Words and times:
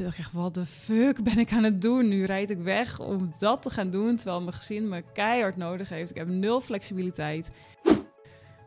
Toen 0.00 0.08
dacht 0.08 0.20
ik 0.20 0.26
echt, 0.26 0.34
wat 0.34 0.54
de 0.54 0.66
fuck 0.66 1.22
ben 1.22 1.38
ik 1.38 1.52
aan 1.52 1.64
het 1.64 1.82
doen? 1.82 2.08
Nu 2.08 2.24
rijd 2.24 2.50
ik 2.50 2.58
weg 2.58 3.00
om 3.00 3.30
dat 3.38 3.62
te 3.62 3.70
gaan 3.70 3.90
doen, 3.90 4.16
terwijl 4.16 4.40
mijn 4.40 4.52
gezin 4.52 4.88
me 4.88 5.04
keihard 5.12 5.56
nodig 5.56 5.88
heeft. 5.88 6.10
Ik 6.10 6.16
heb 6.16 6.28
nul 6.28 6.60
flexibiliteit. 6.60 7.50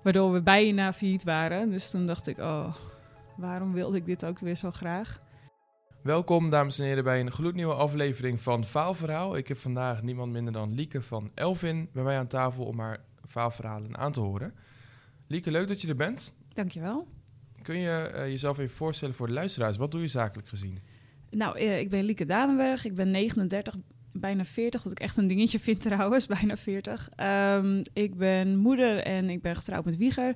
Waardoor 0.04 0.32
we 0.32 0.42
bijna 0.42 0.94
failliet 0.94 1.24
waren. 1.24 1.70
Dus 1.70 1.90
toen 1.90 2.06
dacht 2.06 2.28
ik, 2.28 2.38
oh, 2.38 2.76
waarom 3.38 3.74
wilde 3.74 3.98
ik 3.98 4.06
dit 4.06 4.26
ook 4.26 4.40
weer 4.40 4.56
zo 4.56 4.72
graag? 4.72 5.22
Welkom, 6.02 6.50
dames 6.50 6.80
en 6.80 6.86
heren, 6.86 7.04
bij 7.04 7.20
een 7.20 7.32
gloednieuwe 7.32 7.74
aflevering 7.74 8.42
van 8.42 8.66
Faalverhaal. 8.66 9.36
Ik 9.36 9.48
heb 9.48 9.58
vandaag 9.58 10.02
niemand 10.02 10.32
minder 10.32 10.54
dan 10.54 10.74
Lieke 10.74 11.02
van 11.02 11.32
Elvin 11.34 11.90
bij 11.94 12.04
mij 12.04 12.18
aan 12.18 12.28
tafel 12.28 12.66
om 12.66 12.80
haar 12.80 13.00
faalverhalen 13.28 13.98
aan 13.98 14.12
te 14.12 14.20
horen. 14.20 14.54
Lieke, 15.28 15.52
leuk 15.52 15.68
dat 15.68 15.82
je 15.82 15.88
er 15.88 15.96
bent. 15.96 16.36
Dankjewel. 16.54 17.08
Kun 17.62 17.78
je 17.78 17.90
eh, 17.90 18.28
jezelf 18.28 18.58
even 18.58 18.76
voorstellen 18.76 19.16
voor 19.16 19.28
de 19.28 19.34
luisteraars? 19.34 19.78
Wat 19.78 19.92
doe 19.92 20.02
je 20.02 20.08
zakelijk 20.08 20.48
gezien? 20.48 20.80
Nou, 21.36 21.58
eh, 21.58 21.80
ik 21.80 21.90
ben 21.90 22.04
Lieke 22.04 22.26
Danenberg. 22.26 22.86
Ik 22.86 22.96
ben 22.96 23.12
39, 23.12 23.76
bijna 24.12 24.46
40, 24.46 24.84
wat 24.84 24.92
ik 24.92 25.00
echt 25.00 25.18
een 25.18 25.28
dingetje 25.28 25.60
vind 25.60 25.82
trouwens, 25.82 26.26
bijna 26.38 26.58
40. 26.58 27.10
Ehm, 27.16 27.84
ik 27.94 28.16
ben 28.16 28.58
moeder 28.58 28.98
en 28.98 29.30
ik 29.30 29.42
ben 29.42 29.56
getrouwd 29.56 29.86
met 29.86 29.98
Wieger. 29.98 30.34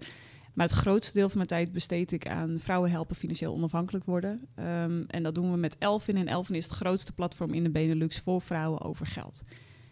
Maar 0.54 0.68
het 0.68 0.76
grootste 0.76 1.14
deel 1.14 1.28
van 1.28 1.38
mijn 1.38 1.50
tijd 1.50 1.72
besteed 1.72 2.12
ik 2.12 2.28
aan 2.28 2.60
vrouwen 2.60 2.92
helpen 2.92 3.16
financieel 3.16 3.54
onafhankelijk 3.54 4.06
worden. 4.06 4.48
Ehm, 4.56 5.04
en 5.08 5.24
dat 5.24 5.36
doen 5.36 5.52
we 5.52 5.58
met 5.58 5.78
Elvin. 5.78 6.18
En 6.18 6.28
Elvin 6.28 6.56
is 6.56 6.64
het 6.64 6.74
grootste 6.74 7.12
platform 7.12 7.54
in 7.54 7.64
de 7.64 7.70
Benelux 7.70 8.20
voor 8.20 8.42
vrouwen 8.42 8.82
over 8.82 9.06
geld. 9.06 9.42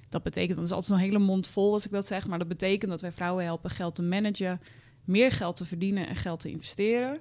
Dat 0.09 0.23
betekent, 0.23 0.57
want 0.57 0.69
het 0.69 0.79
is 0.79 0.83
altijd 0.83 1.01
een 1.01 1.11
hele 1.11 1.25
mond 1.25 1.47
vol 1.47 1.73
als 1.73 1.85
ik 1.85 1.91
dat 1.91 2.05
zeg, 2.05 2.27
maar 2.27 2.39
dat 2.39 2.47
betekent 2.47 2.91
dat 2.91 3.01
wij 3.01 3.11
vrouwen 3.11 3.43
helpen 3.43 3.69
geld 3.69 3.95
te 3.95 4.01
managen, 4.01 4.61
meer 5.03 5.31
geld 5.31 5.55
te 5.55 5.65
verdienen 5.65 6.07
en 6.07 6.15
geld 6.15 6.39
te 6.39 6.49
investeren. 6.49 7.19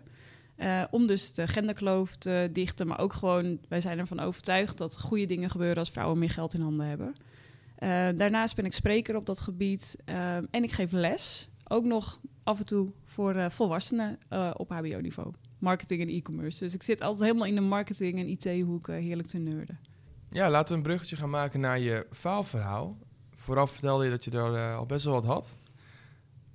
Uh, 0.56 0.84
om 0.90 1.06
dus 1.06 1.34
de 1.34 1.46
genderkloof 1.46 2.16
te 2.16 2.48
dichten, 2.52 2.86
maar 2.86 2.98
ook 2.98 3.12
gewoon, 3.12 3.58
wij 3.68 3.80
zijn 3.80 3.98
ervan 3.98 4.20
overtuigd 4.20 4.78
dat 4.78 5.00
goede 5.00 5.26
dingen 5.26 5.50
gebeuren 5.50 5.78
als 5.78 5.90
vrouwen 5.90 6.18
meer 6.18 6.30
geld 6.30 6.54
in 6.54 6.60
handen 6.60 6.86
hebben. 6.86 7.14
Uh, 7.78 8.18
daarnaast 8.18 8.56
ben 8.56 8.64
ik 8.64 8.72
spreker 8.72 9.16
op 9.16 9.26
dat 9.26 9.40
gebied 9.40 9.96
uh, 10.08 10.36
en 10.36 10.62
ik 10.62 10.72
geef 10.72 10.92
les, 10.92 11.50
ook 11.68 11.84
nog 11.84 12.20
af 12.42 12.58
en 12.58 12.64
toe 12.64 12.92
voor 13.04 13.50
volwassenen 13.50 14.18
op 14.56 14.70
HBO-niveau. 14.70 15.32
Marketing 15.58 16.02
en 16.02 16.08
e-commerce. 16.08 16.64
Dus 16.64 16.74
ik 16.74 16.82
zit 16.82 17.00
altijd 17.00 17.22
helemaal 17.28 17.48
in 17.48 17.54
de 17.54 17.60
marketing 17.60 18.18
en 18.18 18.28
IT-hoek 18.28 18.86
heerlijk 18.86 19.28
te 19.28 19.38
nerden. 19.38 19.78
Ja, 20.30 20.50
laten 20.50 20.68
we 20.68 20.74
een 20.74 20.86
bruggetje 20.86 21.16
gaan 21.16 21.30
maken 21.30 21.60
naar 21.60 21.78
je 21.78 22.06
faalverhaal. 22.10 22.98
Vooraf 23.34 23.70
vertelde 23.70 24.04
je 24.04 24.10
dat 24.10 24.24
je 24.24 24.30
er 24.30 24.74
al 24.74 24.86
best 24.86 25.04
wel 25.04 25.14
wat 25.14 25.24
had. 25.24 25.58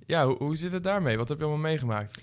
Ja, 0.06 0.26
hoe, 0.26 0.36
hoe 0.36 0.56
zit 0.56 0.72
het 0.72 0.82
daarmee? 0.82 1.16
Wat 1.16 1.28
heb 1.28 1.38
je 1.38 1.44
allemaal 1.44 1.62
meegemaakt? 1.62 2.20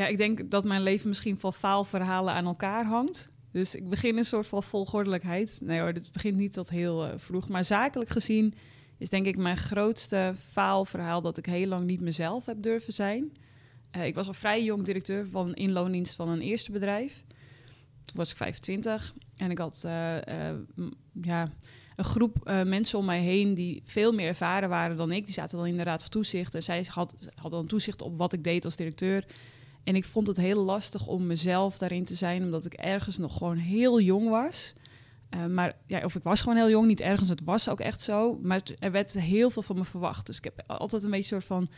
Ja, 0.00 0.06
ik 0.06 0.16
denk 0.16 0.50
dat 0.50 0.64
mijn 0.64 0.82
leven 0.82 1.08
misschien 1.08 1.38
van 1.38 1.52
faalverhalen 1.52 2.34
aan 2.34 2.46
elkaar 2.46 2.84
hangt. 2.84 3.30
Dus 3.52 3.74
ik 3.74 3.88
begin 3.88 4.16
een 4.16 4.24
soort 4.24 4.46
van 4.46 4.62
volgordelijkheid. 4.62 5.58
Nee 5.62 5.80
hoor, 5.80 5.92
dit 5.92 6.12
begint 6.12 6.36
niet 6.36 6.52
tot 6.52 6.70
heel 6.70 7.06
uh, 7.06 7.12
vroeg. 7.16 7.48
Maar 7.48 7.64
zakelijk 7.64 8.10
gezien 8.10 8.54
is 8.98 9.08
denk 9.08 9.26
ik 9.26 9.36
mijn 9.36 9.56
grootste 9.56 10.34
faalverhaal 10.50 11.20
dat 11.20 11.38
ik 11.38 11.46
heel 11.46 11.66
lang 11.66 11.86
niet 11.86 12.00
mezelf 12.00 12.46
heb 12.46 12.62
durven 12.62 12.92
zijn. 12.92 13.32
Uh, 13.96 14.06
ik 14.06 14.14
was 14.14 14.26
al 14.26 14.32
vrij 14.32 14.64
jong 14.64 14.84
directeur 14.84 15.26
van 15.26 15.54
inloondienst 15.54 16.14
van 16.14 16.28
een 16.28 16.40
eerste 16.40 16.72
bedrijf. 16.72 17.24
Toen 18.04 18.16
was 18.16 18.30
ik 18.30 18.36
25 18.36 19.14
en 19.36 19.50
ik 19.50 19.58
had 19.58 19.82
uh, 19.86 20.16
ja, 21.22 21.52
een 21.96 22.04
groep 22.04 22.50
mensen 22.64 22.98
om 22.98 23.04
mij 23.04 23.20
heen 23.20 23.54
die 23.54 23.82
veel 23.84 24.12
meer 24.12 24.26
ervaren 24.26 24.68
waren 24.68 24.96
dan 24.96 25.12
ik. 25.12 25.24
Die 25.24 25.34
zaten 25.34 25.58
dan 25.58 25.66
in 25.66 25.76
de 25.76 25.82
raad 25.82 26.00
van 26.00 26.10
toezicht 26.10 26.54
en 26.54 26.62
zij 26.62 26.86
had, 26.88 27.14
hadden 27.34 27.58
dan 27.58 27.68
toezicht 27.68 28.02
op 28.02 28.16
wat 28.16 28.32
ik 28.32 28.44
deed 28.44 28.64
als 28.64 28.76
directeur. 28.76 29.24
En 29.84 29.96
ik 29.96 30.04
vond 30.04 30.26
het 30.26 30.36
heel 30.36 30.64
lastig 30.64 31.06
om 31.06 31.26
mezelf 31.26 31.78
daarin 31.78 32.04
te 32.04 32.14
zijn, 32.14 32.42
omdat 32.42 32.64
ik 32.64 32.74
ergens 32.74 33.18
nog 33.18 33.36
gewoon 33.36 33.56
heel 33.56 34.00
jong 34.00 34.28
was. 34.28 34.74
Uh, 35.34 35.46
maar 35.46 35.76
ja, 35.84 36.04
of 36.04 36.14
ik 36.14 36.22
was 36.22 36.40
gewoon 36.40 36.56
heel 36.56 36.70
jong, 36.70 36.86
niet 36.86 37.00
ergens, 37.00 37.28
het 37.28 37.44
was 37.44 37.68
ook 37.68 37.80
echt 37.80 38.00
zo. 38.00 38.38
Maar 38.42 38.62
er 38.78 38.90
werd 38.90 39.12
heel 39.12 39.50
veel 39.50 39.62
van 39.62 39.76
me 39.76 39.84
verwacht. 39.84 40.26
Dus 40.26 40.36
ik 40.36 40.44
heb 40.44 40.62
altijd 40.66 41.02
een 41.02 41.10
beetje 41.10 41.26
soort 41.26 41.44
van, 41.44 41.68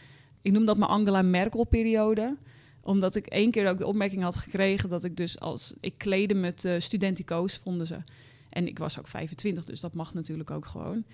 ik 0.43 0.53
noem 0.53 0.67
dat 0.67 0.79
mijn 0.79 0.91
Angela 0.91 1.23
Merkel-periode 1.23 2.37
omdat 2.85 3.17
ik 3.17 3.27
één 3.27 3.51
keer 3.51 3.69
ook 3.69 3.79
de 3.79 3.87
opmerking 3.87 4.23
had 4.23 4.37
gekregen 4.37 4.89
dat 4.89 5.05
ik 5.05 5.17
dus 5.17 5.41
als 5.41 5.75
ik 5.81 5.99
kleden 5.99 6.41
met 6.41 6.69
studentico's 6.79 7.57
vonden 7.57 7.87
ze. 7.87 7.99
En 8.49 8.67
ik 8.67 8.79
was 8.79 8.99
ook 8.99 9.07
25, 9.09 9.65
dus 9.65 9.81
dat 9.81 9.95
mag 9.95 10.15
natuurlijk 10.15 10.51
ook 10.51 10.67
gewoon. 10.67 11.05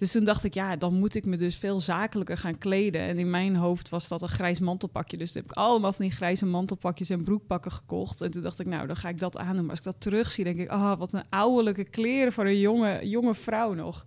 Dus 0.00 0.12
toen 0.12 0.24
dacht 0.24 0.44
ik, 0.44 0.54
ja, 0.54 0.76
dan 0.76 0.94
moet 0.94 1.14
ik 1.14 1.26
me 1.26 1.36
dus 1.36 1.56
veel 1.56 1.80
zakelijker 1.80 2.38
gaan 2.38 2.58
kleden. 2.58 3.00
En 3.00 3.18
in 3.18 3.30
mijn 3.30 3.56
hoofd 3.56 3.88
was 3.88 4.08
dat 4.08 4.22
een 4.22 4.28
grijs 4.28 4.60
mantelpakje. 4.60 5.16
Dus 5.16 5.32
toen 5.32 5.42
heb 5.42 5.50
ik 5.50 5.56
allemaal 5.56 5.92
van 5.92 6.04
die 6.04 6.14
grijze 6.14 6.46
mantelpakjes 6.46 7.10
en 7.10 7.24
broekpakken 7.24 7.72
gekocht. 7.72 8.20
En 8.20 8.30
toen 8.30 8.42
dacht 8.42 8.60
ik, 8.60 8.66
nou, 8.66 8.86
dan 8.86 8.96
ga 8.96 9.08
ik 9.08 9.20
dat 9.20 9.36
aandoen. 9.36 9.60
Maar 9.60 9.70
als 9.70 9.78
ik 9.78 9.84
dat 9.84 10.00
terugzie, 10.00 10.44
denk 10.44 10.58
ik, 10.58 10.72
oh, 10.72 10.98
wat 10.98 11.12
een 11.12 11.22
ouderlijke 11.30 11.84
kleren 11.84 12.32
voor 12.32 12.46
een 12.46 12.58
jonge, 12.58 13.08
jonge 13.08 13.34
vrouw 13.34 13.74
nog. 13.74 14.04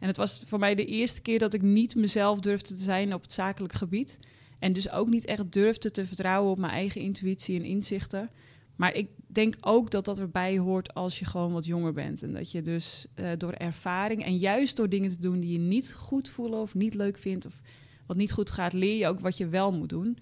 En 0.00 0.06
het 0.06 0.16
was 0.16 0.42
voor 0.46 0.58
mij 0.58 0.74
de 0.74 0.86
eerste 0.86 1.20
keer 1.20 1.38
dat 1.38 1.54
ik 1.54 1.62
niet 1.62 1.94
mezelf 1.94 2.40
durfde 2.40 2.74
te 2.74 2.82
zijn 2.82 3.14
op 3.14 3.22
het 3.22 3.32
zakelijk 3.32 3.72
gebied. 3.72 4.18
En 4.58 4.72
dus 4.72 4.90
ook 4.90 5.08
niet 5.08 5.24
echt 5.24 5.52
durfde 5.52 5.90
te 5.90 6.06
vertrouwen 6.06 6.50
op 6.50 6.58
mijn 6.58 6.72
eigen 6.72 7.00
intuïtie 7.00 7.58
en 7.58 7.64
inzichten. 7.64 8.30
Maar 8.76 8.94
ik 8.94 9.08
denk 9.26 9.54
ook 9.60 9.90
dat 9.90 10.04
dat 10.04 10.18
erbij 10.18 10.58
hoort 10.58 10.94
als 10.94 11.18
je 11.18 11.24
gewoon 11.24 11.52
wat 11.52 11.66
jonger 11.66 11.92
bent. 11.92 12.22
En 12.22 12.32
dat 12.32 12.50
je 12.50 12.62
dus 12.62 13.06
uh, 13.14 13.30
door 13.36 13.52
ervaring 13.52 14.24
en 14.24 14.36
juist 14.36 14.76
door 14.76 14.88
dingen 14.88 15.10
te 15.10 15.20
doen 15.20 15.40
die 15.40 15.52
je 15.52 15.58
niet 15.58 15.92
goed 15.92 16.28
voelen 16.28 16.60
of 16.60 16.74
niet 16.74 16.94
leuk 16.94 17.18
vindt 17.18 17.46
of 17.46 17.60
wat 18.06 18.16
niet 18.16 18.32
goed 18.32 18.50
gaat, 18.50 18.72
leer 18.72 18.96
je 18.96 19.06
ook 19.06 19.20
wat 19.20 19.36
je 19.36 19.48
wel 19.48 19.72
moet 19.72 19.88
doen. 19.88 20.18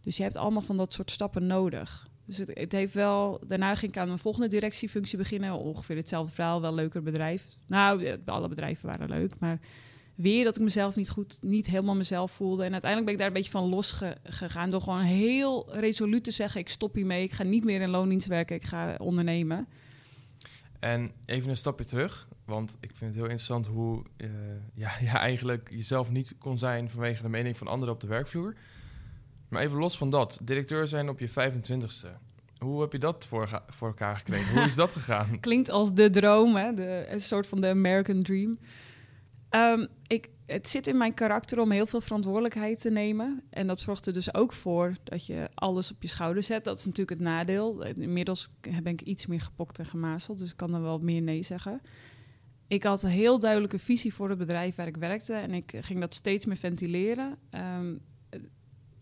Dus 0.00 0.16
je 0.16 0.22
hebt 0.22 0.36
allemaal 0.36 0.62
van 0.62 0.76
dat 0.76 0.92
soort 0.92 1.10
stappen 1.10 1.46
nodig. 1.46 2.08
Dus 2.24 2.38
het, 2.38 2.50
het 2.54 2.72
heeft 2.72 2.94
wel. 2.94 3.40
Daarna 3.46 3.74
ging 3.74 3.92
ik 3.92 3.98
aan 3.98 4.06
mijn 4.06 4.18
volgende 4.18 4.48
directiefunctie 4.48 5.18
beginnen. 5.18 5.54
Ongeveer 5.54 5.96
hetzelfde 5.96 6.34
verhaal, 6.34 6.60
wel 6.60 6.74
leuker 6.74 7.02
bedrijf. 7.02 7.46
Nou, 7.66 8.18
alle 8.24 8.48
bedrijven 8.48 8.86
waren 8.86 9.08
leuk, 9.08 9.38
maar 9.38 9.60
weer 10.20 10.44
dat 10.44 10.56
ik 10.56 10.62
mezelf 10.62 10.96
niet 10.96 11.10
goed, 11.10 11.38
niet 11.40 11.66
helemaal 11.66 11.94
mezelf 11.94 12.32
voelde. 12.32 12.64
En 12.64 12.72
uiteindelijk 12.72 13.04
ben 13.04 13.12
ik 13.12 13.18
daar 13.18 13.26
een 13.26 13.42
beetje 13.42 13.58
van 13.58 13.68
losgegaan 13.68 14.70
door 14.70 14.80
gewoon 14.80 15.00
heel 15.00 15.76
resoluut 15.76 16.24
te 16.24 16.30
zeggen: 16.30 16.60
ik 16.60 16.68
stop 16.68 16.94
hiermee, 16.94 17.22
ik 17.22 17.32
ga 17.32 17.42
niet 17.42 17.64
meer 17.64 17.80
in 17.80 17.90
loondienst 17.90 18.26
werken, 18.26 18.56
ik 18.56 18.64
ga 18.64 18.96
ondernemen. 18.98 19.68
En 20.78 21.12
even 21.26 21.50
een 21.50 21.56
stapje 21.56 21.84
terug, 21.84 22.28
want 22.44 22.76
ik 22.80 22.90
vind 22.94 23.00
het 23.00 23.14
heel 23.14 23.22
interessant 23.22 23.66
hoe 23.66 24.02
uh, 24.16 24.28
ja, 24.74 24.90
je 25.00 25.08
eigenlijk 25.08 25.72
jezelf 25.72 26.10
niet 26.10 26.34
kon 26.38 26.58
zijn 26.58 26.90
vanwege 26.90 27.22
de 27.22 27.28
mening 27.28 27.58
van 27.58 27.66
anderen 27.66 27.94
op 27.94 28.00
de 28.00 28.06
werkvloer. 28.06 28.54
Maar 29.48 29.62
even 29.62 29.78
los 29.78 29.96
van 29.96 30.10
dat, 30.10 30.40
directeur 30.42 30.86
zijn 30.86 31.08
op 31.08 31.20
je 31.20 31.28
25ste. 31.28 32.08
Hoe 32.58 32.80
heb 32.80 32.92
je 32.92 32.98
dat 32.98 33.26
voor, 33.26 33.62
voor 33.68 33.88
elkaar 33.88 34.16
gekregen? 34.16 34.52
Hoe 34.54 34.62
is 34.62 34.74
dat 34.74 34.90
gegaan? 34.98 35.40
Klinkt 35.40 35.70
als 35.70 35.94
de 35.94 36.10
droom, 36.10 36.56
hè? 36.56 36.72
De, 36.72 37.06
een 37.08 37.20
soort 37.20 37.46
van 37.46 37.60
de 37.60 37.68
American 37.68 38.22
Dream. 38.22 38.58
Um, 39.50 39.88
ik, 40.06 40.28
het 40.46 40.68
zit 40.68 40.86
in 40.86 40.96
mijn 40.96 41.14
karakter 41.14 41.60
om 41.60 41.70
heel 41.70 41.86
veel 41.86 42.00
verantwoordelijkheid 42.00 42.80
te 42.80 42.90
nemen. 42.90 43.42
En 43.50 43.66
dat 43.66 43.80
zorgt 43.80 44.06
er 44.06 44.12
dus 44.12 44.34
ook 44.34 44.52
voor 44.52 44.94
dat 45.04 45.26
je 45.26 45.48
alles 45.54 45.90
op 45.90 46.02
je 46.02 46.08
schouder 46.08 46.42
zet. 46.42 46.64
Dat 46.64 46.78
is 46.78 46.84
natuurlijk 46.84 47.18
het 47.18 47.28
nadeel. 47.28 47.84
Inmiddels 47.84 48.54
ben 48.60 48.92
ik 48.92 49.02
iets 49.02 49.26
meer 49.26 49.40
gepokt 49.40 49.78
en 49.78 49.86
gemazeld, 49.86 50.38
dus 50.38 50.50
ik 50.50 50.56
kan 50.56 50.74
er 50.74 50.82
wel 50.82 50.98
meer 50.98 51.22
nee 51.22 51.42
zeggen. 51.42 51.80
Ik 52.68 52.82
had 52.82 53.02
een 53.02 53.10
heel 53.10 53.38
duidelijke 53.38 53.78
visie 53.78 54.14
voor 54.14 54.28
het 54.28 54.38
bedrijf 54.38 54.74
waar 54.74 54.86
ik 54.86 54.96
werkte 54.96 55.34
en 55.34 55.54
ik 55.54 55.72
ging 55.80 56.00
dat 56.00 56.14
steeds 56.14 56.44
meer 56.44 56.56
ventileren. 56.56 57.38
Um, 57.50 58.00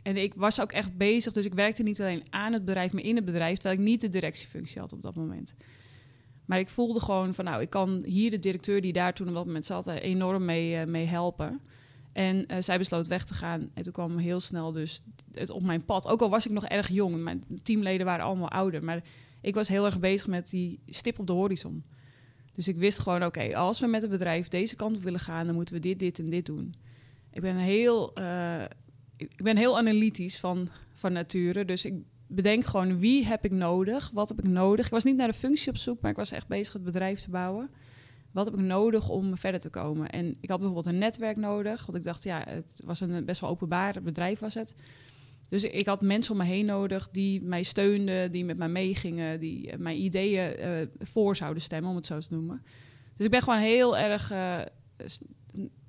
en 0.03 0.17
ik 0.17 0.35
was 0.35 0.61
ook 0.61 0.73
echt 0.73 0.97
bezig, 0.97 1.33
dus 1.33 1.45
ik 1.45 1.55
werkte 1.55 1.83
niet 1.83 2.01
alleen 2.01 2.23
aan 2.31 2.53
het 2.53 2.65
bedrijf, 2.65 2.93
maar 2.93 3.03
in 3.03 3.17
het 3.17 3.25
bedrijf, 3.25 3.59
terwijl 3.59 3.81
ik 3.81 3.87
niet 3.87 4.01
de 4.01 4.09
directiefunctie 4.09 4.81
had 4.81 4.93
op 4.93 5.03
dat 5.03 5.15
moment. 5.15 5.55
Maar 6.49 6.59
ik 6.59 6.69
voelde 6.69 7.01
gewoon 7.01 7.35
van, 7.35 7.45
nou, 7.45 7.61
ik 7.63 7.71
kan 7.71 8.03
hier 8.07 8.31
de 8.31 8.39
directeur 8.39 8.81
die 8.81 8.93
daar 8.93 9.15
toen 9.15 9.29
op 9.29 9.35
dat 9.35 9.47
moment 9.47 9.65
zat, 9.65 9.87
eh, 9.87 10.03
enorm 10.03 10.45
mee, 10.45 10.81
uh, 10.81 10.85
mee 10.85 11.07
helpen. 11.07 11.61
En 12.13 12.45
uh, 12.53 12.57
zij 12.61 12.79
besloot 12.79 13.07
weg 13.07 13.25
te 13.25 13.35
gaan. 13.35 13.71
En 13.75 13.83
toen 13.83 13.93
kwam 13.93 14.17
heel 14.17 14.41
snel 14.41 14.73
dus 14.73 15.03
het 15.33 15.51
op 15.51 15.63
mijn 15.63 15.85
pad. 15.85 16.07
Ook 16.09 16.23
al 16.23 16.31
was 16.31 16.47
ik 16.47 16.53
nog 16.53 16.65
erg 16.65 16.89
jong. 16.89 17.17
Mijn 17.23 17.45
teamleden 17.63 18.07
waren 18.07 18.25
allemaal 18.25 18.51
ouder. 18.51 18.85
Maar 18.85 19.03
ik 19.41 19.55
was 19.55 19.69
heel 19.69 19.87
erg 19.87 20.01
bezig 20.01 20.27
met 20.27 20.51
die 20.51 20.81
stip 20.87 21.19
op 21.19 21.27
de 21.27 21.33
horizon. 21.33 21.85
Dus 22.53 22.69
ik 22.69 22.77
wist 22.77 22.99
gewoon, 22.99 23.25
oké, 23.25 23.57
als 23.57 23.81
we 23.81 23.87
met 23.87 24.03
het 24.03 24.11
bedrijf 24.11 24.49
deze 24.49 24.77
kant 24.77 24.97
op 24.97 25.03
willen 25.03 25.21
gaan... 25.21 25.47
dan 25.47 25.55
moeten 25.55 25.75
we 25.75 25.81
dit, 25.81 25.99
dit 25.99 26.19
en 26.19 26.31
dit 26.31 26.47
doen. 26.47 26.75
Ik 27.31 27.41
ben 27.41 27.57
heel, 27.57 28.13
ik 29.17 29.43
ben 29.43 29.57
heel 29.57 29.79
analytisch 29.79 30.39
van, 30.39 30.69
van 30.93 31.13
nature. 31.13 31.65
Dus 31.65 31.85
ik 31.85 31.95
bedenk 32.29 32.65
gewoon 32.65 32.99
wie 32.99 33.25
heb 33.25 33.45
ik 33.45 33.51
nodig, 33.51 34.11
wat 34.15 34.29
heb 34.29 34.39
ik 34.39 34.49
nodig. 34.49 34.87
Ik 34.87 34.93
was 34.93 35.05
niet 35.05 35.17
naar 35.17 35.29
de 35.29 35.35
functie 35.35 35.71
op 35.71 35.77
zoek, 35.77 36.01
maar 36.01 36.11
ik 36.11 36.17
was 36.17 36.31
echt 36.31 36.47
bezig 36.47 36.73
het 36.73 36.85
bedrijf 36.85 37.21
te 37.21 37.31
bouwen. 37.31 37.71
Wat 38.33 38.47
heb 38.47 38.55
ik 38.55 38.61
nodig 38.61 39.09
om 39.09 39.37
verder 39.37 39.61
te 39.61 39.71
komen? 39.71 40.11
En 40.11 40.37
ik 40.41 40.49
had 40.49 40.59
bijvoorbeeld 40.59 40.95
een 40.95 40.99
netwerk 40.99 41.37
nodig, 41.37 41.87
want 41.87 41.99
ik 41.99 42.05
dacht, 42.05 42.25
ja, 42.25 42.45
het 42.49 42.81
was 42.85 43.01
een 43.01 43.25
best 43.25 43.41
wel 43.41 43.51
openbaar 43.51 44.03
bedrijf 44.03 44.39
was 44.39 44.55
het. 44.55 44.75
Dus 45.49 45.65
ik 45.65 45.87
had 45.87 46.01
mensen 46.01 46.33
om 46.33 46.39
me 46.39 46.45
heen 46.45 46.67
nodig 46.67 47.09
die 47.11 47.43
mij 47.43 47.63
steunden, 47.63 48.31
die 48.31 48.45
met 48.45 48.59
mij 48.59 48.69
meegingen, 48.69 49.41
die 49.41 49.77
mijn 49.77 50.03
ideeën 50.03 50.61
uh, 50.61 50.87
voor 50.99 51.37
zouden 51.37 51.63
stemmen, 51.63 51.91
om 51.91 51.97
het 51.97 52.07
zo 52.07 52.19
te 52.19 52.35
noemen. 52.35 52.63
Dus 53.17 53.27
ik 53.27 53.31
ben 53.31 53.43
gewoon 53.43 53.61
heel 53.61 53.97
erg 53.97 54.33
uh, 54.33 54.61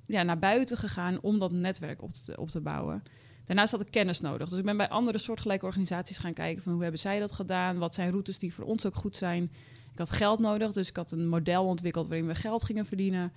ja, 0.06 0.22
naar 0.22 0.38
buiten 0.38 0.76
gegaan 0.76 1.20
om 1.20 1.38
dat 1.38 1.52
netwerk 1.52 2.02
op 2.02 2.12
te, 2.12 2.36
op 2.36 2.48
te 2.48 2.60
bouwen. 2.60 3.02
Daarnaast 3.44 3.72
had 3.72 3.80
ik 3.80 3.90
kennis 3.90 4.20
nodig. 4.20 4.48
Dus 4.48 4.58
ik 4.58 4.64
ben 4.64 4.76
bij 4.76 4.88
andere 4.88 5.18
soortgelijke 5.18 5.66
organisaties 5.66 6.18
gaan 6.18 6.32
kijken 6.32 6.62
van 6.62 6.72
hoe 6.72 6.82
hebben 6.82 7.00
zij 7.00 7.18
dat 7.18 7.32
gedaan? 7.32 7.78
Wat 7.78 7.94
zijn 7.94 8.10
routes 8.10 8.38
die 8.38 8.54
voor 8.54 8.64
ons 8.64 8.86
ook 8.86 8.94
goed 8.94 9.16
zijn? 9.16 9.42
Ik 9.92 9.98
had 9.98 10.10
geld 10.10 10.38
nodig, 10.38 10.72
dus 10.72 10.88
ik 10.88 10.96
had 10.96 11.10
een 11.10 11.28
model 11.28 11.64
ontwikkeld 11.64 12.08
waarin 12.08 12.26
we 12.26 12.34
geld 12.34 12.64
gingen 12.64 12.86
verdienen. 12.86 13.32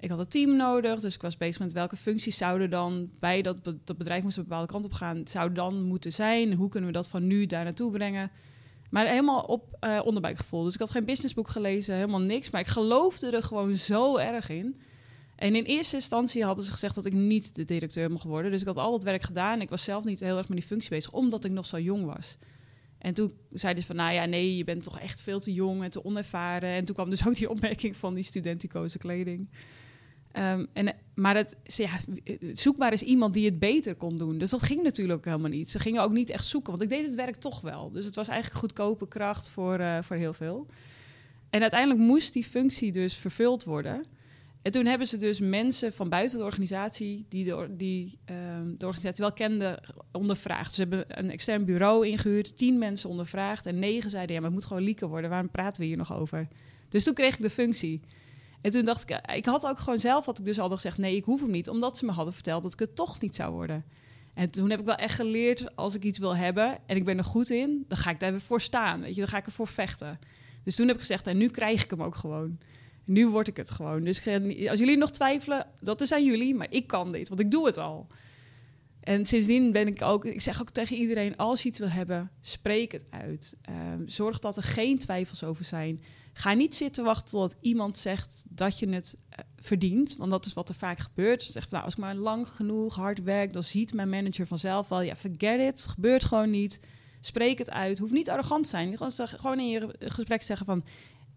Ik 0.00 0.10
had 0.10 0.18
een 0.18 0.28
team 0.28 0.56
nodig, 0.56 1.00
dus 1.00 1.14
ik 1.14 1.22
was 1.22 1.36
bezig 1.36 1.60
met 1.60 1.72
welke 1.72 1.96
functies 1.96 2.36
zouden 2.36 2.70
dan 2.70 3.10
bij 3.18 3.42
dat, 3.42 3.56
dat 3.64 3.98
bedrijf 3.98 4.22
moest 4.22 4.36
een 4.36 4.42
bepaalde 4.42 4.72
kant 4.72 4.84
op 4.84 4.92
gaan, 4.92 5.22
zou 5.24 5.52
dan 5.52 5.82
moeten 5.82 6.12
zijn. 6.12 6.54
Hoe 6.54 6.68
kunnen 6.68 6.88
we 6.90 6.96
dat 6.96 7.08
van 7.08 7.26
nu 7.26 7.46
daar 7.46 7.64
naartoe 7.64 7.90
brengen? 7.90 8.30
Maar 8.90 9.06
helemaal 9.06 9.40
op 9.40 9.76
uh, 9.80 10.00
onderbuikgevoel. 10.04 10.62
Dus 10.62 10.74
ik 10.74 10.80
had 10.80 10.90
geen 10.90 11.04
businessboek 11.04 11.48
gelezen, 11.48 11.94
helemaal 11.94 12.20
niks. 12.20 12.50
Maar 12.50 12.60
ik 12.60 12.66
geloofde 12.66 13.30
er 13.30 13.42
gewoon 13.42 13.76
zo 13.76 14.16
erg 14.16 14.48
in. 14.48 14.80
En 15.40 15.54
in 15.54 15.64
eerste 15.64 15.94
instantie 15.94 16.44
hadden 16.44 16.64
ze 16.64 16.70
gezegd 16.70 16.94
dat 16.94 17.06
ik 17.06 17.12
niet 17.12 17.54
de 17.54 17.64
directeur 17.64 18.10
mocht 18.10 18.24
worden. 18.24 18.50
Dus 18.50 18.60
ik 18.60 18.66
had 18.66 18.76
al 18.76 18.90
dat 18.90 19.02
werk 19.02 19.22
gedaan. 19.22 19.60
Ik 19.60 19.68
was 19.68 19.84
zelf 19.84 20.04
niet 20.04 20.20
heel 20.20 20.36
erg 20.36 20.48
met 20.48 20.58
die 20.58 20.66
functie 20.66 20.90
bezig, 20.90 21.12
omdat 21.12 21.44
ik 21.44 21.50
nog 21.50 21.66
zo 21.66 21.78
jong 21.78 22.04
was. 22.04 22.36
En 22.98 23.14
toen 23.14 23.32
zeiden 23.48 23.82
ze 23.82 23.86
van, 23.86 23.96
nou 23.96 24.12
ja, 24.12 24.24
nee, 24.24 24.56
je 24.56 24.64
bent 24.64 24.82
toch 24.82 24.98
echt 24.98 25.20
veel 25.20 25.40
te 25.40 25.52
jong 25.52 25.82
en 25.82 25.90
te 25.90 26.04
onervaren. 26.04 26.70
En 26.70 26.84
toen 26.84 26.94
kwam 26.94 27.10
dus 27.10 27.26
ook 27.26 27.34
die 27.34 27.50
opmerking 27.54 27.96
van 27.96 28.14
die 28.14 28.24
studenticoze 28.24 28.98
kleding. 28.98 29.48
Um, 30.36 30.66
en, 30.72 30.96
maar 31.14 31.36
het, 31.36 31.56
ja, 31.64 31.90
zoek 32.52 32.76
maar 32.76 32.90
eens 32.90 33.02
iemand 33.02 33.34
die 33.34 33.44
het 33.44 33.58
beter 33.58 33.94
kon 33.94 34.16
doen. 34.16 34.38
Dus 34.38 34.50
dat 34.50 34.62
ging 34.62 34.82
natuurlijk 34.82 35.24
helemaal 35.24 35.50
niet. 35.50 35.70
Ze 35.70 35.78
gingen 35.78 36.02
ook 36.02 36.12
niet 36.12 36.30
echt 36.30 36.46
zoeken, 36.46 36.70
want 36.70 36.82
ik 36.82 36.88
deed 36.88 37.04
het 37.04 37.14
werk 37.14 37.36
toch 37.36 37.60
wel. 37.60 37.90
Dus 37.90 38.04
het 38.04 38.14
was 38.14 38.28
eigenlijk 38.28 38.60
goedkope 38.60 39.08
kracht 39.08 39.48
voor, 39.48 39.80
uh, 39.80 40.02
voor 40.02 40.16
heel 40.16 40.32
veel. 40.32 40.66
En 41.50 41.60
uiteindelijk 41.60 42.00
moest 42.00 42.32
die 42.32 42.44
functie 42.44 42.92
dus 42.92 43.14
vervuld 43.14 43.64
worden. 43.64 44.04
En 44.62 44.72
toen 44.72 44.86
hebben 44.86 45.06
ze 45.06 45.16
dus 45.16 45.40
mensen 45.40 45.92
van 45.92 46.08
buiten 46.08 46.38
de 46.38 46.44
organisatie, 46.44 47.26
die 47.28 47.44
de, 47.44 47.66
die, 47.70 48.18
de 48.78 48.86
organisatie 48.86 49.24
wel 49.24 49.32
kenden, 49.32 49.80
ondervraagd. 50.12 50.72
Ze 50.72 50.80
hebben 50.80 51.04
een 51.08 51.30
extern 51.30 51.64
bureau 51.64 52.06
ingehuurd, 52.06 52.56
tien 52.56 52.78
mensen 52.78 53.10
ondervraagd. 53.10 53.66
En 53.66 53.78
negen 53.78 54.10
zeiden, 54.10 54.34
ja, 54.34 54.40
maar 54.40 54.50
het 54.50 54.58
moet 54.58 54.68
gewoon 54.68 54.82
lieken 54.82 55.08
worden. 55.08 55.30
Waarom 55.30 55.50
praten 55.50 55.80
we 55.80 55.86
hier 55.86 55.96
nog 55.96 56.14
over? 56.14 56.48
Dus 56.88 57.04
toen 57.04 57.14
kreeg 57.14 57.34
ik 57.34 57.42
de 57.42 57.50
functie. 57.50 58.00
En 58.60 58.70
toen 58.70 58.84
dacht 58.84 59.10
ik, 59.10 59.20
ik 59.34 59.44
had 59.44 59.66
ook 59.66 59.78
gewoon 59.78 59.98
zelf, 59.98 60.24
had 60.24 60.38
ik 60.38 60.44
dus 60.44 60.58
al 60.58 60.70
gezegd, 60.70 60.98
nee, 60.98 61.16
ik 61.16 61.24
hoef 61.24 61.40
hem 61.40 61.50
niet. 61.50 61.68
Omdat 61.68 61.98
ze 61.98 62.04
me 62.04 62.12
hadden 62.12 62.34
verteld 62.34 62.62
dat 62.62 62.72
ik 62.72 62.78
het 62.78 62.96
toch 62.96 63.20
niet 63.20 63.34
zou 63.34 63.52
worden. 63.52 63.84
En 64.34 64.50
toen 64.50 64.70
heb 64.70 64.78
ik 64.78 64.84
wel 64.84 64.94
echt 64.94 65.14
geleerd, 65.14 65.76
als 65.76 65.94
ik 65.94 66.04
iets 66.04 66.18
wil 66.18 66.36
hebben 66.36 66.78
en 66.86 66.96
ik 66.96 67.04
ben 67.04 67.18
er 67.18 67.24
goed 67.24 67.50
in, 67.50 67.84
dan 67.88 67.98
ga 67.98 68.10
ik 68.10 68.20
daar 68.20 68.40
voor 68.40 68.60
staan. 68.60 69.00
Weet 69.00 69.14
je, 69.14 69.20
dan 69.20 69.30
ga 69.30 69.38
ik 69.38 69.46
ervoor 69.46 69.68
vechten. 69.68 70.18
Dus 70.64 70.76
toen 70.76 70.86
heb 70.86 70.94
ik 70.94 71.00
gezegd, 71.00 71.26
en 71.26 71.36
nu 71.36 71.48
krijg 71.48 71.84
ik 71.84 71.90
hem 71.90 72.02
ook 72.02 72.14
gewoon. 72.14 72.58
Nu 73.10 73.28
word 73.28 73.48
ik 73.48 73.56
het 73.56 73.70
gewoon. 73.70 74.04
Dus 74.04 74.26
als 74.68 74.78
jullie 74.78 74.96
nog 74.96 75.10
twijfelen, 75.10 75.66
dat 75.80 76.00
is 76.00 76.12
aan 76.12 76.24
jullie, 76.24 76.54
maar 76.54 76.70
ik 76.70 76.86
kan 76.86 77.12
dit, 77.12 77.28
want 77.28 77.40
ik 77.40 77.50
doe 77.50 77.66
het 77.66 77.78
al. 77.78 78.06
En 79.00 79.26
sindsdien 79.26 79.72
ben 79.72 79.86
ik 79.86 80.02
ook, 80.02 80.24
ik 80.24 80.40
zeg 80.40 80.60
ook 80.60 80.70
tegen 80.70 80.96
iedereen: 80.96 81.36
als 81.36 81.62
je 81.62 81.68
iets 81.68 81.78
wil 81.78 81.88
hebben, 81.88 82.30
spreek 82.40 82.92
het 82.92 83.04
uit. 83.10 83.56
Ehm, 83.62 84.06
zorg 84.06 84.38
dat 84.38 84.56
er 84.56 84.62
geen 84.62 84.98
twijfels 84.98 85.44
over 85.44 85.64
zijn. 85.64 86.00
Ga 86.32 86.52
niet 86.52 86.74
zitten 86.74 87.04
wachten 87.04 87.30
tot 87.30 87.56
iemand 87.60 87.98
zegt 87.98 88.44
dat 88.48 88.78
je 88.78 88.88
het 88.88 89.16
uh, 89.16 89.38
verdient, 89.56 90.16
want 90.16 90.30
dat 90.30 90.46
is 90.46 90.52
wat 90.52 90.68
er 90.68 90.74
vaak 90.74 90.98
gebeurt. 90.98 91.42
Ze 91.42 91.52
zegt: 91.52 91.70
nou, 91.70 91.84
als 91.84 91.92
ik 91.92 92.00
maar 92.00 92.14
lang 92.14 92.48
genoeg 92.48 92.94
hard 92.94 93.22
werk, 93.22 93.52
dan 93.52 93.62
ziet 93.62 93.94
mijn 93.94 94.08
manager 94.08 94.46
vanzelf 94.46 94.88
wel. 94.88 95.00
Ja, 95.00 95.16
forget 95.16 95.60
it, 95.60 95.86
gebeurt 95.86 96.24
gewoon 96.24 96.50
niet. 96.50 96.80
Spreek 97.20 97.58
het 97.58 97.70
uit. 97.70 97.98
Hoeft 97.98 98.12
niet 98.12 98.30
arrogant 98.30 98.62
te 98.62 98.68
zijn. 98.68 98.98
Gewoon 99.16 99.58
in 99.58 99.68
je 99.68 99.94
gesprek 99.98 100.42
zeggen 100.42 100.66
van: 100.66 100.84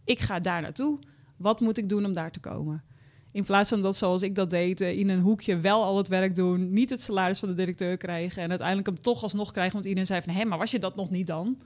ik 0.03 0.19
ga 0.19 0.39
daar 0.39 0.61
naartoe. 0.61 0.99
Wat 1.43 1.59
moet 1.59 1.77
ik 1.77 1.89
doen 1.89 2.05
om 2.05 2.13
daar 2.13 2.31
te 2.31 2.39
komen? 2.39 2.83
In 3.31 3.43
plaats 3.43 3.69
van 3.69 3.81
dat, 3.81 3.97
zoals 3.97 4.21
ik 4.21 4.35
dat 4.35 4.49
deed, 4.49 4.81
eh, 4.81 4.97
in 4.97 5.09
een 5.09 5.19
hoekje 5.19 5.57
wel 5.59 5.83
al 5.83 5.97
het 5.97 6.07
werk 6.07 6.35
doen, 6.35 6.73
niet 6.73 6.89
het 6.89 7.01
salaris 7.01 7.39
van 7.39 7.47
de 7.47 7.53
directeur 7.53 7.97
krijgen 7.97 8.43
en 8.43 8.49
uiteindelijk 8.49 8.87
hem 8.87 9.01
toch 9.01 9.23
alsnog 9.23 9.51
krijgen, 9.51 9.73
want 9.73 9.85
iedereen 9.85 10.07
zei 10.07 10.21
van, 10.21 10.33
hé, 10.33 10.45
maar 10.45 10.57
was 10.57 10.71
je 10.71 10.79
dat 10.79 10.95
nog 10.95 11.09
niet 11.09 11.27
dan? 11.27 11.59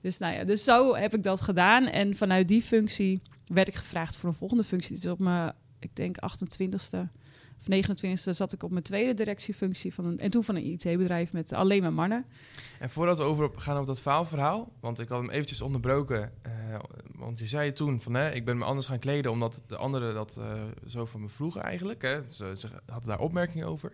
Dus 0.00 0.18
nou 0.18 0.34
ja, 0.34 0.44
dus 0.44 0.64
zo 0.64 0.94
heb 0.94 1.14
ik 1.14 1.22
dat 1.22 1.40
gedaan 1.40 1.86
en 1.86 2.16
vanuit 2.16 2.48
die 2.48 2.62
functie 2.62 3.22
werd 3.46 3.68
ik 3.68 3.74
gevraagd 3.74 4.16
voor 4.16 4.28
een 4.28 4.34
volgende 4.34 4.64
functie. 4.64 4.96
Dus 4.96 5.10
op 5.10 5.18
mijn, 5.18 5.52
ik 5.78 5.96
denk 5.96 6.16
28ste 6.16 6.98
of 7.68 7.90
29e 7.90 8.30
zat 8.30 8.52
ik 8.52 8.62
op 8.62 8.70
mijn 8.70 8.82
tweede 8.82 9.14
directiefunctie 9.14 9.94
van 9.94 10.04
een, 10.04 10.18
en 10.18 10.30
toen 10.30 10.44
van 10.44 10.56
een 10.56 10.64
IT-bedrijf 10.64 11.32
met 11.32 11.52
alleen 11.52 11.82
maar 11.82 11.92
mannen. 11.92 12.26
En 12.78 12.90
voordat 12.90 13.18
we 13.18 13.24
over 13.24 13.50
gaan 13.56 13.78
op 13.78 13.86
dat 13.86 14.00
faalverhaal, 14.00 14.72
want 14.80 15.00
ik 15.00 15.08
had 15.08 15.20
hem 15.20 15.30
eventjes 15.30 15.60
onderbroken, 15.60 16.32
uh, 16.46 16.78
want 17.14 17.38
je 17.38 17.46
zei 17.46 17.72
toen 17.72 18.00
van, 18.00 18.14
hè, 18.14 18.32
ik 18.32 18.44
ben 18.44 18.58
me 18.58 18.64
anders 18.64 18.86
gaan 18.86 18.98
kleden 18.98 19.30
omdat 19.30 19.62
de 19.66 19.76
anderen 19.76 20.14
dat 20.14 20.36
uh, 20.38 20.62
zo 20.86 21.04
van 21.04 21.20
me 21.20 21.28
vroegen 21.28 21.62
eigenlijk. 21.62 22.02
Hè. 22.02 22.30
Ze, 22.30 22.54
ze 22.58 22.68
hadden 22.86 23.08
daar 23.08 23.20
opmerkingen 23.20 23.66
over. 23.66 23.92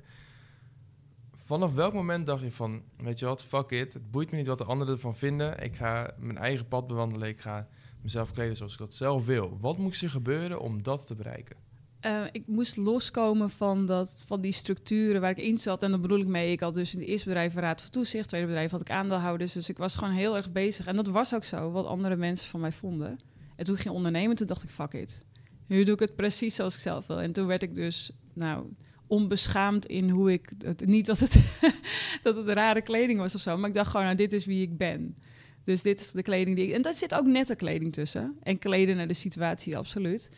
Vanaf 1.45 1.75
welk 1.75 1.93
moment 1.93 2.27
dacht 2.27 2.43
je 2.43 2.53
van, 2.53 2.83
weet 2.97 3.19
je 3.19 3.27
wat, 3.27 3.45
fuck 3.45 3.71
it, 3.71 3.93
het 3.93 4.11
boeit 4.11 4.31
me 4.31 4.37
niet 4.37 4.47
wat 4.47 4.59
de 4.59 4.65
anderen 4.65 4.95
ervan 4.95 5.17
vinden. 5.17 5.63
Ik 5.63 5.77
ga 5.77 6.15
mijn 6.19 6.39
eigen 6.39 6.69
pad 6.69 6.87
bewandelen, 6.87 7.29
ik 7.29 7.41
ga 7.41 7.69
mezelf 8.03 8.33
kleden 8.33 8.57
zoals 8.57 8.73
ik 8.73 8.79
dat 8.79 8.95
zelf 8.95 9.27
wil. 9.27 9.59
Wat 9.61 9.79
moest 9.79 10.03
er 10.03 10.11
gebeuren 10.11 10.61
om 10.61 10.83
dat 10.83 11.07
te 11.07 11.15
bereiken? 11.15 11.57
Uh, 12.06 12.25
ik 12.32 12.46
moest 12.46 12.76
loskomen 12.76 13.50
van, 13.50 13.87
dat, 13.87 14.25
van 14.26 14.40
die 14.40 14.52
structuren 14.52 15.20
waar 15.20 15.31
ik 15.31 15.38
in 15.38 15.56
zat. 15.56 15.82
En 15.82 15.90
dat 15.90 16.02
bedoel 16.02 16.19
ik 16.19 16.26
mee. 16.26 16.52
Ik 16.52 16.60
had 16.60 16.75
dus 16.75 16.94
in 16.94 17.00
het 17.00 17.08
eerste 17.08 17.26
bedrijf 17.26 17.54
raad 17.54 17.81
van 17.81 17.90
toezicht. 17.90 18.28
tweede 18.28 18.46
bedrijf 18.46 18.70
had 18.70 18.81
ik 18.81 18.90
aandeelhouders. 18.90 19.52
Dus 19.52 19.69
ik 19.69 19.78
was 19.78 19.94
gewoon 19.94 20.14
heel 20.14 20.37
erg 20.37 20.52
bezig. 20.52 20.87
En 20.87 20.96
dat 20.96 21.08
was 21.08 21.34
ook 21.34 21.44
zo, 21.44 21.70
wat 21.70 21.87
andere 21.87 22.16
mensen 22.16 22.49
van 22.49 22.60
mij 22.60 22.72
vonden. 22.72 23.19
En 23.56 23.64
toen 23.64 23.76
ging 23.76 23.94
ondernemen, 23.94 24.37
toen 24.37 24.46
dacht 24.46 24.62
ik, 24.62 24.69
fuck 24.69 24.93
it. 24.93 25.25
Nu 25.66 25.84
doe 25.84 25.94
ik 25.94 26.00
het 26.00 26.16
precies 26.16 26.54
zoals 26.54 26.75
ik 26.75 26.81
zelf 26.81 27.06
wil. 27.06 27.20
En 27.20 27.32
toen 27.32 27.46
werd 27.46 27.62
ik 27.62 27.75
dus, 27.75 28.10
nou, 28.32 28.66
onbeschaamd 29.06 29.87
in 29.87 30.10
hoe 30.10 30.32
ik... 30.32 30.52
Het, 30.58 30.87
niet 30.87 31.06
dat 31.06 31.19
het, 31.19 31.37
dat 32.22 32.37
het 32.37 32.49
rare 32.49 32.82
kleding 32.82 33.19
was 33.19 33.34
of 33.34 33.40
zo. 33.40 33.56
Maar 33.56 33.69
ik 33.69 33.75
dacht 33.75 33.90
gewoon, 33.90 34.06
nou, 34.06 34.16
dit 34.16 34.32
is 34.32 34.44
wie 34.44 34.62
ik 34.62 34.76
ben. 34.76 35.16
Dus 35.64 35.82
dit 35.82 36.00
is 36.00 36.10
de 36.10 36.22
kleding 36.22 36.56
die 36.56 36.66
ik... 36.66 36.75
En 36.75 36.82
daar 36.82 36.94
zit 36.94 37.14
ook 37.14 37.26
nette 37.26 37.54
kleding 37.54 37.93
tussen. 37.93 38.37
En 38.43 38.58
kleden 38.58 38.96
naar 38.96 39.08
de 39.08 39.14
situatie, 39.14 39.76
absoluut. 39.76 40.31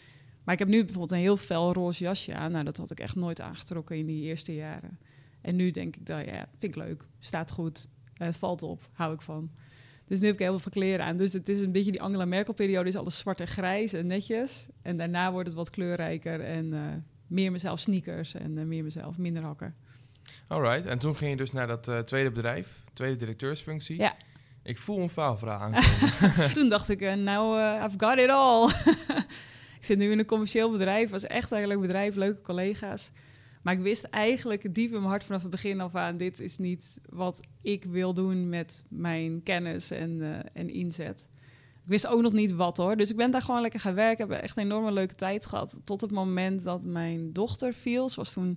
Maar 0.44 0.54
ik 0.54 0.60
heb 0.60 0.68
nu 0.68 0.78
bijvoorbeeld 0.78 1.12
een 1.12 1.18
heel 1.18 1.36
fel 1.36 1.72
roze 1.72 2.04
jasje 2.04 2.34
aan. 2.34 2.52
Nou, 2.52 2.64
dat 2.64 2.76
had 2.76 2.90
ik 2.90 3.00
echt 3.00 3.14
nooit 3.14 3.40
aangetrokken 3.40 3.96
in 3.96 4.06
die 4.06 4.22
eerste 4.22 4.54
jaren. 4.54 4.98
En 5.40 5.56
nu 5.56 5.70
denk 5.70 5.96
ik, 5.96 6.06
dat 6.06 6.24
ja, 6.24 6.48
vind 6.58 6.76
ik 6.76 6.82
leuk. 6.82 7.04
Staat 7.20 7.50
goed. 7.50 7.86
Uh, 8.18 8.28
valt 8.30 8.62
op. 8.62 8.88
Hou 8.92 9.14
ik 9.14 9.22
van. 9.22 9.50
Dus 10.06 10.20
nu 10.20 10.26
heb 10.26 10.34
ik 10.34 10.40
heel 10.40 10.58
veel 10.58 10.70
kleren 10.70 11.04
aan. 11.04 11.16
Dus 11.16 11.32
het 11.32 11.48
is 11.48 11.58
een 11.58 11.72
beetje 11.72 11.92
die 11.92 12.02
Angela 12.02 12.24
Merkel-periode. 12.24 12.88
Is 12.88 12.96
alles 12.96 13.18
zwart 13.18 13.40
en 13.40 13.46
grijs 13.46 13.92
en 13.92 14.06
netjes. 14.06 14.68
En 14.82 14.96
daarna 14.96 15.32
wordt 15.32 15.48
het 15.48 15.56
wat 15.56 15.70
kleurrijker 15.70 16.40
en 16.40 16.64
uh, 16.64 16.80
meer 17.26 17.52
mezelf 17.52 17.80
sneakers 17.80 18.34
en 18.34 18.56
uh, 18.56 18.64
meer 18.64 18.84
mezelf 18.84 19.18
minder 19.18 19.42
hakken. 19.42 19.74
Alright. 20.46 20.86
En 20.86 20.98
toen 20.98 21.16
ging 21.16 21.30
je 21.30 21.36
dus 21.36 21.52
naar 21.52 21.66
dat 21.66 22.06
tweede 22.06 22.30
bedrijf, 22.30 22.84
tweede 22.92 23.16
directeursfunctie. 23.16 23.96
Ja. 23.96 24.16
Ik 24.62 24.78
voel 24.78 24.98
een 24.98 25.10
faalvraag 25.10 25.60
aankomen. 25.60 26.52
toen 26.58 26.68
dacht 26.68 26.88
ik, 26.88 27.16
nou, 27.16 27.60
I've 27.84 27.98
got 27.98 28.18
it 28.18 28.30
all. 28.30 28.70
ik 29.84 29.90
zit 29.90 29.98
nu 29.98 30.10
in 30.10 30.18
een 30.18 30.26
commercieel 30.26 30.70
bedrijf, 30.70 31.10
was 31.10 31.26
echt 31.26 31.50
een 31.50 31.80
bedrijf, 31.80 32.14
leuke 32.14 32.40
collega's. 32.40 33.10
Maar 33.62 33.74
ik 33.74 33.80
wist 33.80 34.04
eigenlijk 34.04 34.74
diep 34.74 34.92
in 34.92 34.98
mijn 34.98 35.04
hart 35.04 35.24
vanaf 35.24 35.42
het 35.42 35.50
begin 35.50 35.80
af 35.80 35.94
aan: 35.94 36.16
dit 36.16 36.40
is 36.40 36.58
niet 36.58 36.98
wat 37.08 37.40
ik 37.62 37.84
wil 37.84 38.14
doen 38.14 38.48
met 38.48 38.84
mijn 38.88 39.42
kennis 39.42 39.90
en, 39.90 40.10
uh, 40.10 40.38
en 40.52 40.70
inzet. 40.70 41.26
Ik 41.82 41.90
wist 41.90 42.06
ook 42.06 42.20
nog 42.20 42.32
niet 42.32 42.52
wat 42.52 42.76
hoor. 42.76 42.96
Dus 42.96 43.10
ik 43.10 43.16
ben 43.16 43.30
daar 43.30 43.42
gewoon 43.42 43.60
lekker 43.60 43.80
gaan 43.80 43.94
werken. 43.94 44.30
Heb 44.30 44.40
echt 44.40 44.56
een 44.56 44.62
enorme 44.62 44.92
leuke 44.92 45.14
tijd 45.14 45.46
gehad. 45.46 45.80
Tot 45.84 46.00
het 46.00 46.10
moment 46.10 46.62
dat 46.62 46.84
mijn 46.84 47.32
dochter 47.32 47.74
viel. 47.74 48.08
Ze 48.08 48.16
was 48.16 48.32
toen, 48.32 48.50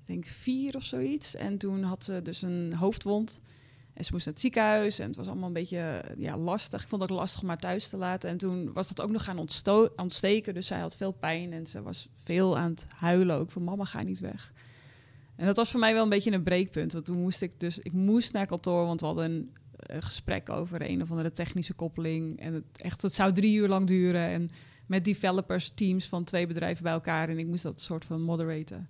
ik 0.00 0.06
denk 0.06 0.26
vier 0.26 0.76
of 0.76 0.82
zoiets. 0.82 1.34
En 1.34 1.58
toen 1.58 1.82
had 1.82 2.04
ze 2.04 2.22
dus 2.22 2.42
een 2.42 2.74
hoofdwond. 2.74 3.40
En 3.98 4.04
ze 4.04 4.12
moest 4.12 4.24
naar 4.24 4.34
het 4.34 4.42
ziekenhuis 4.42 4.98
en 4.98 5.06
het 5.06 5.16
was 5.16 5.26
allemaal 5.26 5.46
een 5.46 5.52
beetje 5.52 6.04
ja, 6.18 6.36
lastig. 6.36 6.82
Ik 6.82 6.88
vond 6.88 7.02
het 7.02 7.10
lastig 7.10 7.42
om 7.42 7.48
haar 7.48 7.58
thuis 7.58 7.88
te 7.88 7.96
laten. 7.96 8.30
En 8.30 8.36
toen 8.36 8.72
was 8.72 8.88
dat 8.88 9.00
ook 9.00 9.10
nog 9.10 9.24
gaan 9.24 9.46
ontsteken. 9.96 10.54
Dus 10.54 10.66
zij 10.66 10.78
had 10.78 10.96
veel 10.96 11.12
pijn 11.12 11.52
en 11.52 11.66
ze 11.66 11.82
was 11.82 12.08
veel 12.22 12.58
aan 12.58 12.70
het 12.70 12.86
huilen 12.96 13.36
ook 13.36 13.50
van 13.50 13.64
mama, 13.64 13.84
ga 13.84 14.02
niet 14.02 14.18
weg. 14.18 14.52
En 15.36 15.46
dat 15.46 15.56
was 15.56 15.70
voor 15.70 15.80
mij 15.80 15.92
wel 15.92 16.02
een 16.02 16.08
beetje 16.08 16.32
een 16.32 16.42
breekpunt. 16.42 16.92
Want 16.92 17.04
toen 17.04 17.20
moest 17.20 17.42
ik 17.42 17.60
dus, 17.60 17.78
ik 17.78 17.92
moest 17.92 18.32
naar 18.32 18.46
kantoor, 18.46 18.86
want 18.86 19.00
we 19.00 19.06
hadden 19.06 19.24
een, 19.24 19.52
een 19.76 20.02
gesprek 20.02 20.48
over 20.48 20.90
een 20.90 21.02
of 21.02 21.10
andere 21.10 21.30
technische 21.30 21.74
koppeling. 21.74 22.40
En 22.40 22.54
het, 22.54 22.80
echt, 22.80 23.02
het 23.02 23.14
zou 23.14 23.32
drie 23.32 23.56
uur 23.56 23.68
lang 23.68 23.86
duren. 23.86 24.28
En 24.28 24.50
met 24.86 25.04
developers, 25.04 25.68
teams 25.74 26.06
van 26.06 26.24
twee 26.24 26.46
bedrijven 26.46 26.82
bij 26.82 26.92
elkaar. 26.92 27.28
En 27.28 27.38
ik 27.38 27.46
moest 27.46 27.62
dat 27.62 27.80
soort 27.80 28.04
van 28.04 28.22
moderaten. 28.22 28.88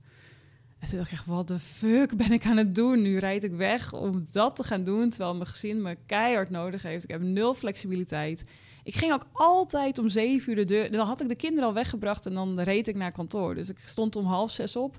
En 0.78 0.88
toen 0.88 0.98
dacht 0.98 1.10
ik 1.10 1.16
echt, 1.16 1.26
wat 1.26 1.48
de 1.48 1.58
fuck 1.58 2.16
ben 2.16 2.32
ik 2.32 2.46
aan 2.46 2.56
het 2.56 2.74
doen? 2.74 3.02
Nu 3.02 3.18
rijd 3.18 3.44
ik 3.44 3.52
weg 3.52 3.92
om 3.92 4.24
dat 4.32 4.56
te 4.56 4.64
gaan 4.64 4.84
doen, 4.84 5.10
terwijl 5.10 5.34
mijn 5.34 5.46
gezin 5.46 5.82
me 5.82 5.96
keihard 6.06 6.50
nodig 6.50 6.82
heeft. 6.82 7.04
Ik 7.04 7.10
heb 7.10 7.20
nul 7.20 7.54
flexibiliteit. 7.54 8.44
Ik 8.84 8.94
ging 8.94 9.12
ook 9.12 9.26
altijd 9.32 9.98
om 9.98 10.08
zeven 10.08 10.50
uur 10.50 10.56
de 10.56 10.64
deur... 10.64 10.90
Dan 10.90 11.06
had 11.06 11.20
ik 11.20 11.28
de 11.28 11.36
kinderen 11.36 11.68
al 11.68 11.74
weggebracht 11.74 12.26
en 12.26 12.34
dan 12.34 12.60
reed 12.60 12.88
ik 12.88 12.96
naar 12.96 13.12
kantoor. 13.12 13.54
Dus 13.54 13.68
ik 13.68 13.78
stond 13.78 14.16
om 14.16 14.24
half 14.24 14.50
zes 14.50 14.76
op. 14.76 14.92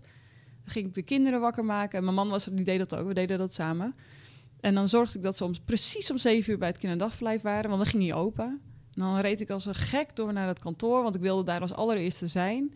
Dan 0.64 0.72
ging 0.72 0.86
ik 0.86 0.94
de 0.94 1.02
kinderen 1.02 1.40
wakker 1.40 1.66
maken. 1.66 1.98
En 1.98 2.04
mijn 2.04 2.16
man 2.16 2.30
was 2.30 2.46
die 2.46 2.66
deed 2.66 2.78
dat 2.78 2.96
ook. 2.96 3.08
We 3.08 3.14
deden 3.14 3.38
dat 3.38 3.54
samen. 3.54 3.96
En 4.60 4.74
dan 4.74 4.90
zorgde 4.90 5.18
ik 5.18 5.24
dat 5.24 5.38
ze 5.38 5.52
precies 5.66 6.12
om 6.12 6.18
zeven 6.18 6.52
uur 6.52 6.58
bij 6.58 6.68
het 6.68 6.78
kinderdagverblijf 6.78 7.42
waren. 7.42 7.70
Want 7.70 7.82
dan 7.82 7.92
ging 7.92 8.04
hij 8.04 8.14
open. 8.14 8.46
En 8.94 9.02
dan 9.02 9.18
reed 9.18 9.42
ik 9.42 9.50
als 9.50 9.66
een 9.66 9.76
gek 9.76 10.16
door 10.16 10.34
naar 10.34 10.48
het 10.48 10.60
kantoor, 10.60 11.04
want 11.04 11.16
ik 11.16 11.22
wilde 11.22 11.44
daar 11.44 11.62
als 11.62 11.74
allereerste 11.74 12.28
zijn. 12.28 12.74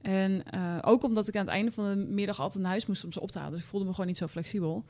En 0.00 0.42
uh, 0.54 0.78
ook 0.80 1.02
omdat 1.02 1.28
ik 1.28 1.36
aan 1.36 1.44
het 1.44 1.50
einde 1.50 1.72
van 1.72 1.88
de 1.88 1.96
middag 1.96 2.40
altijd 2.40 2.62
naar 2.62 2.70
huis 2.70 2.86
moest 2.86 3.04
om 3.04 3.12
ze 3.12 3.20
op 3.20 3.30
te 3.30 3.38
halen. 3.38 3.52
Dus 3.52 3.62
ik 3.62 3.68
voelde 3.68 3.86
me 3.86 3.92
gewoon 3.92 4.06
niet 4.06 4.16
zo 4.16 4.26
flexibel. 4.26 4.84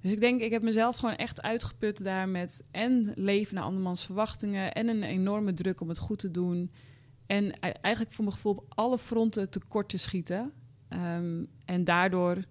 Dus 0.00 0.12
ik 0.12 0.20
denk, 0.20 0.40
ik 0.40 0.50
heb 0.50 0.62
mezelf 0.62 0.96
gewoon 0.96 1.16
echt 1.16 1.42
uitgeput 1.42 2.04
daar 2.04 2.28
met 2.28 2.64
en 2.70 3.12
leven 3.14 3.54
naar 3.54 3.64
andermans 3.64 4.04
verwachtingen 4.04 4.72
en 4.72 4.88
een 4.88 5.02
enorme 5.02 5.54
druk 5.54 5.80
om 5.80 5.88
het 5.88 5.98
goed 5.98 6.18
te 6.18 6.30
doen. 6.30 6.70
En 7.26 7.44
e- 7.44 7.72
eigenlijk 7.80 8.14
voor 8.14 8.24
mijn 8.24 8.36
gevoel 8.36 8.52
op 8.52 8.64
alle 8.68 8.98
fronten 8.98 9.50
tekort 9.50 9.88
te 9.88 9.96
schieten. 9.96 10.52
Ehm, 10.88 11.44
en 11.64 11.84
daardoor, 11.84 12.44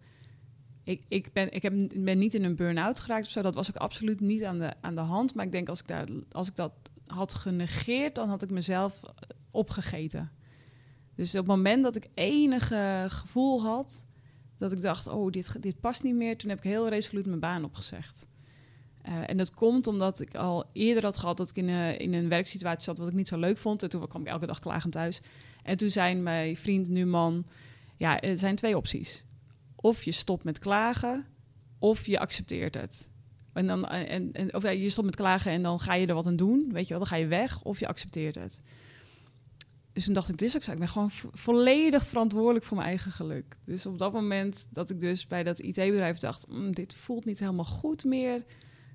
ik, 0.83 1.03
ik, 1.07 1.33
ben, 1.33 1.51
ik 1.51 1.63
heb, 1.63 1.73
ben 1.95 2.17
niet 2.17 2.33
in 2.33 2.43
een 2.43 2.55
burn-out 2.55 2.99
geraakt 2.99 3.25
of 3.25 3.31
zo. 3.31 3.41
Dat 3.41 3.55
was 3.55 3.69
ook 3.69 3.75
absoluut 3.75 4.19
niet 4.19 4.43
aan 4.43 4.57
de, 4.57 4.73
aan 4.81 4.95
de 4.95 5.01
hand. 5.01 5.35
Maar 5.35 5.45
ik 5.45 5.51
denk, 5.51 5.69
als 5.69 5.79
ik, 5.79 5.87
daar, 5.87 6.07
als 6.31 6.47
ik 6.47 6.55
dat 6.55 6.71
had 7.05 7.33
genegeerd, 7.33 8.15
dan 8.15 8.29
had 8.29 8.43
ik 8.43 8.49
mezelf 8.49 9.01
opgegeten. 9.51 10.31
Dus 11.17 11.29
op 11.29 11.37
het 11.37 11.47
moment 11.47 11.83
dat 11.83 11.95
ik 11.95 12.07
enige 12.13 13.05
gevoel 13.07 13.61
had 13.61 14.05
dat 14.57 14.71
ik 14.71 14.81
dacht, 14.81 15.07
oh, 15.07 15.31
dit, 15.31 15.61
dit 15.61 15.79
past 15.79 16.03
niet 16.03 16.15
meer, 16.15 16.37
toen 16.37 16.49
heb 16.49 16.57
ik 16.57 16.63
heel 16.63 16.89
resoluut 16.89 17.25
mijn 17.25 17.39
baan 17.39 17.63
opgezegd. 17.63 18.27
Uh, 19.07 19.29
en 19.29 19.37
dat 19.37 19.53
komt 19.53 19.87
omdat 19.87 20.21
ik 20.21 20.35
al 20.35 20.65
eerder 20.73 21.03
had 21.03 21.17
gehad 21.17 21.37
dat 21.37 21.49
ik 21.49 21.55
in 21.55 21.69
een, 21.69 21.99
in 21.99 22.13
een 22.13 22.29
werksituatie 22.29 22.83
zat 22.83 22.97
wat 22.97 23.07
ik 23.07 23.13
niet 23.13 23.27
zo 23.27 23.37
leuk 23.37 23.57
vond. 23.57 23.83
En 23.83 23.89
toen 23.89 24.07
kwam 24.07 24.21
ik 24.21 24.27
elke 24.27 24.45
dag 24.45 24.59
klagend 24.59 24.93
thuis. 24.93 25.21
En 25.63 25.77
toen 25.77 25.89
zei 25.89 26.15
mijn 26.15 26.57
vriend, 26.57 26.87
nu 26.89 27.05
man, 27.05 27.45
ja, 27.97 28.21
er 28.21 28.37
zijn 28.37 28.55
twee 28.55 28.77
opties. 28.77 29.25
Of 29.75 30.03
je 30.03 30.11
stopt 30.11 30.43
met 30.43 30.59
klagen, 30.59 31.25
of 31.79 32.05
je 32.05 32.19
accepteert 32.19 32.75
het. 32.75 33.09
En 33.53 33.67
dan, 33.67 33.87
en, 33.87 34.31
en, 34.31 34.53
of 34.53 34.63
je 34.63 34.89
stopt 34.89 35.05
met 35.05 35.15
klagen 35.15 35.51
en 35.51 35.61
dan 35.61 35.79
ga 35.79 35.93
je 35.93 36.07
er 36.07 36.13
wat 36.13 36.27
aan 36.27 36.35
doen, 36.35 36.69
weet 36.71 36.83
je 36.83 36.89
wel, 36.89 36.99
dan 36.99 37.07
ga 37.07 37.15
je 37.15 37.27
weg, 37.27 37.63
of 37.63 37.79
je 37.79 37.87
accepteert 37.87 38.35
het. 38.35 38.63
Dus 39.97 40.05
toen 40.05 40.13
dacht 40.13 40.29
ik, 40.29 40.37
dit 40.37 40.47
is 40.47 40.55
ook 40.55 40.63
zo. 40.63 40.71
Ik 40.71 40.79
ben 40.79 40.87
gewoon 40.87 41.09
volledig 41.31 42.07
verantwoordelijk 42.07 42.65
voor 42.65 42.77
mijn 42.77 42.89
eigen 42.89 43.11
geluk. 43.11 43.57
Dus 43.63 43.85
op 43.85 43.97
dat 43.97 44.13
moment 44.13 44.67
dat 44.69 44.89
ik 44.89 44.99
dus 44.99 45.27
bij 45.27 45.43
dat 45.43 45.59
IT-bedrijf 45.59 46.17
dacht, 46.17 46.47
mm, 46.47 46.71
dit 46.71 46.95
voelt 46.95 47.25
niet 47.25 47.39
helemaal 47.39 47.65
goed 47.65 48.05
meer. 48.05 48.37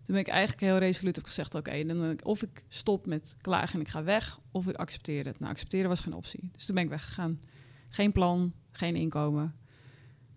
Toen 0.02 0.14
ben 0.14 0.18
ik 0.18 0.28
eigenlijk 0.28 0.60
heel 0.60 0.78
resoluut 0.78 1.16
heb 1.16 1.24
gezegd, 1.24 1.54
oké, 1.54 1.84
dan 1.84 2.18
of 2.22 2.42
ik 2.42 2.64
stop 2.68 3.06
met 3.06 3.36
klagen 3.40 3.74
en 3.74 3.80
ik 3.80 3.88
ga 3.88 4.02
weg, 4.02 4.40
of 4.50 4.68
ik 4.68 4.76
accepteer 4.76 5.26
het. 5.26 5.38
Nou, 5.38 5.52
accepteren 5.52 5.88
was 5.88 6.00
geen 6.00 6.14
optie. 6.14 6.50
Dus 6.52 6.66
toen 6.66 6.74
ben 6.74 6.84
ik 6.84 6.90
weggegaan. 6.90 7.40
Geen 7.88 8.12
plan, 8.12 8.52
geen 8.72 8.96
inkomen. 8.96 9.54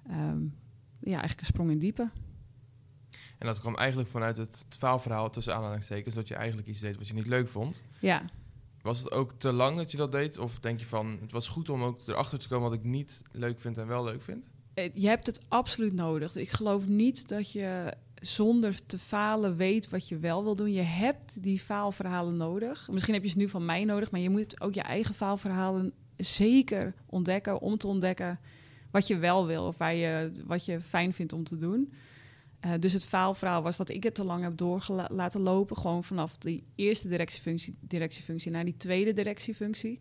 Ehm, 0.07 0.43
ja, 1.00 1.12
eigenlijk 1.12 1.39
een 1.39 1.45
sprong 1.45 1.72
in 1.72 1.79
diepe. 1.79 2.10
En 3.38 3.48
dat 3.48 3.60
kwam 3.60 3.75
eigenlijk 3.75 4.10
vanuit 4.10 4.38
het 4.38 4.65
faalverhaal 4.69 5.29
tussen 5.29 5.55
aanhalingstekens, 5.55 6.15
dat 6.15 6.27
je 6.27 6.36
eigenlijk 6.36 6.67
iets 6.67 6.79
deed 6.79 6.98
wat 6.98 7.07
je 7.07 7.13
niet 7.13 7.27
leuk 7.27 7.48
vond. 7.48 7.84
Ja. 8.00 8.25
Was 8.86 9.00
het 9.00 9.12
ook 9.12 9.34
te 9.38 9.51
lang 9.51 9.77
dat 9.77 9.92
je 9.92 9.98
dat 9.98 10.12
deed? 10.12 10.38
Of 10.38 10.60
denk 10.60 10.80
je 10.80 10.86
van, 10.86 11.18
het 11.22 11.32
was 11.32 11.48
goed 11.48 11.70
om 11.70 11.84
ook 11.84 12.00
erachter 12.08 12.39
te 12.39 12.48
komen 12.48 12.70
wat 12.70 12.80
ik 12.80 12.84
niet 12.84 13.22
leuk 13.32 13.60
vind 13.60 13.77
en 13.77 13.88
wel 13.88 14.04
leuk 14.04 14.22
vind? 14.22 14.48
Eh, 14.74 14.89
je 14.94 15.08
hebt 15.08 15.25
het 15.25 15.42
absoluut 15.48 15.94
nodig. 15.94 16.36
Ik 16.36 16.50
geloof 16.50 16.88
niet 16.88 17.30
dat 17.30 17.51
je 17.51 17.94
zonder 18.15 18.86
te 18.86 18.98
falen 18.98 19.56
weet 19.56 19.89
wat 19.89 20.08
je 20.08 20.18
wel 20.18 20.44
wil 20.44 20.56
doen. 20.56 20.72
Je 20.72 20.82
hebt 20.82 21.44
die 21.44 21.60
faalverhalen 21.60 22.38
nodig. 22.38 22.88
Misschien 22.92 23.13
heb 23.13 23.24
je 23.24 23.30
ze 23.30 23.38
nu 23.38 23.50
van 23.50 23.65
mij 23.65 23.84
nodig, 23.84 24.12
maar 24.12 24.22
je 24.22 24.30
moet 24.30 24.62
ook 24.62 24.74
je 24.74 24.82
eigen 24.82 25.15
faalverhalen 25.15 25.94
zeker 26.18 26.94
ontdekken 27.06 27.62
om 27.62 27.77
te 27.77 27.88
ontdekken 27.88 28.39
wat 28.92 29.08
je 29.08 29.18
wel 29.18 29.46
wil 29.46 29.65
of 29.65 29.77
wat 30.46 30.65
je 30.65 30.82
fijn 30.82 31.13
vindt 31.13 31.34
om 31.34 31.44
te 31.44 31.56
doen. 31.56 31.94
Uh, 32.65 32.72
dus 32.79 32.93
het 32.93 33.05
faalverhaal 33.05 33.62
was 33.62 33.77
dat 33.77 33.89
ik 33.89 34.03
het 34.03 34.15
te 34.15 34.25
lang 34.25 34.43
heb 34.43 34.57
doorgelaten 34.57 35.41
lopen. 35.41 35.77
Gewoon 35.77 36.03
vanaf 36.03 36.38
die 36.38 36.63
eerste 36.75 37.07
directiefunctie, 37.07 37.77
directiefunctie 37.79 38.51
naar 38.51 38.65
die 38.65 38.77
tweede 38.77 39.13
directiefunctie. 39.13 40.00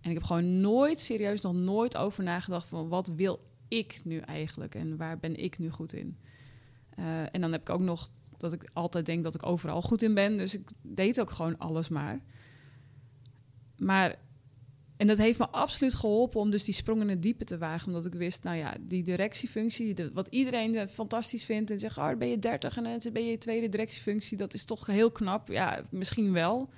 En 0.00 0.10
ik 0.10 0.16
heb 0.16 0.24
gewoon 0.24 0.60
nooit, 0.60 1.00
serieus 1.00 1.40
nog 1.40 1.54
nooit 1.54 1.96
over 1.96 2.24
nagedacht 2.24 2.68
van 2.68 2.88
wat 2.88 3.08
wil 3.16 3.40
ik 3.68 4.00
nu 4.04 4.18
eigenlijk 4.18 4.74
en 4.74 4.96
waar 4.96 5.18
ben 5.18 5.36
ik 5.36 5.58
nu 5.58 5.70
goed 5.70 5.92
in. 5.92 6.18
Uh, 6.98 7.22
en 7.34 7.40
dan 7.40 7.52
heb 7.52 7.60
ik 7.60 7.70
ook 7.70 7.80
nog 7.80 8.10
dat 8.36 8.52
ik 8.52 8.70
altijd 8.72 9.06
denk 9.06 9.22
dat 9.22 9.34
ik 9.34 9.46
overal 9.46 9.82
goed 9.82 10.02
in 10.02 10.14
ben. 10.14 10.36
Dus 10.36 10.54
ik 10.54 10.70
deed 10.82 11.20
ook 11.20 11.30
gewoon 11.30 11.58
alles 11.58 11.88
maar. 11.88 12.20
Maar 13.76 14.18
en 14.98 15.06
dat 15.06 15.18
heeft 15.18 15.38
me 15.38 15.48
absoluut 15.48 15.94
geholpen 15.94 16.40
om 16.40 16.50
dus 16.50 16.64
die 16.64 16.74
sprong 16.74 17.00
in 17.00 17.08
het 17.08 17.22
diepe 17.22 17.44
te 17.44 17.58
wagen. 17.58 17.86
Omdat 17.86 18.06
ik 18.06 18.14
wist, 18.14 18.42
nou 18.42 18.56
ja, 18.56 18.76
die 18.80 19.02
directiefunctie, 19.02 19.94
wat 20.12 20.28
iedereen 20.28 20.74
uh, 20.74 20.86
fantastisch 20.86 21.44
vindt. 21.44 21.70
En 21.70 21.78
zegt, 21.78 21.98
oh, 21.98 22.16
ben 22.16 22.28
je 22.28 22.38
dertig 22.38 22.76
en 22.76 22.82
dan 22.82 23.12
ben 23.12 23.26
je 23.26 23.38
tweede 23.38 23.68
directiefunctie. 23.68 24.36
Dat 24.36 24.54
is 24.54 24.64
toch 24.64 24.86
heel 24.86 25.10
knap. 25.10 25.48
Ja, 25.48 25.82
misschien 25.90 26.32
wel. 26.32 26.68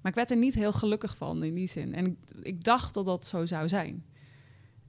Maar 0.00 0.10
ik 0.10 0.14
werd 0.14 0.30
er 0.30 0.36
niet 0.36 0.54
heel 0.54 0.72
gelukkig 0.72 1.16
van 1.16 1.44
in 1.44 1.54
die 1.54 1.66
zin. 1.66 1.94
En 1.94 2.18
ik, 2.42 2.64
dacht 2.64 2.94
dat 2.94 3.04
dat 3.04 3.26
zo 3.26 3.46
zou 3.46 3.68
zijn. 3.68 4.04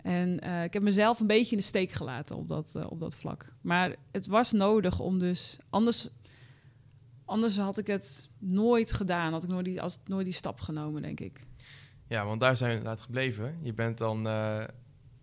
En 0.01 0.39
uh, 0.44 0.63
ik 0.63 0.74
heb 0.74 0.84
mezelf 0.84 1.20
een 1.20 1.27
beetje 1.27 1.51
in 1.51 1.58
de 1.58 1.63
steek 1.63 1.91
gelaten 1.91 2.36
op 2.36 2.48
dat, 2.48 2.74
uh, 2.77 2.86
op 2.89 3.00
dat 3.00 3.15
vlak. 3.15 3.53
Maar 3.62 3.96
het 4.12 4.27
was 4.27 4.51
nodig 4.51 5.00
om 5.00 5.20
dus... 5.20 5.58
Anders, 5.70 6.10
anders 7.25 7.58
had 7.58 7.77
ik 7.77 7.88
het 7.88 8.29
nooit 8.38 8.91
gedaan. 8.91 9.32
Had 9.32 9.44
ik 9.44 9.50
nooit 9.50 9.65
die, 9.65 9.82
als, 9.82 10.00
nooit 10.06 10.25
die 10.25 10.34
stap 10.34 10.60
genomen, 10.60 11.01
denk 11.01 11.20
ik. 11.20 11.46
Ja, 12.07 12.25
want 12.25 12.39
daar 12.39 12.57
zijn 12.57 12.69
we 12.71 12.77
inderdaad 12.77 13.01
gebleven. 13.01 13.57
Je 13.61 13.73
bent 13.73 13.97
dan, 13.97 14.27
uh, 14.27 14.63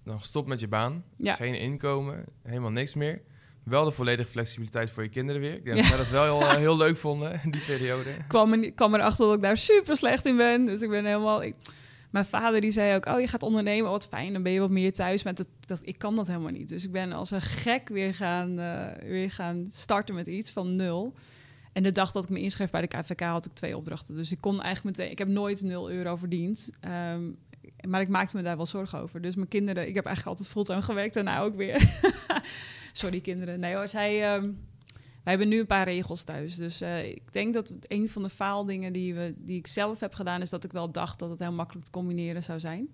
dan 0.04 0.20
gestopt 0.20 0.48
met 0.48 0.60
je 0.60 0.68
baan. 0.68 1.04
Ja. 1.16 1.34
Geen 1.34 1.54
inkomen, 1.54 2.24
helemaal 2.42 2.70
niks 2.70 2.94
meer. 2.94 3.22
Wel 3.64 3.84
de 3.84 3.90
volledige 3.90 4.28
flexibiliteit 4.28 4.90
voor 4.90 5.02
je 5.02 5.08
kinderen 5.08 5.40
weer. 5.40 5.54
Ik 5.54 5.64
denk 5.64 5.76
ja. 5.76 5.96
dat 5.96 6.10
wel 6.10 6.24
heel, 6.24 6.58
heel 6.58 6.76
leuk 6.76 6.96
vonden 6.96 7.40
in 7.44 7.50
die 7.50 7.62
periode. 7.66 8.10
Ik 8.10 8.24
kwam, 8.28 8.52
er, 8.52 8.72
kwam 8.72 8.94
erachter 8.94 9.26
dat 9.26 9.34
ik 9.34 9.42
daar 9.42 9.56
super 9.56 9.96
slecht 9.96 10.26
in 10.26 10.36
ben. 10.36 10.64
Dus 10.64 10.82
ik 10.82 10.90
ben 10.90 11.04
helemaal... 11.04 11.42
Ik, 11.42 11.54
mijn 12.10 12.24
vader 12.26 12.60
die 12.60 12.70
zei 12.70 12.94
ook, 12.94 13.06
oh 13.06 13.20
je 13.20 13.28
gaat 13.28 13.42
ondernemen, 13.42 13.90
wat 13.90 14.06
fijn, 14.06 14.32
dan 14.32 14.42
ben 14.42 14.52
je 14.52 14.60
wat 14.60 14.70
meer 14.70 14.92
thuis. 14.92 15.22
Maar 15.22 15.34
dat, 15.34 15.48
dat, 15.66 15.80
ik 15.82 15.98
kan 15.98 16.16
dat 16.16 16.26
helemaal 16.26 16.50
niet. 16.50 16.68
Dus 16.68 16.84
ik 16.84 16.92
ben 16.92 17.12
als 17.12 17.30
een 17.30 17.40
gek 17.40 17.88
weer 17.88 18.14
gaan, 18.14 18.58
uh, 18.60 18.86
weer 19.02 19.30
gaan 19.30 19.66
starten 19.70 20.14
met 20.14 20.26
iets 20.26 20.50
van 20.50 20.76
nul. 20.76 21.14
En 21.74 21.82
de 21.82 21.90
dag 21.90 22.12
dat 22.12 22.24
ik 22.24 22.30
me 22.30 22.40
inschreef 22.40 22.70
bij 22.70 22.80
de 22.80 22.86
KVK 22.86 23.20
had 23.20 23.46
ik 23.46 23.54
twee 23.54 23.76
opdrachten. 23.76 24.16
Dus 24.16 24.32
ik 24.32 24.40
kon 24.40 24.62
eigenlijk 24.62 24.96
meteen... 24.96 25.12
Ik 25.12 25.18
heb 25.18 25.28
nooit 25.28 25.62
0 25.62 25.90
euro 25.90 26.16
verdiend. 26.16 26.70
Um, 27.12 27.38
maar 27.88 28.00
ik 28.00 28.08
maakte 28.08 28.36
me 28.36 28.42
daar 28.42 28.56
wel 28.56 28.66
zorgen 28.66 28.98
over. 28.98 29.20
Dus 29.20 29.34
mijn 29.34 29.48
kinderen... 29.48 29.88
Ik 29.88 29.94
heb 29.94 30.04
eigenlijk 30.04 30.36
altijd 30.38 30.54
fulltime 30.54 30.82
gewerkt 30.82 31.16
en 31.16 31.24
nou 31.24 31.46
ook 31.46 31.54
weer. 31.54 32.00
Sorry 32.92 33.20
kinderen. 33.20 33.60
Nee 33.60 33.74
hoor, 33.74 33.88
zij... 33.88 34.36
Um, 34.36 34.58
wij 35.22 35.32
hebben 35.32 35.48
nu 35.48 35.58
een 35.58 35.66
paar 35.66 35.84
regels 35.84 36.24
thuis. 36.24 36.56
Dus 36.56 36.82
uh, 36.82 37.04
ik 37.04 37.32
denk 37.32 37.54
dat 37.54 37.76
een 37.80 38.08
van 38.08 38.22
de 38.22 38.28
faaldingen 38.28 38.92
die, 38.92 39.14
we, 39.14 39.34
die 39.36 39.58
ik 39.58 39.66
zelf 39.66 40.00
heb 40.00 40.14
gedaan... 40.14 40.40
is 40.40 40.50
dat 40.50 40.64
ik 40.64 40.72
wel 40.72 40.92
dacht 40.92 41.18
dat 41.18 41.30
het 41.30 41.38
heel 41.38 41.52
makkelijk 41.52 41.84
te 41.84 41.92
combineren 41.92 42.42
zou 42.42 42.60
zijn. 42.60 42.88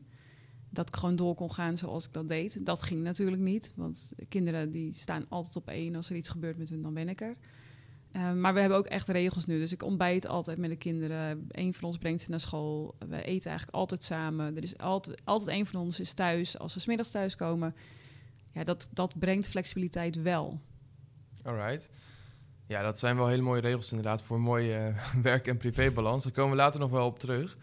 Dat 0.71 0.89
ik 0.89 0.97
gewoon 0.97 1.17
door 1.17 1.35
kon 1.35 1.53
gaan 1.53 1.79
zoals 1.79 2.07
ik 2.07 2.13
dat 2.13 2.29
deed. 2.29 2.67
Dat 2.67 2.83
ging 2.83 3.01
natuurlijk 3.01 3.43
niet. 3.43 3.73
Want 3.77 4.13
kinderen 4.29 4.71
die 4.71 4.93
staan 4.93 5.27
altijd 5.29 5.57
op 5.57 5.69
één. 5.69 5.95
Als 5.95 6.11
er 6.11 6.17
iets 6.17 6.29
gebeurt 6.29 6.59
met 6.59 6.69
hun, 6.69 6.83
dan 6.83 6.95
ben 6.95 7.09
ik 7.09 7.21
er. 7.21 7.37
Uh, 8.13 8.33
maar 8.33 8.55
we 8.55 8.61
hebben 8.61 8.79
ook 8.79 8.87
echt 8.87 9.09
regels 9.09 9.47
nu. 9.47 9.59
Dus 9.59 9.73
ik 9.73 9.83
ontbijt 9.83 10.27
altijd 10.27 10.59
met 10.59 10.71
de 10.71 10.77
kinderen. 10.77 11.47
Eén 11.49 11.75
van 11.75 11.89
ons 11.89 11.99
brengt 11.99 12.21
ze 12.23 12.31
naar 12.31 12.41
school. 12.41 12.95
We 12.99 13.23
eten 13.23 13.49
eigenlijk 13.51 13.79
altijd 13.79 14.03
samen. 14.03 14.57
Er 14.57 14.63
is 14.63 14.79
altijd, 14.79 15.21
altijd 15.25 15.49
één 15.49 15.67
van 15.67 15.81
ons 15.81 16.01
is 16.01 16.13
thuis 16.13 16.59
als 16.59 16.73
ze 16.73 16.81
smiddags 16.81 17.11
thuiskomen. 17.11 17.75
Ja, 18.53 18.65
dat, 18.65 18.89
dat 18.93 19.19
brengt 19.19 19.49
flexibiliteit 19.49 20.23
wel. 20.23 20.61
Alright. 21.43 21.91
Ja, 22.67 22.83
dat 22.83 22.99
zijn 22.99 23.17
wel 23.17 23.27
hele 23.27 23.43
mooie 23.43 23.61
regels 23.61 23.91
inderdaad 23.91 24.23
voor 24.23 24.37
een 24.37 24.43
mooie 24.43 24.95
uh, 24.95 25.15
werk- 25.23 25.47
en 25.47 25.57
privébalans. 25.57 26.25
Daar 26.25 26.33
komen 26.33 26.51
we 26.51 26.57
later 26.57 26.81
nog 26.81 26.91
wel 26.91 27.07
op 27.07 27.19
terug. 27.19 27.57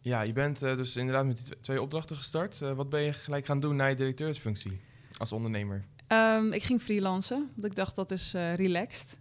Ja, 0.00 0.20
je 0.20 0.32
bent 0.32 0.62
uh, 0.62 0.76
dus 0.76 0.96
inderdaad 0.96 1.26
met 1.26 1.36
die 1.36 1.60
twee 1.60 1.82
opdrachten 1.82 2.16
gestart. 2.16 2.58
wat 2.58 2.88
ben 2.88 3.00
je 3.02 3.12
gelijk 3.12 3.46
gaan 3.46 3.60
doen 3.60 3.76
na 3.76 3.86
je 3.86 3.96
directeursfunctie 3.96 4.80
als 5.16 5.32
ondernemer? 5.32 5.84
Um, 6.12 6.52
ik 6.52 6.62
ging 6.62 6.82
freelancen, 6.82 7.50
want 7.54 7.64
ik 7.64 7.74
dacht 7.74 7.96
dat 7.96 8.10
is 8.10 8.34
uh, 8.34 8.54
relaxed. 8.54 9.18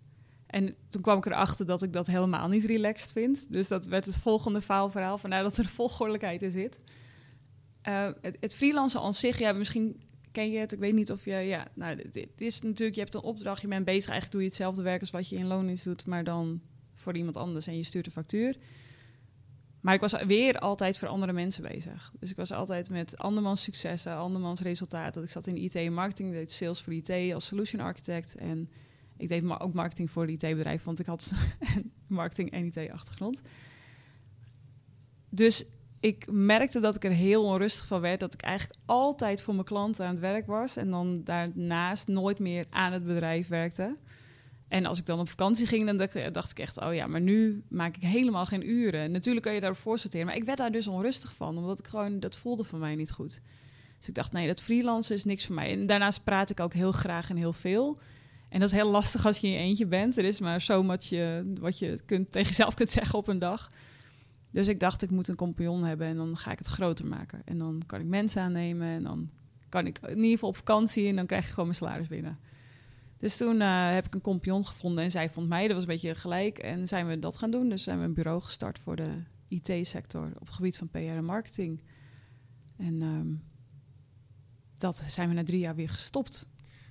En 0.47 0.75
toen 0.89 1.01
kwam 1.01 1.17
ik 1.17 1.25
erachter 1.25 1.65
dat 1.65 1.83
ik 1.83 1.93
dat 1.93 2.07
helemaal 2.07 2.47
niet 2.47 2.65
relaxed 2.65 3.11
vind. 3.11 3.51
Dus 3.51 3.67
dat 3.67 3.85
werd 3.85 4.05
het 4.05 4.17
volgende 4.17 4.61
faalverhaal, 4.61 5.17
vanuit 5.17 5.43
dat 5.43 5.57
er 5.57 5.65
volgordelijkheid 5.65 6.41
in 6.41 6.51
zit. 6.51 6.79
Uh, 7.87 8.09
het, 8.21 8.37
het 8.39 8.55
freelancen 8.55 9.01
aan 9.01 9.13
zich, 9.13 9.39
ja, 9.39 9.53
misschien 9.53 10.01
ken 10.31 10.51
je 10.51 10.57
het, 10.57 10.71
ik 10.71 10.79
weet 10.79 10.93
niet 10.93 11.11
of 11.11 11.25
je... 11.25 11.33
Ja, 11.33 11.67
nou, 11.73 12.09
dit 12.11 12.29
is 12.37 12.61
natuurlijk, 12.61 12.95
je 12.95 13.01
hebt 13.01 13.13
een 13.13 13.21
opdracht, 13.21 13.61
je 13.61 13.67
bent 13.67 13.85
bezig, 13.85 14.09
eigenlijk 14.09 14.31
doe 14.31 14.41
je 14.41 14.47
hetzelfde 14.47 14.81
werk 14.81 15.01
als 15.01 15.11
wat 15.11 15.29
je 15.29 15.35
in 15.35 15.47
loondienst 15.47 15.83
doet, 15.83 16.05
maar 16.05 16.23
dan 16.23 16.61
voor 16.95 17.15
iemand 17.15 17.37
anders 17.37 17.67
en 17.67 17.77
je 17.77 17.83
stuurt 17.83 18.05
een 18.05 18.11
factuur. 18.11 18.55
Maar 19.81 19.93
ik 19.93 19.99
was 19.99 20.23
weer 20.23 20.59
altijd 20.59 20.97
voor 20.97 21.07
andere 21.07 21.33
mensen 21.33 21.63
bezig. 21.63 22.11
Dus 22.19 22.29
ik 22.29 22.35
was 22.35 22.51
altijd 22.51 22.89
met 22.89 23.17
andermans 23.17 23.63
successen, 23.63 24.15
andermans 24.15 24.61
resultaten. 24.61 25.23
Ik 25.23 25.29
zat 25.29 25.47
in 25.47 25.57
IT 25.57 25.75
en 25.75 25.93
marketing, 25.93 26.31
deed 26.31 26.51
sales 26.51 26.81
voor 26.81 26.93
IT 26.93 27.33
als 27.33 27.45
solution 27.45 27.81
architect. 27.81 28.35
En 28.35 28.69
ik 29.17 29.27
deed 29.27 29.43
maar 29.43 29.61
ook 29.61 29.73
marketing 29.73 30.11
voor 30.11 30.27
het 30.27 30.43
IT-bedrijf, 30.43 30.83
want 30.83 30.99
ik 30.99 31.05
had 31.05 31.33
marketing 32.07 32.51
en 32.51 32.65
IT-achtergrond. 32.65 33.41
Dus 35.29 35.65
ik 35.99 36.31
merkte 36.31 36.79
dat 36.79 36.95
ik 36.95 37.03
er 37.03 37.11
heel 37.11 37.43
onrustig 37.43 37.87
van 37.87 38.01
werd. 38.01 38.19
Dat 38.19 38.33
ik 38.33 38.41
eigenlijk 38.41 38.79
altijd 38.85 39.41
voor 39.41 39.53
mijn 39.53 39.65
klanten 39.65 40.05
aan 40.05 40.11
het 40.11 40.19
werk 40.19 40.45
was. 40.45 40.77
En 40.77 40.89
dan 40.89 41.23
daarnaast 41.23 42.07
nooit 42.07 42.39
meer 42.39 42.65
aan 42.69 42.91
het 42.91 43.05
bedrijf 43.05 43.47
werkte. 43.47 43.97
En 44.71 44.85
als 44.85 44.99
ik 44.99 45.05
dan 45.05 45.19
op 45.19 45.29
vakantie 45.29 45.65
ging, 45.65 45.85
dan 45.85 45.97
dacht, 46.31 46.51
ik 46.51 46.59
echt, 46.59 46.79
oh 46.79 46.93
ja, 46.93 47.07
maar 47.07 47.21
nu 47.21 47.63
maak 47.69 47.95
ik 47.95 48.01
helemaal 48.01 48.45
geen 48.45 48.69
uren. 48.69 49.11
Natuurlijk 49.11 49.45
kan 49.45 49.53
je 49.53 49.59
daarvoor 49.59 49.99
sorteren, 49.99 50.25
maar 50.25 50.35
ik 50.35 50.43
werd 50.43 50.57
daar 50.57 50.71
dus 50.71 50.87
onrustig 50.87 51.33
van, 51.33 51.57
omdat 51.57 51.79
ik 51.79 51.87
gewoon, 51.87 52.19
dat 52.19 52.37
voelde 52.37 52.63
voor 52.63 52.79
mij 52.79 52.95
niet 52.95 53.11
goed. 53.11 53.41
Dus 53.97 54.07
ik 54.07 54.15
dacht, 54.15 54.31
nee, 54.31 54.47
dat 54.47 54.61
freelancen 54.61 55.15
is 55.15 55.25
niks 55.25 55.45
voor 55.45 55.55
mij. 55.55 55.71
En 55.71 55.85
daarnaast 55.85 56.23
praat 56.23 56.49
ik 56.49 56.59
ook 56.59 56.73
heel 56.73 56.91
graag 56.91 57.29
en 57.29 57.35
heel 57.35 57.53
veel. 57.53 57.99
En 58.49 58.59
dat 58.59 58.69
is 58.69 58.75
heel 58.75 58.89
lastig 58.89 59.25
als 59.25 59.37
je 59.37 59.47
in 59.47 59.53
je 59.53 59.59
eentje 59.59 59.85
bent. 59.85 60.17
Er 60.17 60.25
is 60.25 60.39
maar 60.39 60.61
zo 60.61 60.85
wat 60.85 61.07
je, 61.07 61.53
wat 61.59 61.79
je 61.79 61.99
kunt, 62.05 62.31
tegen 62.31 62.49
jezelf 62.49 62.73
kunt 62.73 62.91
zeggen 63.01 63.19
op 63.19 63.27
een 63.27 63.39
dag. 63.39 63.69
Dus 64.51 64.67
ik 64.67 64.79
dacht, 64.79 65.01
ik 65.01 65.09
moet 65.09 65.27
een 65.27 65.35
compagnon 65.35 65.83
hebben 65.83 66.07
en 66.07 66.17
dan 66.17 66.37
ga 66.37 66.51
ik 66.51 66.57
het 66.57 66.67
groter 66.67 67.05
maken. 67.05 67.41
En 67.45 67.57
dan 67.57 67.83
kan 67.85 67.99
ik 67.99 68.05
mensen 68.05 68.41
aannemen 68.41 68.87
en 68.87 69.03
dan 69.03 69.29
kan 69.69 69.85
ik 69.87 69.99
in 70.01 70.15
ieder 70.15 70.31
geval 70.31 70.49
op 70.49 70.55
vakantie 70.55 71.07
en 71.07 71.15
dan 71.15 71.25
krijg 71.25 71.43
ik 71.43 71.49
gewoon 71.49 71.65
mijn 71.65 71.77
salaris 71.77 72.07
binnen. 72.07 72.39
Dus 73.21 73.37
toen 73.37 73.61
uh, 73.61 73.93
heb 73.93 74.05
ik 74.05 74.13
een 74.13 74.21
compagnon 74.21 74.65
gevonden 74.65 75.03
en 75.03 75.11
zij 75.11 75.29
vond 75.29 75.47
mij, 75.47 75.63
dat 75.63 75.73
was 75.73 75.81
een 75.81 75.87
beetje 75.87 76.15
gelijk. 76.15 76.57
En 76.57 76.87
zijn 76.87 77.07
we 77.07 77.19
dat 77.19 77.37
gaan 77.37 77.51
doen. 77.51 77.69
Dus 77.69 77.83
zijn 77.83 77.99
we 77.99 78.05
een 78.05 78.13
bureau 78.13 78.41
gestart 78.41 78.79
voor 78.79 78.95
de 78.95 79.23
IT-sector 79.47 80.25
op 80.25 80.39
het 80.39 80.51
gebied 80.51 80.77
van 80.77 80.89
PR 80.89 80.97
en 80.97 81.25
marketing. 81.25 81.83
En 82.77 83.01
um, 83.01 83.43
dat 84.75 85.03
zijn 85.07 85.29
we 85.29 85.35
na 85.35 85.43
drie 85.43 85.59
jaar 85.59 85.75
weer 85.75 85.89
gestopt. 85.89 86.47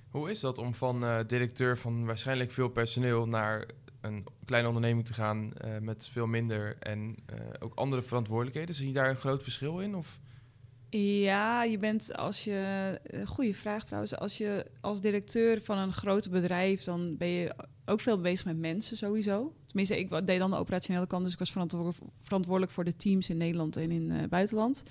Hoe 0.09 0.29
is 0.29 0.39
dat 0.39 0.57
om 0.57 0.73
van 0.73 1.03
uh, 1.03 1.19
directeur 1.27 1.77
van 1.77 2.05
waarschijnlijk 2.05 2.51
veel 2.51 2.69
personeel 2.69 3.27
naar 3.27 3.69
een 4.01 4.25
kleine 4.45 4.67
onderneming 4.67 5.05
te 5.05 5.13
gaan 5.13 5.51
uh, 5.65 5.77
met 5.77 6.07
veel 6.07 6.27
minder 6.27 6.77
en 6.77 7.15
ook 7.59 7.73
andere 7.75 8.01
verantwoordelijkheden? 8.01 8.75
Zie 8.75 8.87
je 8.87 8.93
daar 8.93 9.09
een 9.09 9.15
groot 9.15 9.43
verschil 9.43 9.79
in? 9.79 9.95
Of? 9.95 10.19
Ja, 10.99 11.63
je 11.63 11.77
bent 11.77 12.15
als 12.15 12.43
je. 12.43 12.99
Goede 13.25 13.53
vraag 13.53 13.85
trouwens. 13.85 14.15
Als 14.15 14.37
je 14.37 14.65
als 14.81 15.01
directeur 15.01 15.61
van 15.61 15.77
een 15.77 15.93
groot 15.93 16.29
bedrijf, 16.29 16.83
dan 16.83 17.17
ben 17.17 17.27
je 17.27 17.55
ook 17.85 17.99
veel 17.99 18.21
bezig 18.21 18.45
met 18.45 18.57
mensen 18.57 18.97
sowieso. 18.97 19.53
Tenminste, 19.65 19.99
ik 19.99 20.25
deed 20.25 20.39
dan 20.39 20.51
de 20.51 20.57
operationele 20.57 21.07
kant, 21.07 21.23
dus 21.23 21.33
ik 21.33 21.39
was 21.39 21.51
verantwoordelijk 22.19 22.71
voor 22.71 22.83
de 22.83 22.95
teams 22.95 23.29
in 23.29 23.37
Nederland 23.37 23.77
en 23.77 23.91
in 23.91 24.09
het 24.11 24.29
buitenland 24.29 24.83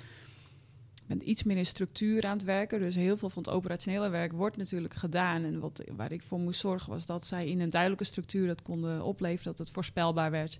bent 1.10 1.22
iets 1.22 1.42
meer 1.42 1.56
in 1.56 1.66
structuur 1.66 2.26
aan 2.26 2.36
het 2.36 2.44
werken. 2.44 2.78
Dus 2.78 2.94
heel 2.94 3.16
veel 3.16 3.30
van 3.30 3.42
het 3.42 3.52
operationele 3.52 4.08
werk 4.08 4.32
wordt 4.32 4.56
natuurlijk 4.56 4.94
gedaan. 4.94 5.44
En 5.44 5.60
wat, 5.60 5.84
waar 5.96 6.12
ik 6.12 6.22
voor 6.22 6.38
moest 6.38 6.60
zorgen 6.60 6.90
was 6.90 7.06
dat 7.06 7.26
zij 7.26 7.46
in 7.46 7.60
een 7.60 7.70
duidelijke 7.70 8.04
structuur 8.04 8.46
dat 8.46 8.62
konden 8.62 9.02
opleveren. 9.04 9.44
Dat 9.44 9.58
het 9.58 9.70
voorspelbaar 9.70 10.30
werd. 10.30 10.58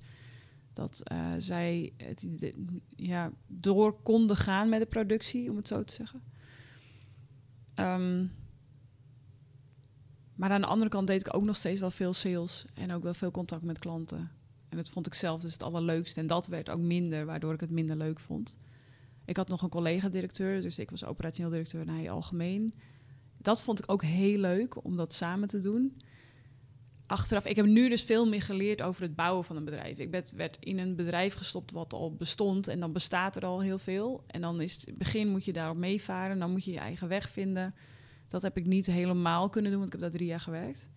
Dat 0.72 1.02
uh, 1.12 1.32
zij 1.38 1.92
het, 1.96 2.28
ja, 2.96 3.32
door 3.46 4.02
konden 4.02 4.36
gaan 4.36 4.68
met 4.68 4.80
de 4.80 4.86
productie, 4.86 5.50
om 5.50 5.56
het 5.56 5.68
zo 5.68 5.84
te 5.84 5.92
zeggen. 5.92 6.22
Um, 7.76 8.32
maar 10.40 10.50
aan 10.50 10.60
de 10.60 10.66
andere 10.66 10.90
kant 10.90 11.06
deed 11.06 11.20
ik 11.26 11.34
ook 11.34 11.44
nog 11.44 11.56
steeds 11.56 11.80
wel 11.80 11.90
veel 11.90 12.12
sales. 12.12 12.64
En 12.74 12.92
ook 12.92 13.02
wel 13.02 13.14
veel 13.14 13.30
contact 13.30 13.62
met 13.62 13.78
klanten. 13.78 14.30
En 14.68 14.76
dat 14.76 14.88
vond 14.88 15.06
ik 15.06 15.14
zelf 15.14 15.40
dus 15.40 15.52
het 15.52 15.62
allerleukste. 15.62 16.20
En 16.20 16.26
dat 16.26 16.46
werd 16.46 16.70
ook 16.70 16.80
minder, 16.80 17.26
waardoor 17.26 17.54
ik 17.54 17.60
het 17.60 17.70
minder 17.70 17.96
leuk 17.96 18.20
vond. 18.20 18.58
Ik 19.24 19.36
had 19.36 19.48
nog 19.48 19.62
een 19.62 19.68
collega-directeur, 19.68 20.60
dus 20.60 20.78
ik 20.78 20.90
was 20.90 21.04
operationeel 21.04 21.50
directeur 21.50 21.80
en 21.80 21.88
hij 21.88 22.10
algemeen. 22.10 22.74
Dat 23.38 23.62
vond 23.62 23.78
ik 23.78 23.90
ook 23.90 24.02
heel 24.02 24.38
leuk 24.38 24.84
om 24.84 24.96
dat 24.96 25.12
samen 25.12 25.48
te 25.48 25.58
doen. 25.58 25.96
Achteraf, 27.10 27.46
ik 27.46 27.56
heb 27.56 27.66
nu 27.66 27.88
dus 27.88 28.02
veel 28.02 28.26
meer 28.26 28.42
geleerd 28.42 28.82
over 28.82 29.02
het 29.02 29.14
bouwen 29.14 29.44
van 29.44 29.56
een 29.56 29.64
bedrijf. 29.64 29.98
Ik 29.98 30.10
werd, 30.36 30.56
in 30.60 30.78
een 30.78 30.96
bedrijf 30.96 31.34
gestopt 31.34 31.70
wat 31.70 31.92
al 31.92 32.14
bestond 32.14 32.68
en 32.68 32.80
dan 32.80 32.92
bestaat 32.92 33.36
er 33.36 33.44
al 33.44 33.60
heel 33.60 33.78
veel. 33.78 34.24
En 34.26 34.40
dan 34.40 34.60
is 34.60 34.84
het 34.86 34.98
begin 34.98 35.28
moet 35.28 35.44
je 35.44 35.52
daarop 35.52 35.76
meevaren, 35.76 36.38
dan 36.38 36.50
moet 36.50 36.64
je 36.64 36.72
je 36.72 36.78
eigen 36.78 37.08
weg 37.08 37.30
vinden. 37.30 37.74
Dat 38.28 38.42
heb 38.42 38.56
ik 38.56 38.66
niet 38.66 38.86
helemaal 38.86 39.48
kunnen 39.48 39.70
doen, 39.70 39.80
want 39.80 39.94
ik 39.94 40.00
heb 40.00 40.10
daar 40.10 40.18
drie 40.18 40.28
jaar 40.28 40.40
gewerkt. 40.40 40.90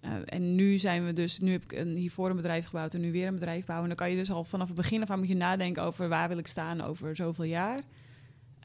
Uh, 0.00 0.10
en 0.24 0.54
nu 0.54 0.78
zijn 0.78 1.04
we 1.04 1.12
dus, 1.12 1.38
nu 1.38 1.52
heb 1.52 1.62
ik 1.62 1.72
een, 1.72 1.96
hiervoor 1.96 2.30
een 2.30 2.36
bedrijf 2.36 2.66
gebouwd 2.66 2.94
en 2.94 3.00
nu 3.00 3.12
weer 3.12 3.26
een 3.26 3.34
bedrijf 3.34 3.66
bouwen. 3.66 3.90
En 3.90 3.96
dan 3.96 4.06
kan 4.06 4.14
je 4.14 4.20
dus 4.20 4.30
al 4.30 4.44
vanaf 4.44 4.66
het 4.66 4.76
begin 4.76 5.02
af 5.02 5.10
aan 5.10 5.18
moet 5.18 5.28
je 5.28 5.36
nadenken 5.36 5.82
over 5.82 6.08
waar 6.08 6.28
wil 6.28 6.38
ik 6.38 6.46
staan 6.46 6.80
over 6.80 7.16
zoveel 7.16 7.44
jaar. 7.44 7.80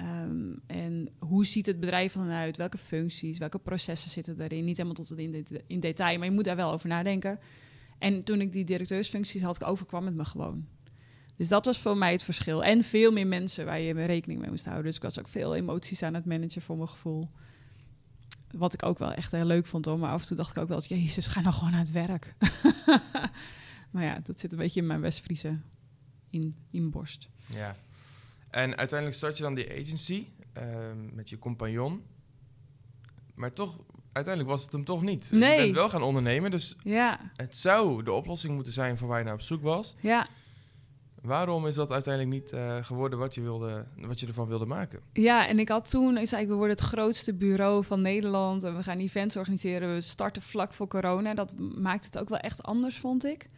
Um, 0.02 0.62
en 0.68 1.10
hoe 1.20 1.46
ziet 1.46 1.66
het 1.66 1.80
bedrijf 1.80 2.14
dan 2.14 2.30
uit? 2.30 2.58
Welke 2.58 2.78
functies, 2.78 3.38
welke 3.38 3.60
processen 3.60 4.12
zitten 4.12 4.38
daarin? 4.38 4.66
Niet 4.66 4.78
helemaal 4.78 5.06
tot 5.06 5.18
in, 5.18 5.46
in 5.68 5.80
detail, 5.80 6.18
maar 6.18 6.28
je 6.28 6.34
moet 6.34 6.46
daar 6.46 6.56
wel 6.56 6.72
over 6.72 6.88
nadenken. 6.88 7.40
En 7.98 8.24
toen 8.24 8.42
ik 8.42 8.52
die 8.52 8.66
directeursfuncties 8.66 9.42
had, 9.42 9.64
overkwam 9.64 10.06
het 10.06 10.16
me 10.16 10.26
gewoon. 10.26 10.68
Dus 11.36 11.48
dat 11.48 11.66
was 11.66 11.80
voor 11.80 11.98
mij 11.98 12.12
het 12.12 12.24
verschil. 12.24 12.64
En 12.64 12.84
veel 12.84 13.12
meer 13.12 13.28
mensen 13.28 13.66
waar 13.66 13.80
je 13.80 14.06
rekening 14.06 14.40
mee 14.40 14.50
moest 14.50 14.66
houden. 14.66 14.86
Dus 14.86 14.96
ik 14.96 15.02
was 15.02 15.20
ook 15.20 15.28
veel 15.28 15.56
emoties 15.56 16.04
aan 16.04 16.14
het 16.14 16.26
managen 16.26 16.62
voor 16.62 16.76
mijn 16.76 16.90
gevoel. 16.90 17.30
Wat 18.52 18.74
ik 18.74 18.84
ook 18.84 18.98
wel 18.98 19.14
echt 19.14 19.32
heel 19.32 19.46
leuk 19.46 19.66
vond 19.66 19.86
hoor. 19.86 20.00
Maar 20.00 20.12
af 20.12 20.22
en 20.22 20.28
toe 20.28 20.38
dacht 20.38 20.56
ik 20.56 20.62
ook 20.62 20.68
wel, 20.68 20.82
jezus, 20.82 21.28
ga 21.28 21.42
nou 21.42 21.54
gewoon 21.54 21.74
aan 21.74 21.80
het 21.80 21.92
werk. 21.92 22.36
maar 23.92 24.04
ja, 24.04 24.20
dat 24.24 24.40
zit 24.40 24.52
een 24.52 24.58
beetje 24.58 24.80
in 24.80 24.88
mijn 24.88 25.02
Westfriese 25.02 25.60
in, 26.30 26.56
in 26.72 26.90
borst. 26.90 27.30
Ja. 27.54 27.76
En 28.50 28.78
uiteindelijk 28.78 29.18
start 29.18 29.38
je 29.38 29.44
dan 29.44 29.56
die 29.56 29.72
agency 29.72 30.28
um, 30.58 31.10
met 31.14 31.30
je 31.30 31.40
compagnon. 31.40 32.04
Maar 33.36 33.54
toch, 33.54 33.78
uiteindelijk 34.12 34.56
was 34.56 34.64
het 34.64 34.72
hem 34.72 34.84
toch 34.84 35.02
niet. 35.02 35.32
Nee. 35.32 35.58
Je 35.58 35.64
bent 35.64 35.76
wel 35.76 35.90
gaan 35.90 36.02
ondernemen, 36.02 36.52
dus 36.52 36.76
ja. 36.84 37.32
het 37.36 37.58
zou 37.58 38.04
de 38.04 38.12
oplossing 38.12 38.54
moeten 38.54 38.74
zijn 38.74 38.98
voor 38.98 39.08
waar 39.08 39.20
je 39.20 39.26
naar 39.26 39.34
op 39.34 39.42
zoek 39.42 39.62
was. 39.62 39.96
Ja. 40.00 40.28
Waarom 41.22 41.68
is 41.68 41.76
dat 41.76 41.92
uiteindelijk 41.92 42.42
niet 42.42 42.52
uh, 42.52 42.78
geworden 42.82 43.20
wat 43.20 43.36
je, 43.36 43.42
wilde, 43.42 43.86
wat 43.96 44.20
je 44.20 44.28
ervan 44.28 44.48
wilde 44.48 44.66
maken? 44.66 45.00
Ja, 45.14 45.48
en 45.48 45.60
ik 45.60 45.70
had 45.70 45.90
toen, 45.90 46.18
ik 46.18 46.28
zei, 46.28 46.48
we 46.48 46.54
worden 46.54 46.76
het 46.76 46.86
grootste 46.86 47.34
bureau 47.34 47.84
van 47.84 48.02
Nederland 48.02 48.64
en 48.64 48.76
we 48.76 48.84
gaan 48.84 48.98
events 48.98 49.38
organiseren. 49.38 49.94
We 49.94 50.02
starten 50.02 50.42
vlak 50.42 50.74
voor 50.74 50.88
corona. 50.88 51.34
Dat 51.34 51.54
maakt 51.58 52.06
het 52.06 52.18
ook 52.18 52.30
wel 52.30 52.38
echt 52.38 52.64
anders, 52.64 52.98
vond 52.98 53.26
ik. 53.26 53.50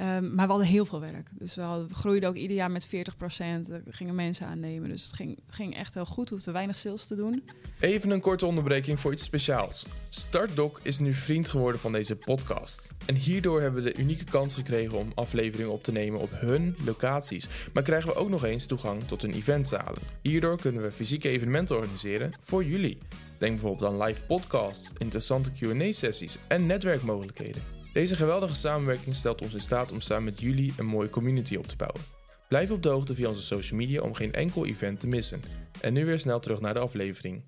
Um, 0.00 0.34
maar 0.34 0.44
we 0.46 0.52
hadden 0.52 0.66
heel 0.66 0.84
veel 0.84 1.00
werk. 1.00 1.28
Dus 1.32 1.54
we, 1.54 1.62
hadden, 1.62 1.94
groeiden 1.94 2.28
ook 2.28 2.34
ieder 2.34 2.56
jaar 2.56 2.70
met 2.70 2.86
40 2.86 3.16
procent. 3.16 3.70
Gingen 3.88 4.14
mensen 4.14 4.46
aannemen. 4.46 4.88
Dus 4.88 5.02
het 5.02 5.12
ging, 5.12 5.38
ging 5.48 5.76
echt 5.76 5.94
heel 5.94 6.04
goed. 6.04 6.28
We 6.28 6.34
hoefden 6.34 6.52
weinig 6.52 6.76
sales 6.76 7.06
te 7.06 7.14
doen. 7.14 7.42
Even 7.80 8.10
een 8.10 8.20
korte 8.20 8.46
onderbreking 8.46 9.00
voor 9.00 9.12
iets 9.12 9.24
speciaals. 9.24 9.86
StartDoc 10.08 10.80
is 10.82 10.98
nu 10.98 11.12
vriend 11.12 11.48
geworden 11.48 11.80
van 11.80 11.92
deze 11.92 12.16
podcast. 12.16 12.94
En 13.06 13.14
hierdoor 13.14 13.60
hebben 13.60 13.82
we 13.82 13.92
de 13.92 14.00
unieke 14.00 14.24
kans 14.24 14.54
gekregen 14.54 14.98
om 14.98 15.12
afleveringen 15.14 15.72
op 15.72 15.82
te 15.82 15.92
nemen 15.92 16.20
op 16.20 16.30
hun 16.32 16.76
locaties. 16.84 17.48
Maar 17.72 17.82
krijgen 17.82 18.08
we 18.08 18.14
ook 18.14 18.28
nog 18.28 18.44
eens 18.44 18.66
toegang 18.66 19.04
tot 19.04 19.22
hun 19.22 19.34
eventzalen. 19.34 20.02
Hierdoor 20.22 20.60
kunnen 20.60 20.82
we 20.82 20.90
fysieke 20.90 21.28
evenementen 21.28 21.76
organiseren 21.76 22.32
voor 22.40 22.64
jullie. 22.64 22.98
Denk 23.38 23.52
bijvoorbeeld 23.52 23.92
aan 23.92 24.02
live 24.02 24.24
podcasts, 24.24 24.92
interessante 24.98 25.50
Q&A-sessies 25.50 26.38
en 26.48 26.66
netwerkmogelijkheden. 26.66 27.75
Deze 27.96 28.16
geweldige 28.16 28.54
samenwerking 28.54 29.14
stelt 29.14 29.42
ons 29.42 29.54
in 29.54 29.60
staat 29.60 29.92
om 29.92 30.00
samen 30.00 30.24
met 30.24 30.40
jullie 30.40 30.74
een 30.76 30.86
mooie 30.86 31.08
community 31.08 31.56
op 31.56 31.66
te 31.66 31.76
bouwen. 31.76 32.00
Blijf 32.48 32.70
op 32.70 32.82
de 32.82 32.88
hoogte 32.88 33.14
via 33.14 33.28
onze 33.28 33.42
social 33.42 33.78
media 33.78 34.00
om 34.00 34.14
geen 34.14 34.32
enkel 34.32 34.66
event 34.66 35.00
te 35.00 35.06
missen. 35.06 35.42
En 35.80 35.92
nu 35.92 36.04
weer 36.04 36.20
snel 36.20 36.40
terug 36.40 36.60
naar 36.60 36.74
de 36.74 36.80
aflevering. 36.80 37.42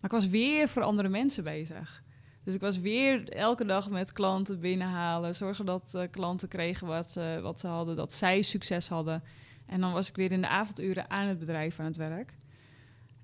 Maar 0.00 0.10
ik 0.10 0.10
was 0.10 0.28
weer 0.28 0.68
voor 0.68 0.82
andere 0.82 1.08
mensen 1.08 1.44
bezig. 1.44 2.02
Dus 2.44 2.54
ik 2.54 2.60
was 2.60 2.78
weer 2.78 3.28
elke 3.28 3.64
dag 3.64 3.90
met 3.90 4.12
klanten 4.12 4.60
binnenhalen, 4.60 5.34
zorgen 5.34 5.66
dat 5.66 5.92
uh, 5.96 6.02
klanten 6.10 6.48
kregen 6.48 6.86
wat, 6.86 7.14
uh, 7.18 7.40
wat 7.40 7.60
ze 7.60 7.66
hadden, 7.66 7.96
dat 7.96 8.12
zij 8.12 8.42
succes 8.42 8.88
hadden. 8.88 9.22
En 9.66 9.80
dan 9.80 9.92
was 9.92 10.08
ik 10.08 10.16
weer 10.16 10.32
in 10.32 10.40
de 10.40 10.48
avonduren 10.48 11.10
aan 11.10 11.26
het 11.26 11.38
bedrijf 11.38 11.80
aan 11.80 11.86
het 11.86 11.96
werk. 11.96 12.36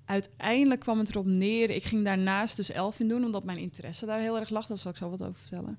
Uiteindelijk 0.05 0.79
kwam 0.79 0.99
het 0.99 1.09
erop 1.09 1.25
neer, 1.25 1.69
ik 1.69 1.83
ging 1.83 2.05
daarnaast 2.05 2.55
dus 2.55 2.71
Elfin 2.71 3.07
doen, 3.07 3.25
omdat 3.25 3.43
mijn 3.43 3.57
interesse 3.57 4.05
daar 4.05 4.19
heel 4.19 4.39
erg 4.39 4.49
lag. 4.49 4.65
Daar 4.65 4.77
zal 4.77 4.91
ik 4.91 4.97
zo 4.97 5.09
wat 5.09 5.21
over 5.21 5.39
vertellen. 5.39 5.77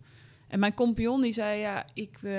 En 0.49 0.59
mijn 0.59 0.75
compagnon 0.75 1.21
die 1.21 1.33
zei, 1.33 1.61
ja, 1.61 1.87
ik 1.95 2.19
uh, 2.23 2.33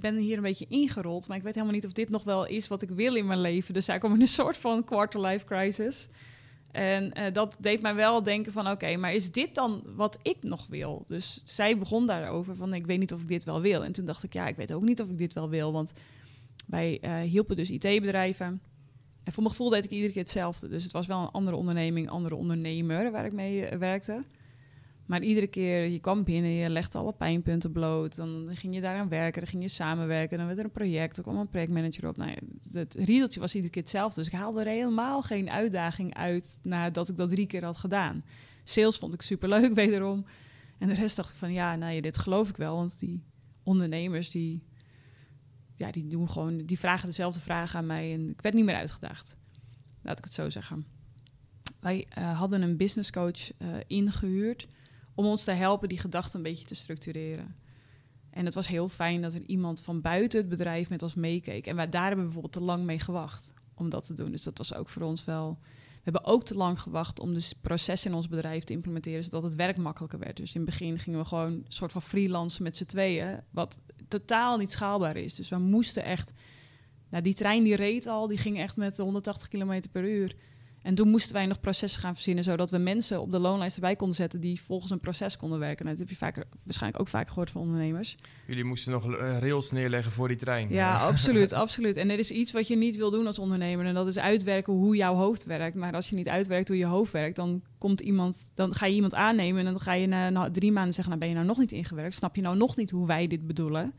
ben 0.00 0.16
hier 0.16 0.36
een 0.36 0.42
beetje 0.42 0.66
ingerold, 0.68 1.28
maar 1.28 1.36
ik 1.36 1.42
weet 1.42 1.54
helemaal 1.54 1.74
niet 1.74 1.86
of 1.86 1.92
dit 1.92 2.08
nog 2.08 2.24
wel 2.24 2.46
is 2.46 2.68
wat 2.68 2.82
ik 2.82 2.90
wil 2.90 3.14
in 3.14 3.26
mijn 3.26 3.40
leven. 3.40 3.74
Dus 3.74 3.86
hij 3.86 3.98
kwam 3.98 4.14
in 4.14 4.20
een 4.20 4.28
soort 4.28 4.58
van 4.58 4.84
quarter-life 4.84 5.44
crisis. 5.44 6.08
En 6.70 7.12
uh, 7.18 7.24
dat 7.32 7.56
deed 7.60 7.80
mij 7.80 7.94
wel 7.94 8.22
denken 8.22 8.52
van, 8.52 8.70
oké, 8.70 8.96
maar 8.96 9.14
is 9.14 9.32
dit 9.32 9.54
dan 9.54 9.82
wat 9.96 10.18
ik 10.22 10.36
nog 10.40 10.66
wil? 10.66 11.04
Dus 11.06 11.42
zij 11.44 11.78
begon 11.78 12.06
daarover 12.06 12.56
van, 12.56 12.74
ik 12.74 12.86
weet 12.86 12.98
niet 12.98 13.12
of 13.12 13.22
ik 13.22 13.28
dit 13.28 13.44
wel 13.44 13.60
wil. 13.60 13.84
En 13.84 13.92
toen 13.92 14.04
dacht 14.04 14.22
ik, 14.22 14.32
ja, 14.32 14.46
ik 14.46 14.56
weet 14.56 14.72
ook 14.72 14.82
niet 14.82 15.02
of 15.02 15.10
ik 15.10 15.18
dit 15.18 15.32
wel 15.32 15.48
wil, 15.48 15.72
want 15.72 15.92
wij 16.66 16.98
uh, 17.02 17.20
hielpen 17.20 17.56
dus 17.56 17.70
IT-bedrijven. 17.70 18.60
En 19.24 19.32
voor 19.32 19.42
mijn 19.42 19.54
gevoel 19.54 19.70
deed 19.70 19.84
ik 19.84 19.90
iedere 19.90 20.12
keer 20.12 20.22
hetzelfde. 20.22 20.68
Dus 20.68 20.82
het 20.82 20.92
was 20.92 21.06
wel 21.06 21.20
een 21.20 21.30
andere 21.30 21.56
onderneming, 21.56 22.08
andere 22.10 22.34
ondernemer 22.34 23.10
waar 23.10 23.24
ik 23.24 23.32
mee 23.32 23.76
werkte. 23.78 24.22
Maar 25.08 25.22
iedere 25.22 25.46
keer, 25.46 25.86
je 25.86 25.98
kwam 25.98 26.24
binnen, 26.24 26.50
je 26.50 26.70
legde 26.70 26.98
alle 26.98 27.12
pijnpunten 27.12 27.72
bloot. 27.72 28.16
Dan 28.16 28.48
ging 28.52 28.74
je 28.74 28.80
daaraan 28.80 29.08
werken, 29.08 29.40
dan 29.40 29.50
ging 29.50 29.62
je 29.62 29.68
samenwerken. 29.68 30.38
Dan 30.38 30.46
werd 30.46 30.58
er 30.58 30.64
een 30.64 30.70
project, 30.70 31.16
er 31.16 31.22
kwam 31.22 31.36
een 31.36 31.48
projectmanager 31.48 32.08
op. 32.08 32.16
Nou, 32.16 32.30
het 32.72 32.94
riedeltje 32.94 33.40
was 33.40 33.54
iedere 33.54 33.72
keer 33.72 33.82
hetzelfde. 33.82 34.20
Dus 34.20 34.32
ik 34.32 34.38
haalde 34.38 34.60
er 34.60 34.66
helemaal 34.66 35.22
geen 35.22 35.50
uitdaging 35.50 36.14
uit 36.14 36.58
nadat 36.62 37.08
ik 37.08 37.16
dat 37.16 37.28
drie 37.28 37.46
keer 37.46 37.64
had 37.64 37.76
gedaan. 37.76 38.24
Sales 38.64 38.96
vond 38.96 39.14
ik 39.14 39.22
superleuk, 39.22 39.74
wederom. 39.84 40.24
En 40.78 40.88
de 40.88 40.94
rest 40.94 41.16
dacht 41.16 41.30
ik 41.30 41.36
van, 41.36 41.52
ja, 41.52 41.76
nou, 41.76 42.00
dit 42.00 42.18
geloof 42.18 42.48
ik 42.48 42.56
wel. 42.56 42.76
Want 42.76 42.98
die 42.98 43.22
ondernemers, 43.62 44.30
die, 44.30 44.62
ja, 45.76 45.90
die, 45.90 46.06
doen 46.06 46.30
gewoon, 46.30 46.56
die 46.66 46.78
vragen 46.78 47.06
dezelfde 47.06 47.40
vragen 47.40 47.78
aan 47.78 47.86
mij. 47.86 48.12
En 48.12 48.30
ik 48.30 48.40
werd 48.40 48.54
niet 48.54 48.64
meer 48.64 48.76
uitgedaagd. 48.76 49.36
Laat 50.02 50.18
ik 50.18 50.24
het 50.24 50.34
zo 50.34 50.50
zeggen. 50.50 50.84
Wij 51.80 52.06
uh, 52.18 52.38
hadden 52.38 52.62
een 52.62 52.76
business 52.76 53.10
coach 53.10 53.50
uh, 53.58 53.68
ingehuurd 53.86 54.66
om 55.18 55.26
ons 55.26 55.44
te 55.44 55.50
helpen 55.50 55.88
die 55.88 55.98
gedachten 55.98 56.36
een 56.36 56.42
beetje 56.42 56.64
te 56.64 56.74
structureren. 56.74 57.56
En 58.30 58.44
het 58.44 58.54
was 58.54 58.68
heel 58.68 58.88
fijn 58.88 59.22
dat 59.22 59.34
er 59.34 59.42
iemand 59.46 59.80
van 59.80 60.00
buiten 60.00 60.40
het 60.40 60.48
bedrijf 60.48 60.88
met 60.88 61.02
ons 61.02 61.14
meekeek. 61.14 61.66
En 61.66 61.76
wij, 61.76 61.88
daar 61.88 62.06
hebben 62.06 62.18
we 62.18 62.24
bijvoorbeeld 62.24 62.52
te 62.52 62.60
lang 62.60 62.84
mee 62.84 62.98
gewacht 62.98 63.52
om 63.74 63.88
dat 63.88 64.06
te 64.06 64.14
doen. 64.14 64.30
Dus 64.30 64.42
dat 64.42 64.58
was 64.58 64.74
ook 64.74 64.88
voor 64.88 65.02
ons 65.02 65.24
wel. 65.24 65.58
We 65.94 66.00
hebben 66.02 66.24
ook 66.24 66.44
te 66.44 66.54
lang 66.54 66.80
gewacht 66.80 67.20
om 67.20 67.34
dus 67.34 67.52
processen 67.52 68.10
in 68.10 68.16
ons 68.16 68.28
bedrijf 68.28 68.64
te 68.64 68.72
implementeren, 68.72 69.24
zodat 69.24 69.42
het 69.42 69.54
werk 69.54 69.76
makkelijker 69.76 70.18
werd. 70.18 70.36
Dus 70.36 70.54
in 70.54 70.60
het 70.60 70.70
begin 70.70 70.98
gingen 70.98 71.18
we 71.18 71.24
gewoon 71.24 71.52
een 71.52 71.64
soort 71.68 71.92
van 71.92 72.02
freelancen 72.02 72.62
met 72.62 72.76
z'n 72.76 72.84
tweeën, 72.84 73.40
wat 73.50 73.82
totaal 74.08 74.58
niet 74.58 74.70
schaalbaar 74.70 75.16
is. 75.16 75.34
Dus 75.34 75.48
we 75.48 75.58
moesten 75.58 76.04
echt, 76.04 76.32
nou 77.10 77.22
die 77.22 77.34
trein 77.34 77.64
die 77.64 77.76
reed 77.76 78.06
al, 78.06 78.28
die 78.28 78.38
ging 78.38 78.58
echt 78.58 78.76
met 78.76 78.98
180 78.98 79.48
km 79.48 79.82
per 79.92 80.04
uur. 80.04 80.36
En 80.88 80.94
toen 80.94 81.08
moesten 81.08 81.34
wij 81.34 81.46
nog 81.46 81.60
processen 81.60 82.00
gaan 82.00 82.14
verzinnen, 82.14 82.44
zodat 82.44 82.70
we 82.70 82.78
mensen 82.78 83.20
op 83.20 83.32
de 83.32 83.38
loonlijst 83.38 83.74
erbij 83.74 83.96
konden 83.96 84.16
zetten 84.16 84.40
die 84.40 84.60
volgens 84.60 84.90
een 84.90 85.00
proces 85.00 85.36
konden 85.36 85.58
werken. 85.58 85.84
Nou, 85.84 85.96
dat 85.96 86.06
heb 86.06 86.16
je 86.16 86.24
vaker, 86.24 86.44
waarschijnlijk 86.64 87.02
ook 87.02 87.08
vaak 87.08 87.28
gehoord 87.28 87.50
van 87.50 87.60
ondernemers. 87.60 88.14
Jullie 88.46 88.64
moesten 88.64 88.92
nog 88.92 89.14
eh, 89.14 89.38
rails 89.38 89.70
neerleggen 89.70 90.12
voor 90.12 90.28
die 90.28 90.36
trein. 90.36 90.68
Ja, 90.70 90.98
absoluut, 90.98 91.52
absoluut. 91.64 91.96
En 91.96 92.10
er 92.10 92.18
is 92.18 92.30
iets 92.30 92.52
wat 92.52 92.66
je 92.66 92.76
niet 92.76 92.96
wil 92.96 93.10
doen 93.10 93.26
als 93.26 93.38
ondernemer. 93.38 93.86
En 93.86 93.94
dat 93.94 94.06
is 94.06 94.18
uitwerken 94.18 94.72
hoe 94.72 94.96
jouw 94.96 95.14
hoofd 95.14 95.44
werkt. 95.44 95.76
Maar 95.76 95.92
als 95.92 96.08
je 96.08 96.16
niet 96.16 96.28
uitwerkt 96.28 96.68
hoe 96.68 96.76
je 96.76 96.86
hoofd 96.86 97.12
werkt, 97.12 97.36
dan 97.36 97.62
komt 97.78 98.00
iemand, 98.00 98.50
dan 98.54 98.74
ga 98.74 98.86
je 98.86 98.94
iemand 98.94 99.14
aannemen 99.14 99.66
en 99.66 99.72
dan 99.72 99.80
ga 99.80 99.92
je 99.92 100.06
na, 100.06 100.50
drie 100.50 100.72
maanden 100.72 100.94
zeggen, 100.94 101.12
nou 101.12 101.24
ben 101.24 101.28
je 101.28 101.34
nou 101.34 101.46
nog 101.46 101.58
niet 101.58 101.72
ingewerkt? 101.72 102.14
Snap 102.14 102.36
je 102.36 102.42
nou 102.42 102.56
nog 102.56 102.76
niet 102.76 102.90
hoe 102.90 103.06
wij 103.06 103.26
dit 103.26 103.46
bedoelen? 103.46 103.94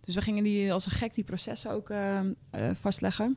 Dus 0.00 0.14
we 0.14 0.22
gingen 0.22 0.44
die 0.44 0.72
als 0.72 0.86
een 0.86 0.92
gek 0.92 1.14
die 1.14 1.24
processen 1.24 1.70
ook 1.70 1.90
uh, 1.90 2.20
uh, 2.20 2.70
vastleggen. 2.72 3.36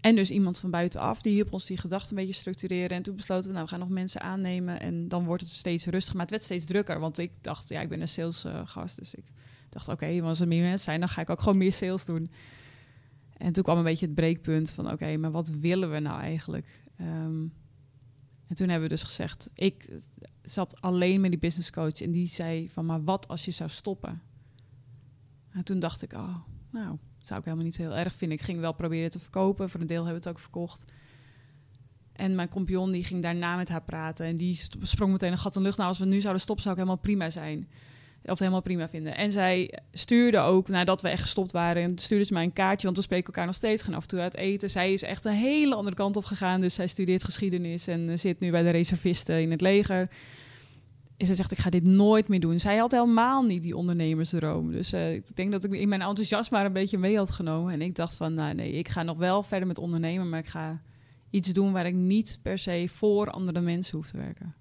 En 0.00 0.16
dus 0.16 0.30
iemand 0.30 0.58
van 0.58 0.70
buitenaf, 0.70 1.22
die 1.22 1.32
hielp 1.32 1.52
ons 1.52 1.66
die 1.66 1.78
gedachten 1.78 2.10
een 2.10 2.24
beetje 2.24 2.40
structureren. 2.40 2.96
En 2.96 3.02
toen 3.02 3.16
besloten 3.16 3.46
we, 3.46 3.52
nou, 3.52 3.64
we 3.64 3.70
gaan 3.70 3.80
nog 3.80 3.88
mensen 3.88 4.20
aannemen. 4.20 4.80
En 4.80 5.08
dan 5.08 5.24
wordt 5.24 5.42
het 5.42 5.52
steeds 5.52 5.84
rustiger. 5.86 6.14
Maar 6.16 6.22
het 6.22 6.30
werd 6.30 6.42
steeds 6.42 6.64
drukker, 6.64 7.00
want 7.00 7.18
ik 7.18 7.32
dacht, 7.40 7.68
ja, 7.68 7.80
ik 7.80 7.88
ben 7.88 8.00
een 8.00 8.08
salesgast. 8.08 8.98
dus 8.98 9.14
ik 9.14 9.24
dacht, 9.68 9.88
oké, 9.88 10.04
okay, 10.04 10.20
als 10.20 10.40
er 10.40 10.48
meer 10.48 10.62
mensen 10.62 10.84
zijn, 10.84 11.00
dan 11.00 11.08
ga 11.08 11.20
ik 11.20 11.30
ook 11.30 11.40
gewoon 11.40 11.58
meer 11.58 11.72
sales 11.72 12.04
doen. 12.04 12.30
En 13.36 13.52
toen 13.52 13.62
kwam 13.62 13.78
een 13.78 13.84
beetje 13.84 14.06
het 14.06 14.14
breekpunt 14.14 14.70
van, 14.70 14.90
oké, 14.90 15.16
maar 15.16 15.30
wat 15.30 15.48
willen 15.48 15.90
we 15.90 15.98
nou 15.98 16.20
eigenlijk? 16.20 16.82
Ehm, 16.96 17.46
en 18.46 18.56
toen 18.56 18.68
hebben 18.68 18.88
we 18.88 18.94
dus 18.94 19.02
gezegd, 19.02 19.50
ik 19.54 19.88
zat 20.42 20.80
alleen 20.80 21.20
met 21.20 21.30
die 21.30 21.40
business 21.40 21.70
coach. 21.70 22.00
En 22.00 22.10
die 22.10 22.26
zei 22.26 22.70
van, 22.70 22.86
maar 22.86 23.04
wat 23.04 23.28
als 23.28 23.44
je 23.44 23.50
zou 23.50 23.70
stoppen? 23.70 24.22
En 25.50 25.64
toen 25.64 25.78
dacht 25.78 26.02
ik, 26.02 26.12
oh, 26.12 26.36
nou, 26.70 26.98
zou 27.20 27.38
ik 27.38 27.44
helemaal 27.44 27.66
niet 27.66 27.74
zo 27.74 27.82
heel 27.82 27.96
erg 27.96 28.14
vinden. 28.14 28.38
Ik 28.38 28.44
ging 28.44 28.60
wel 28.60 28.72
proberen 28.72 29.10
te 29.10 29.18
verkopen. 29.18 29.70
Voor 29.70 29.80
een 29.80 29.86
deel 29.86 30.04
hebben 30.04 30.22
we 30.22 30.28
het 30.28 30.36
ook 30.36 30.42
verkocht. 30.42 30.84
En 32.12 32.34
mijn 32.34 32.48
compagnon 32.48 32.90
die 32.90 33.04
ging 33.04 33.22
daarna 33.22 33.56
met 33.56 33.68
haar 33.68 33.82
praten. 33.82 34.26
En 34.26 34.36
die 34.36 34.60
sprong 34.82 35.12
meteen 35.12 35.32
een 35.32 35.38
gat 35.38 35.54
in 35.54 35.60
de 35.60 35.66
lucht. 35.66 35.78
Nou, 35.78 35.88
als 35.88 35.98
we 35.98 36.04
nu 36.04 36.20
zouden 36.20 36.42
stoppen, 36.42 36.64
zou 36.64 36.76
ik 36.76 36.80
helemaal 36.80 37.02
prima 37.02 37.30
zijn. 37.30 37.68
Of 38.24 38.38
helemaal 38.38 38.62
prima 38.62 38.88
vinden. 38.88 39.16
En 39.16 39.32
zij 39.32 39.78
stuurde 39.92 40.38
ook, 40.38 40.68
nadat 40.68 41.02
we 41.02 41.08
echt 41.08 41.22
gestopt 41.22 41.52
waren, 41.52 41.98
stuurde 41.98 42.24
ze 42.24 42.32
mij 42.32 42.42
een 42.42 42.52
kaartje. 42.52 42.84
Want 42.84 42.96
we 42.96 43.02
spreken 43.02 43.26
elkaar 43.26 43.46
nog 43.46 43.54
steeds, 43.54 43.82
gaan 43.82 43.94
af 43.94 44.02
en 44.02 44.08
toe 44.08 44.20
uit 44.20 44.36
eten. 44.36 44.70
Zij 44.70 44.92
is 44.92 45.02
echt 45.02 45.24
een 45.24 45.32
hele 45.32 45.74
andere 45.74 45.96
kant 45.96 46.16
op 46.16 46.24
gegaan. 46.24 46.60
Dus 46.60 46.74
zij 46.74 46.86
studeert 46.86 47.24
geschiedenis 47.24 47.86
en 47.86 48.18
zit 48.18 48.40
nu 48.40 48.50
bij 48.50 48.62
de 48.62 48.70
reservisten 48.70 49.40
in 49.40 49.50
het 49.50 49.60
leger. 49.60 50.08
En 51.20 51.26
ze 51.26 51.34
zegt, 51.34 51.52
ik 51.52 51.58
ga 51.58 51.70
dit 51.70 51.82
nooit 51.82 52.28
meer 52.28 52.40
doen. 52.40 52.58
Zij 52.58 52.76
had 52.76 52.92
helemaal 52.92 53.42
niet 53.42 53.62
die 53.62 53.76
ondernemersdroom. 53.76 54.70
Dus 54.70 54.92
uh, 54.94 55.12
ik 55.12 55.36
denk 55.36 55.52
dat 55.52 55.64
ik 55.64 55.72
in 55.72 55.88
mijn 55.88 56.00
enthousiasme 56.00 56.56
maar 56.56 56.66
een 56.66 56.72
beetje 56.72 56.98
mee 56.98 57.16
had 57.16 57.30
genomen. 57.30 57.72
En 57.72 57.82
ik 57.82 57.94
dacht 57.94 58.16
van, 58.16 58.34
nou 58.34 58.54
nee, 58.54 58.72
ik 58.72 58.88
ga 58.88 59.02
nog 59.02 59.18
wel 59.18 59.42
verder 59.42 59.68
met 59.68 59.78
ondernemen, 59.78 60.28
maar 60.28 60.38
ik 60.38 60.46
ga 60.46 60.82
iets 61.30 61.52
doen 61.52 61.72
waar 61.72 61.86
ik 61.86 61.94
niet 61.94 62.38
per 62.42 62.58
se 62.58 62.88
voor 62.88 63.30
andere 63.30 63.60
mensen 63.60 63.96
hoef 63.96 64.06
te 64.06 64.16
werken. 64.16 64.54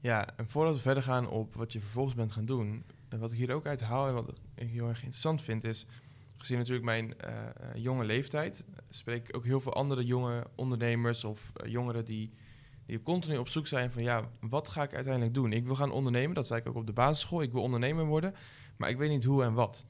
Ja, 0.00 0.36
en 0.36 0.48
voordat 0.48 0.74
we 0.74 0.80
verder 0.80 1.02
gaan 1.02 1.28
op 1.28 1.54
wat 1.54 1.72
je 1.72 1.80
vervolgens 1.80 2.14
bent 2.14 2.32
gaan 2.32 2.44
doen, 2.44 2.84
wat 3.18 3.32
ik 3.32 3.38
hier 3.38 3.52
ook 3.52 3.66
uit 3.66 3.80
haal 3.80 4.08
en 4.08 4.14
wat 4.14 4.28
ik 4.54 4.68
heel 4.68 4.88
erg 4.88 4.98
interessant 4.98 5.42
vind, 5.42 5.64
is 5.64 5.86
gezien 6.36 6.58
natuurlijk 6.58 6.84
mijn 6.84 7.14
uh, 7.26 7.82
jonge 7.82 8.04
leeftijd, 8.04 8.64
spreek 8.88 9.28
ik 9.28 9.36
ook 9.36 9.44
heel 9.44 9.60
veel 9.60 9.74
andere 9.74 10.04
jonge 10.04 10.46
ondernemers 10.54 11.24
of 11.24 11.52
jongeren 11.66 12.04
die 12.04 12.30
je 12.90 13.02
continu 13.02 13.36
op 13.36 13.48
zoek 13.48 13.66
zijn 13.66 13.90
van 13.90 14.02
ja, 14.02 14.28
wat 14.40 14.68
ga 14.68 14.82
ik 14.82 14.94
uiteindelijk 14.94 15.34
doen? 15.34 15.52
Ik 15.52 15.66
wil 15.66 15.76
gaan 15.76 15.90
ondernemen, 15.90 16.34
dat 16.34 16.46
zei 16.46 16.60
ik 16.60 16.68
ook 16.68 16.74
op 16.74 16.86
de 16.86 16.92
basisschool. 16.92 17.42
Ik 17.42 17.52
wil 17.52 17.62
ondernemer 17.62 18.04
worden, 18.04 18.34
maar 18.76 18.90
ik 18.90 18.98
weet 18.98 19.10
niet 19.10 19.24
hoe 19.24 19.42
en 19.42 19.52
wat. 19.52 19.86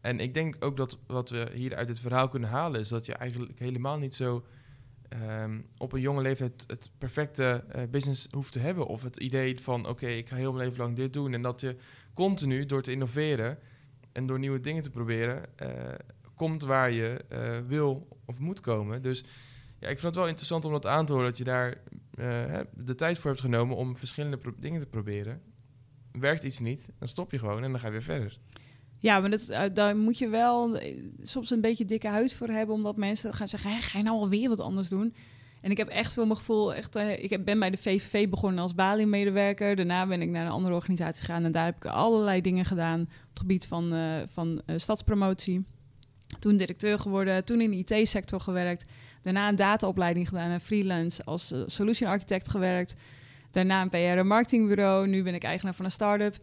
En 0.00 0.20
ik 0.20 0.34
denk 0.34 0.56
ook 0.60 0.76
dat 0.76 0.98
wat 1.06 1.30
we 1.30 1.50
hier 1.52 1.76
uit 1.76 1.88
het 1.88 2.00
verhaal 2.00 2.28
kunnen 2.28 2.48
halen, 2.48 2.80
is 2.80 2.88
dat 2.88 3.06
je 3.06 3.14
eigenlijk 3.14 3.58
helemaal 3.58 3.98
niet 3.98 4.14
zo 4.14 4.44
um, 5.42 5.66
op 5.78 5.92
een 5.92 6.00
jonge 6.00 6.22
leeftijd 6.22 6.64
het 6.66 6.90
perfecte 6.98 7.64
uh, 7.76 7.82
business 7.90 8.28
hoeft 8.30 8.52
te 8.52 8.58
hebben. 8.58 8.86
Of 8.86 9.02
het 9.02 9.16
idee 9.16 9.60
van 9.60 9.88
oké, 9.88 10.06
ik 10.06 10.28
ga 10.28 10.36
heel 10.36 10.52
mijn 10.52 10.64
leven 10.64 10.80
lang 10.80 10.96
dit 10.96 11.12
doen. 11.12 11.32
En 11.32 11.42
dat 11.42 11.60
je 11.60 11.76
continu 12.14 12.66
door 12.66 12.82
te 12.82 12.92
innoveren 12.92 13.58
en 14.12 14.26
door 14.26 14.38
nieuwe 14.38 14.60
dingen 14.60 14.82
te 14.82 14.90
proberen, 14.90 15.44
uh, 15.62 15.68
komt 16.34 16.62
waar 16.62 16.90
je 16.90 17.24
uh, 17.32 17.58
wil 17.66 18.08
of 18.24 18.38
moet 18.38 18.60
komen. 18.60 19.02
Dus 19.02 19.24
ja, 19.78 19.88
ik 19.88 19.98
vind 19.98 20.02
het 20.02 20.14
wel 20.14 20.26
interessant 20.26 20.64
om 20.64 20.72
dat 20.72 20.86
aan 20.86 21.06
te 21.06 21.12
horen, 21.12 21.28
dat 21.28 21.38
je 21.38 21.44
daar 21.44 21.80
de 22.74 22.94
tijd 22.96 23.18
voor 23.18 23.30
hebt 23.30 23.42
genomen 23.42 23.76
om 23.76 23.96
verschillende 23.96 24.38
dingen 24.58 24.80
te 24.80 24.86
proberen. 24.86 25.40
Werkt 26.12 26.44
iets 26.44 26.58
niet, 26.58 26.90
dan 26.98 27.08
stop 27.08 27.30
je 27.30 27.38
gewoon 27.38 27.64
en 27.64 27.70
dan 27.70 27.80
ga 27.80 27.86
je 27.86 27.92
weer 27.92 28.02
verder. 28.02 28.38
Ja, 28.98 29.20
maar 29.20 29.30
dat, 29.30 29.48
uh, 29.50 29.62
daar 29.72 29.96
moet 29.96 30.18
je 30.18 30.28
wel 30.28 30.78
eh, 30.78 30.98
soms 31.20 31.50
een 31.50 31.60
beetje 31.60 31.84
dikke 31.84 32.08
huid 32.08 32.32
voor 32.32 32.48
hebben, 32.48 32.74
omdat 32.74 32.96
mensen 32.96 33.34
gaan 33.34 33.48
zeggen: 33.48 33.70
ga 33.70 33.98
je 33.98 34.04
nou 34.04 34.16
alweer 34.16 34.48
wat 34.48 34.60
anders 34.60 34.88
doen? 34.88 35.14
En 35.60 35.70
ik 35.70 35.76
heb 35.76 35.88
echt 35.88 36.12
veel 36.12 36.26
mijn 36.26 36.38
gevoel, 36.38 36.74
echt, 36.74 36.96
ik 36.96 37.44
ben 37.44 37.58
bij 37.58 37.70
de 37.70 37.76
VVV 37.76 38.28
begonnen 38.28 38.60
als 38.60 38.74
Bali-medewerker. 38.74 39.76
Daarna 39.76 40.06
ben 40.06 40.22
ik 40.22 40.28
naar 40.28 40.44
een 40.44 40.52
andere 40.52 40.74
organisatie 40.74 41.24
gegaan 41.24 41.44
en 41.44 41.52
daar 41.52 41.64
heb 41.64 41.76
ik 41.76 41.84
allerlei 41.84 42.40
dingen 42.40 42.64
gedaan 42.64 43.00
op 43.00 43.08
het 43.08 43.38
gebied 43.38 43.66
van, 43.66 43.94
van 44.32 44.62
stadspromotie. 44.76 45.64
Toen 46.38 46.56
directeur 46.56 46.98
geworden, 46.98 47.44
toen 47.44 47.60
in 47.60 47.70
de 47.70 47.76
IT-sector 47.76 48.40
gewerkt. 48.40 48.84
Daarna 49.22 49.48
een 49.48 49.56
dataopleiding 49.56 50.28
gedaan 50.28 50.50
en 50.50 50.60
freelance 50.60 51.24
als 51.24 51.52
uh, 51.52 51.62
solution 51.66 52.10
architect 52.10 52.50
gewerkt. 52.50 52.94
Daarna 53.50 53.82
een 53.82 53.88
PR 53.88 53.96
en 53.96 54.26
marketingbureau. 54.26 55.06
Nu 55.06 55.22
ben 55.22 55.34
ik 55.34 55.44
eigenaar 55.44 55.74
van 55.74 55.84
een 55.84 55.90
start-up. 55.90 56.36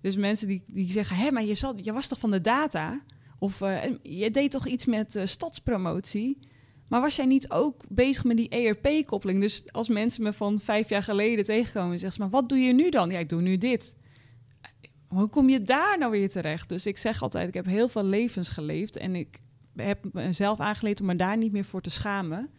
Dus 0.00 0.16
mensen 0.16 0.48
die, 0.48 0.62
die 0.66 0.90
zeggen, 0.90 1.16
hé, 1.16 1.30
maar 1.30 1.44
je, 1.44 1.54
zat, 1.54 1.84
je 1.84 1.92
was 1.92 2.06
toch 2.06 2.18
van 2.18 2.30
de 2.30 2.40
data? 2.40 3.00
Of 3.38 3.60
uh, 3.60 3.78
je 4.02 4.30
deed 4.30 4.50
toch 4.50 4.66
iets 4.66 4.86
met 4.86 5.16
uh, 5.16 5.26
stadspromotie? 5.26 6.38
Maar 6.88 7.00
was 7.00 7.16
jij 7.16 7.26
niet 7.26 7.50
ook 7.50 7.84
bezig 7.88 8.24
met 8.24 8.36
die 8.36 8.48
ERP-koppeling? 8.48 9.40
Dus 9.40 9.72
als 9.72 9.88
mensen 9.88 10.22
me 10.22 10.32
van 10.32 10.58
vijf 10.60 10.88
jaar 10.88 11.02
geleden 11.02 11.44
tegenkomen 11.44 11.92
en 11.92 11.98
zeggen, 11.98 12.20
maar 12.20 12.30
wat 12.30 12.48
doe 12.48 12.58
je 12.58 12.72
nu 12.72 12.90
dan? 12.90 13.10
Ja, 13.10 13.18
ik 13.18 13.28
doe 13.28 13.42
nu 13.42 13.58
dit. 13.58 13.96
Hoe 15.08 15.28
kom 15.28 15.48
je 15.48 15.62
daar 15.62 15.98
nou 15.98 16.10
weer 16.10 16.28
terecht? 16.28 16.68
Dus 16.68 16.86
ik 16.86 16.98
zeg 16.98 17.22
altijd, 17.22 17.48
ik 17.48 17.54
heb 17.54 17.66
heel 17.66 17.88
veel 17.88 18.04
levens 18.04 18.48
geleefd 18.48 18.96
en 18.96 19.14
ik 19.14 19.40
heb 19.76 20.12
mezelf 20.12 20.60
aangeleerd 20.60 21.00
om 21.00 21.06
me 21.06 21.16
daar 21.16 21.36
niet 21.36 21.52
meer 21.52 21.64
voor 21.64 21.80
te 21.80 21.90
schamen. 21.90 22.50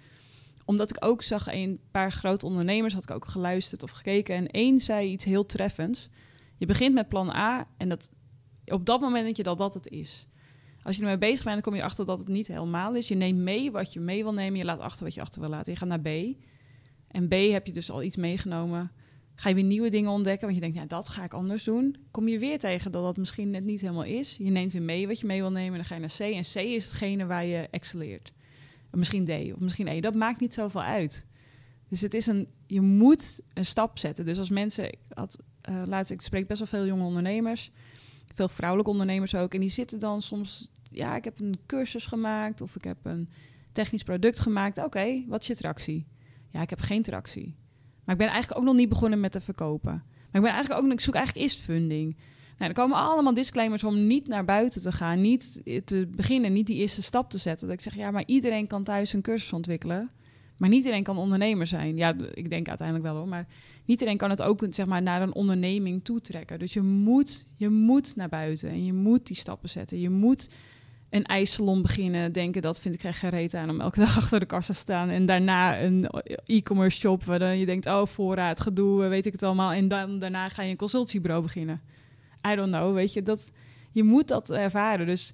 Omdat 0.65 0.89
ik 0.89 1.06
ook 1.06 1.21
zag, 1.21 1.53
een 1.53 1.80
paar 1.91 2.12
grote 2.12 2.45
ondernemers 2.45 2.93
had 2.93 3.03
ik 3.03 3.12
ook 3.12 3.27
geluisterd 3.27 3.84
of 3.84 3.91
gekeken. 3.91 4.36
En 4.36 4.47
één 4.47 4.80
zei 4.80 5.12
iets 5.12 5.25
heel 5.25 5.45
treffends. 5.45 6.10
Je 6.58 6.65
begint 6.65 6.93
met 6.93 7.10
plan 7.10 7.30
A 7.30 7.65
en 7.77 7.89
dat, 7.89 8.12
op 8.65 8.86
dat 8.86 9.01
moment 9.01 9.23
denk 9.23 9.38
je 9.38 9.43
dat 9.43 9.58
dat 9.58 9.73
het 9.73 9.88
is. 9.88 10.27
Als 10.84 10.95
je 10.95 11.01
ermee 11.01 11.17
bezig 11.17 11.43
bent, 11.43 11.53
dan 11.53 11.63
kom 11.63 11.75
je 11.75 11.84
achter 11.84 12.06
dat 12.06 12.19
het 12.19 12.27
niet 12.27 12.47
helemaal 12.47 12.95
is. 12.95 13.08
Je 13.08 13.15
neemt 13.15 13.39
mee 13.39 13.71
wat 13.71 13.93
je 13.93 13.99
mee 13.99 14.23
wil 14.23 14.34
nemen. 14.34 14.58
Je 14.58 14.65
laat 14.65 14.80
achter 14.80 15.03
wat 15.03 15.13
je 15.13 15.21
achter 15.21 15.41
wil 15.41 15.49
laten. 15.49 15.73
Je 15.73 15.77
gaat 15.77 15.88
naar 15.88 15.99
B. 15.99 16.08
En 17.08 17.27
B 17.27 17.34
heb 17.34 17.65
je 17.65 17.73
dus 17.73 17.91
al 17.91 18.03
iets 18.03 18.15
meegenomen 18.15 18.91
ga 19.39 19.50
je 19.50 19.56
weer 19.56 19.63
nieuwe 19.63 19.89
dingen 19.89 20.12
ontdekken. 20.12 20.47
Want 20.47 20.56
je 20.56 20.62
denkt, 20.62 20.78
ja, 20.78 20.86
dat 20.86 21.10
ga 21.10 21.23
ik 21.23 21.34
anders 21.34 21.63
doen. 21.63 21.95
Kom 22.12 22.28
je 22.28 22.39
weer 22.39 22.60
tegen 22.60 22.91
dat 22.91 23.04
dat 23.04 23.17
misschien 23.17 23.50
net 23.50 23.63
niet 23.63 23.82
helemaal 23.82 24.04
is. 24.04 24.38
Je 24.38 24.50
neemt 24.50 24.71
weer 24.71 24.82
mee 24.82 25.08
wat 25.08 25.19
je 25.19 25.26
mee 25.26 25.39
wil 25.39 25.52
nemen. 25.52 25.76
Dan 25.76 25.86
ga 25.86 25.95
je 25.95 26.02
naar 26.02 26.15
C. 26.17 26.19
En 26.19 26.41
C 26.41 26.56
is 26.56 26.86
hetgene 26.86 27.26
waar 27.26 27.45
je 27.45 27.67
excelleert. 27.71 28.34
Misschien 28.91 29.26
D 29.26 29.30
of 29.54 29.60
misschien 29.60 29.88
E. 29.88 30.00
Dat 30.00 30.15
maakt 30.15 30.39
niet 30.39 30.54
zoveel 30.54 30.82
uit. 30.84 31.28
Dus 31.88 32.02
het 32.02 32.13
is 32.13 32.28
een, 32.28 32.47
je 32.67 32.82
moet 32.82 33.41
een 33.54 33.65
stap 33.65 33.97
zetten. 33.97 34.26
Dus 34.26 34.38
als 34.38 34.50
mensen, 34.50 34.86
ik, 34.86 35.00
had, 35.10 35.43
uh, 35.69 35.82
laatst, 35.86 36.12
ik 36.12 36.21
spreek 36.21 36.47
best 36.47 36.60
wel 36.60 36.67
veel 36.67 36.86
jonge 36.86 37.04
ondernemers, 37.04 37.71
veel 38.34 38.50
vrouwelijke 38.50 38.91
ondernemers 38.91 39.36
ook, 39.36 39.54
en 39.54 39.60
die 39.60 39.69
zitten 39.69 40.00
dan 40.00 40.21
soms, 40.21 40.71
ja, 40.91 41.15
ik 41.15 41.23
heb 41.23 41.39
een 41.39 41.60
cursus 41.65 42.06
gemaakt 42.06 42.62
of 42.62 42.76
ik 42.76 42.84
heb 42.84 42.97
een 43.04 43.30
technisch 43.71 44.04
product 44.04 44.39
gemaakt. 44.39 44.78
Oké, 44.78 45.23
wat 45.28 45.41
is 45.41 45.47
je 45.47 45.56
tractie? 45.56 46.08
Ja, 46.50 46.62
ik 46.62 46.69
heb 46.69 46.80
geen 46.80 47.02
tractie. 47.02 47.56
Maar 48.08 48.15
ik 48.15 48.22
ben 48.22 48.32
eigenlijk 48.32 48.60
ook 48.60 48.67
nog 48.67 48.76
niet 48.76 48.89
begonnen 48.89 49.20
met 49.20 49.32
te 49.32 49.41
verkopen. 49.41 49.91
Maar 49.91 50.32
ik 50.32 50.41
ben 50.41 50.52
eigenlijk 50.52 50.84
ook, 50.84 50.91
ik 50.91 51.00
zoek 51.00 51.15
eigenlijk 51.15 51.46
eerst 51.46 51.60
funding. 51.60 52.17
Nou, 52.58 52.70
er 52.70 52.78
komen 52.78 52.98
allemaal 52.98 53.34
disclaimers 53.34 53.84
om 53.84 54.08
niet 54.08 54.28
naar 54.28 54.46
buiten 54.46 54.82
te 54.82 54.91
gaan, 54.91 55.22
niet 55.22 55.62
te 55.86 56.08
beginnen, 56.15 56.54
niet 56.54 56.67
die 56.67 56.78
eerste 56.78 57.02
stap 57.02 57.30
te 57.30 57.38
zetten. 57.38 57.67
Dat 57.67 57.76
ik 57.76 57.84
zeg, 57.84 57.96
ja, 57.96 58.12
maar 58.12 58.24
iedereen 58.26 58.67
kan 58.67 58.84
thuis 58.84 59.13
een 59.13 59.22
cursus 59.22 59.54
ontwikkelen. 59.54 60.10
Maar 60.58 60.70
niet 60.70 60.78
iedereen 60.78 61.04
kan 61.04 61.17
ondernemer 61.17 61.67
zijn. 61.67 61.98
Ja, 61.98 62.15
ik 62.34 62.50
denk 62.50 62.67
uiteindelijk 62.67 63.08
wel 63.08 63.17
hoor. 63.17 63.28
Maar 63.28 63.48
niet 63.86 64.00
iedereen 64.00 64.17
kan 64.17 64.30
het 64.30 64.41
ook 64.41 64.65
zeg 64.70 64.86
maar, 64.86 65.02
naar 65.02 65.22
een 65.22 65.34
onderneming 65.34 66.04
toetrekken. 66.04 66.60
Dus 66.60 66.74
je 66.74 66.82
moet, 66.82 67.48
je 67.56 67.70
moet 67.70 68.15
naar 68.15 68.30
buiten 68.30 68.70
en 68.70 68.86
je 68.86 68.93
moet 68.93 69.28
die 69.28 69.36
stappen 69.36 69.70
zetten. 69.70 70.00
Je 70.00 70.10
moet 70.10 70.50
een 71.10 71.26
ijssalon 71.26 71.82
beginnen, 71.82 72.32
denken 72.32 72.62
dat 72.62 72.80
vind 72.80 72.96
ik 72.96 73.04
echt 73.04 73.20
geen 73.20 73.54
aan 73.56 73.70
om 73.70 73.82
elke 73.82 74.00
dag 74.06 74.17
achter 74.17 74.39
de 74.39 74.46
kassa 74.46 74.74
te 74.74 74.80
staan. 74.80 75.10
En 75.10 75.26
daarna 75.26 75.82
een 75.82 76.10
e-commerce 76.46 77.00
shop 77.00 77.24
waar 77.24 77.56
je 77.56 77.65
denkt, 77.65 77.86
oh 77.86 78.06
voorraad, 78.06 78.60
gedoe, 78.60 79.08
weet 79.08 79.26
ik 79.26 79.32
het 79.32 79.43
allemaal. 79.43 79.72
En 79.72 79.88
dan 79.88 80.20
daarna 80.20 80.50
ga 80.50 80.62
je 80.62 80.70
een 80.70 80.78
consultiebureau 80.78 81.43
beginnen. 81.43 81.82
I 82.52 82.56
don't 82.56 82.72
know, 82.72 82.93
weet 82.93 83.13
je, 83.13 83.24
dat, 83.24 83.52
je 83.91 84.04
moet 84.04 84.28
dat 84.28 84.50
ervaren. 84.50 85.06
Dus 85.06 85.34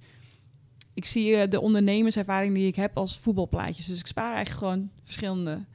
ik 0.94 1.06
zie 1.06 1.36
eh, 1.36 1.50
de 1.50 1.62
ondernemerservaring 1.62 2.54
die 2.54 2.68
ik 2.68 2.76
heb 2.76 2.98
als 2.98 3.18
voetbalplaatjes. 3.18 3.86
Dus 3.86 4.00
ik 4.00 4.08
spaar 4.08 4.34
eigenlijk 4.34 4.58
gewoon 4.58 4.90
verschillende 5.04 5.66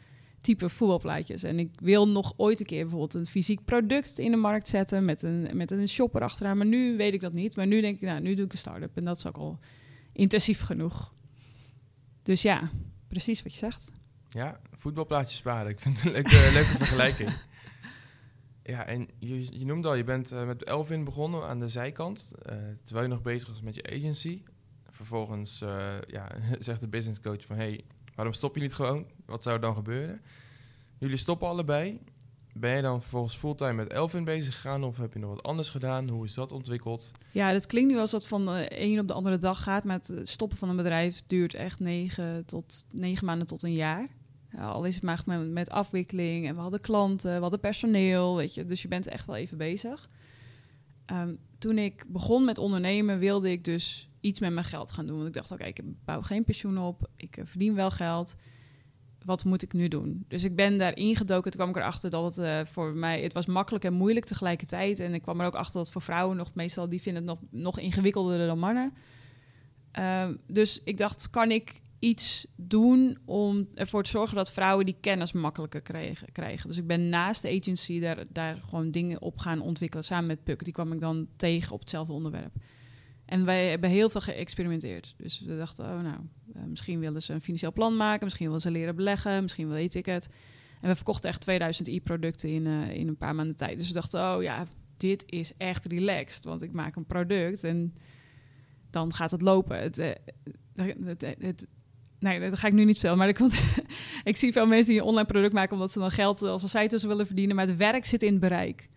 type 0.41 0.69
voetbalplaatjes. 0.69 1.43
En 1.43 1.59
ik 1.59 1.71
wil 1.81 2.09
nog 2.09 2.35
ooit 2.37 2.61
een 2.61 2.67
keer 2.67 2.81
bijvoorbeeld 2.81 3.15
een 3.15 3.27
fysiek 3.27 3.65
product 3.65 4.19
in 4.19 4.31
de 4.31 4.37
markt 4.37 4.69
zetten 4.69 5.05
met 5.05 5.23
een, 5.23 5.49
met 5.53 5.71
een 5.71 5.89
shopper 5.89 6.23
achteraan. 6.23 6.57
Maar 6.57 6.67
nu 6.67 6.97
weet 6.97 7.15
ik 7.15 7.21
dat 7.21 7.33
niet. 7.33 7.57
Maar 7.57 7.67
nu 7.67 7.81
denk 7.81 7.97
ik, 7.97 8.03
nou, 8.03 8.21
nu 8.21 8.35
doe 8.35 8.45
ik 8.45 8.53
een 8.53 8.59
start-up. 8.59 8.97
En 8.97 9.05
dat 9.05 9.17
is 9.17 9.27
ook 9.27 9.39
al 9.39 9.59
intensief 10.19 10.61
genoeg. 10.61 11.13
Dus 12.23 12.43
ja, 12.43 12.71
precies 13.09 13.43
wat 13.43 13.53
je 13.53 13.59
zegt. 13.59 13.93
Ja, 14.29 14.61
voetbalplaatjes 14.73 15.37
sparen. 15.37 15.71
Ik 15.71 15.81
vind 15.81 15.97
het 15.97 16.07
een 16.07 16.13
leuke, 16.13 16.51
leuke 16.53 16.77
vergelijking. 16.85 17.31
Ja, 18.63 18.87
en 18.87 19.09
je, 19.19 19.59
je 19.59 19.65
noemde 19.65 19.89
al, 19.89 19.95
je 19.95 20.05
bent 20.05 20.33
uh, 20.33 20.47
met 20.47 20.65
Elvin 20.65 21.05
begonnen 21.05 21.49
aan 21.49 21.61
de 21.61 21.69
zijkant, 21.69 22.33
uh, 22.39 22.55
terwijl 22.83 23.07
je 23.07 23.13
nog 23.13 23.23
bezig 23.23 23.49
was 23.49 23.61
met 23.61 23.75
je 23.75 23.91
agency. 23.97 24.43
Vervolgens 24.89 25.63
uh, 25.63 25.95
ja, 26.07 26.31
zegt 26.59 26.81
de 26.81 26.89
business 26.89 27.21
coach 27.21 27.45
van, 27.45 27.57
hey, 27.57 27.85
waarom 28.15 28.35
stop 28.35 28.55
je 28.55 28.61
niet 28.61 28.75
gewoon? 28.75 29.07
Wat 29.27 29.43
zou 29.43 29.55
er 29.55 29.61
dan 29.61 29.75
gebeuren? 29.75 30.21
Jullie 30.99 31.17
stoppen 31.17 31.49
allebei. 31.49 32.01
Ben 32.61 32.77
je 32.77 32.83
dan 32.83 33.01
vervolgens 33.01 33.37
fulltime 33.37 33.73
met 33.73 33.89
Elvin 33.89 34.25
bezig 34.25 34.55
gegaan 34.55 34.85
of 34.85 34.97
heb 34.97 35.13
je 35.13 35.19
nog 35.19 35.31
wat 35.31 35.43
anders 35.43 35.71
gedaan? 35.71 36.09
Hoe 36.09 36.25
is 36.25 36.35
dat 36.35 36.53
ontwikkeld? 36.53 37.11
Ja, 37.31 37.53
dat 37.53 37.67
klinkt 37.67 37.91
nu 37.91 37.99
als 37.99 38.11
dat 38.11 38.27
van 38.27 38.47
de 38.47 38.67
een 38.69 39.01
op 39.01 39.07
de 39.09 39.13
andere 39.13 39.39
dag 39.39 39.63
gaat. 39.63 39.85
Maar 39.85 39.99
het 39.99 40.29
stoppen 40.29 40.59
van 40.59 40.69
een 40.69 40.77
bedrijf 40.77 41.23
duurt 41.27 41.55
echt 41.55 41.81
negen, 41.81 42.45
tot, 42.45 42.85
negen 42.91 43.27
maanden 43.27 43.47
tot 43.47 43.63
een 43.63 43.73
jaar. 43.73 44.07
Ja, 44.53 44.69
al 44.69 44.85
is 44.85 44.95
het 44.95 45.05
maar 45.05 45.41
met, 45.41 45.71
afwikkeling 45.71 46.47
en 46.47 46.55
we 46.55 46.61
hadden 46.61 46.81
klanten, 46.81 47.35
we 47.35 47.41
hadden 47.41 47.61
personeel, 47.61 48.37
weet 48.37 48.55
je. 48.55 48.65
Dus 48.65 48.83
je 48.83 48.89
bent 48.89 49.07
echt 49.07 49.27
wel 49.27 49.37
even 49.37 49.59
bezig. 49.59 50.09
Um, 51.13 51.39
toen 51.59 51.79
ik 51.79 52.05
begon 52.09 52.45
met 52.45 52.59
ondernemen 52.59 53.19
wilde 53.19 53.51
ik 53.51 53.65
dus 53.65 54.09
iets 54.21 54.41
met 54.41 54.53
mijn 54.53 54.67
geld 54.67 54.93
gaan 54.93 55.07
doen. 55.07 55.17
Want 55.17 55.29
ik 55.29 55.35
dacht, 55.35 55.51
oké, 55.51 55.65
ik 55.65 55.81
bouw 56.05 56.23
geen 56.23 56.45
pensioen 56.45 56.79
op, 56.79 57.09
ik 57.17 57.37
uh, 57.37 57.45
verdien 57.47 57.75
wel 57.75 57.91
geld. 57.91 58.37
Wat 59.29 59.45
moet 59.45 59.63
ik 59.63 59.73
nu 59.73 59.89
doen? 59.89 60.25
Dus 60.29 60.45
ik 60.45 60.57
ben 60.57 60.79
daar 60.79 60.97
ingedoken. 60.97 61.51
Toen 61.51 61.61
kwam 61.61 61.69
ik 61.69 61.77
erachter 61.77 62.11
dat 62.11 62.37
het 62.37 62.47
uh, 62.47 62.65
voor 62.65 62.93
mij... 62.93 63.23
Het 63.23 63.33
was 63.33 63.47
makkelijk 63.47 63.85
en 63.85 63.93
moeilijk 63.93 64.27
tegelijkertijd. 64.27 65.01
En 65.01 65.15
ik 65.15 65.23
kwam 65.23 65.41
er 65.41 65.47
ook 65.47 65.55
achter 65.55 65.81
dat 65.81 65.91
voor 65.91 66.03
vrouwen 66.03 66.37
nog 66.37 66.55
meestal... 66.55 66.89
Die 66.89 67.01
vinden 67.01 67.27
het 67.27 67.39
nog, 67.39 67.51
nog 67.63 67.79
ingewikkelder 67.79 68.47
dan 68.47 68.59
mannen. 68.59 68.93
Uh, 69.99 70.29
dus 70.47 70.83
ik 70.85 70.99
dacht, 70.99 71.31
kan 71.31 71.51
ik 71.51 71.81
iets 71.99 72.47
doen 72.57 73.19
om 73.25 73.69
ervoor 73.75 74.03
te 74.03 74.11
zorgen 74.11 74.37
dat 74.37 74.53
vrouwen 74.53 74.85
die 74.85 74.97
kennis 75.01 75.33
makkelijker 75.33 75.81
krijgen. 76.33 76.69
Dus 76.69 76.77
ik 76.77 76.87
ben 76.87 77.09
naast 77.09 77.43
de 77.43 77.57
agency 77.61 78.01
daar, 78.01 78.25
daar 78.33 78.61
gewoon 78.69 78.91
dingen 78.91 79.23
op 79.23 79.39
gaan 79.39 79.61
ontwikkelen 79.61 80.05
samen 80.05 80.27
met 80.27 80.45
Puk. 80.45 80.65
Die 80.65 80.73
kwam 80.73 80.93
ik 80.93 81.01
dan 81.01 81.29
tegen 81.37 81.73
op 81.73 81.81
hetzelfde 81.81 82.13
onderwerp. 82.13 82.55
En 83.25 83.45
wij 83.45 83.69
hebben 83.69 83.91
heel 83.91 84.11
veel 84.11 84.21
geëxperimenteerd. 84.21 85.15
Dus 85.17 85.41
we 85.41 85.57
dachten, 85.57 85.85
oh 85.85 86.01
nou, 86.01 86.19
misschien 86.67 87.01
willen 87.01 87.23
ze 87.23 87.33
een 87.33 87.41
financieel 87.41 87.73
plan 87.73 87.97
maken, 87.97 88.25
misschien 88.25 88.47
willen 88.47 88.61
ze 88.61 88.71
leren 88.71 88.97
beleggen, 88.97 89.43
misschien 89.43 89.69
weet 89.69 89.95
ik 89.95 90.07
het. 90.07 90.29
En 90.81 90.89
we 90.89 90.95
verkochten 90.95 91.31
echt 91.31 91.41
2000 91.41 91.89
e-producten 91.89 92.49
in, 92.49 92.67
uh, 92.67 92.95
in 92.95 93.09
een 93.09 93.17
paar 93.17 93.35
maanden 93.35 93.57
tijd. 93.57 93.79
Dus 93.79 93.89
we 93.89 93.95
dachten, 93.95 94.35
oh 94.35 94.43
ja, 94.43 94.67
dit 94.97 95.25
is 95.27 95.53
echt 95.57 95.87
relaxed, 95.87 96.45
want 96.45 96.63
ik 96.63 96.73
maak 96.73 96.97
een 96.97 97.07
product 97.07 97.65
en 97.65 97.95
dan 98.91 99.15
gaat 99.15 99.31
het 99.31 99.43
lopen. 99.43 99.81
Het, 99.81 99.99
uh, 99.99 100.11
het, 101.05 101.37
het, 101.39 101.67
Nee, 102.19 102.51
dat 102.51 102.59
ga 102.59 102.67
ik 102.67 102.73
nu 102.73 102.85
niet 102.85 102.99
vertellen. 102.99 103.19
Maar 103.19 103.29
ik, 103.29 103.39
ik 104.31 104.37
zie 104.37 104.53
veel 104.53 104.67
mensen 104.67 104.89
die 104.89 105.01
een 105.01 105.07
online 105.07 105.27
product 105.27 105.53
maken 105.53 105.73
omdat 105.73 105.93
ze 105.93 105.99
dan 105.99 106.11
geld 106.11 106.43
als 106.43 106.63
een 106.63 106.69
site 106.69 107.09
willen 107.09 107.27
verdienen. 107.27 107.57
Maar 107.57 107.67
het 107.67 107.77
werk 107.77 108.05
zit 108.05 108.23
in 108.23 108.31
het 108.31 108.41
bereik. 108.41 108.89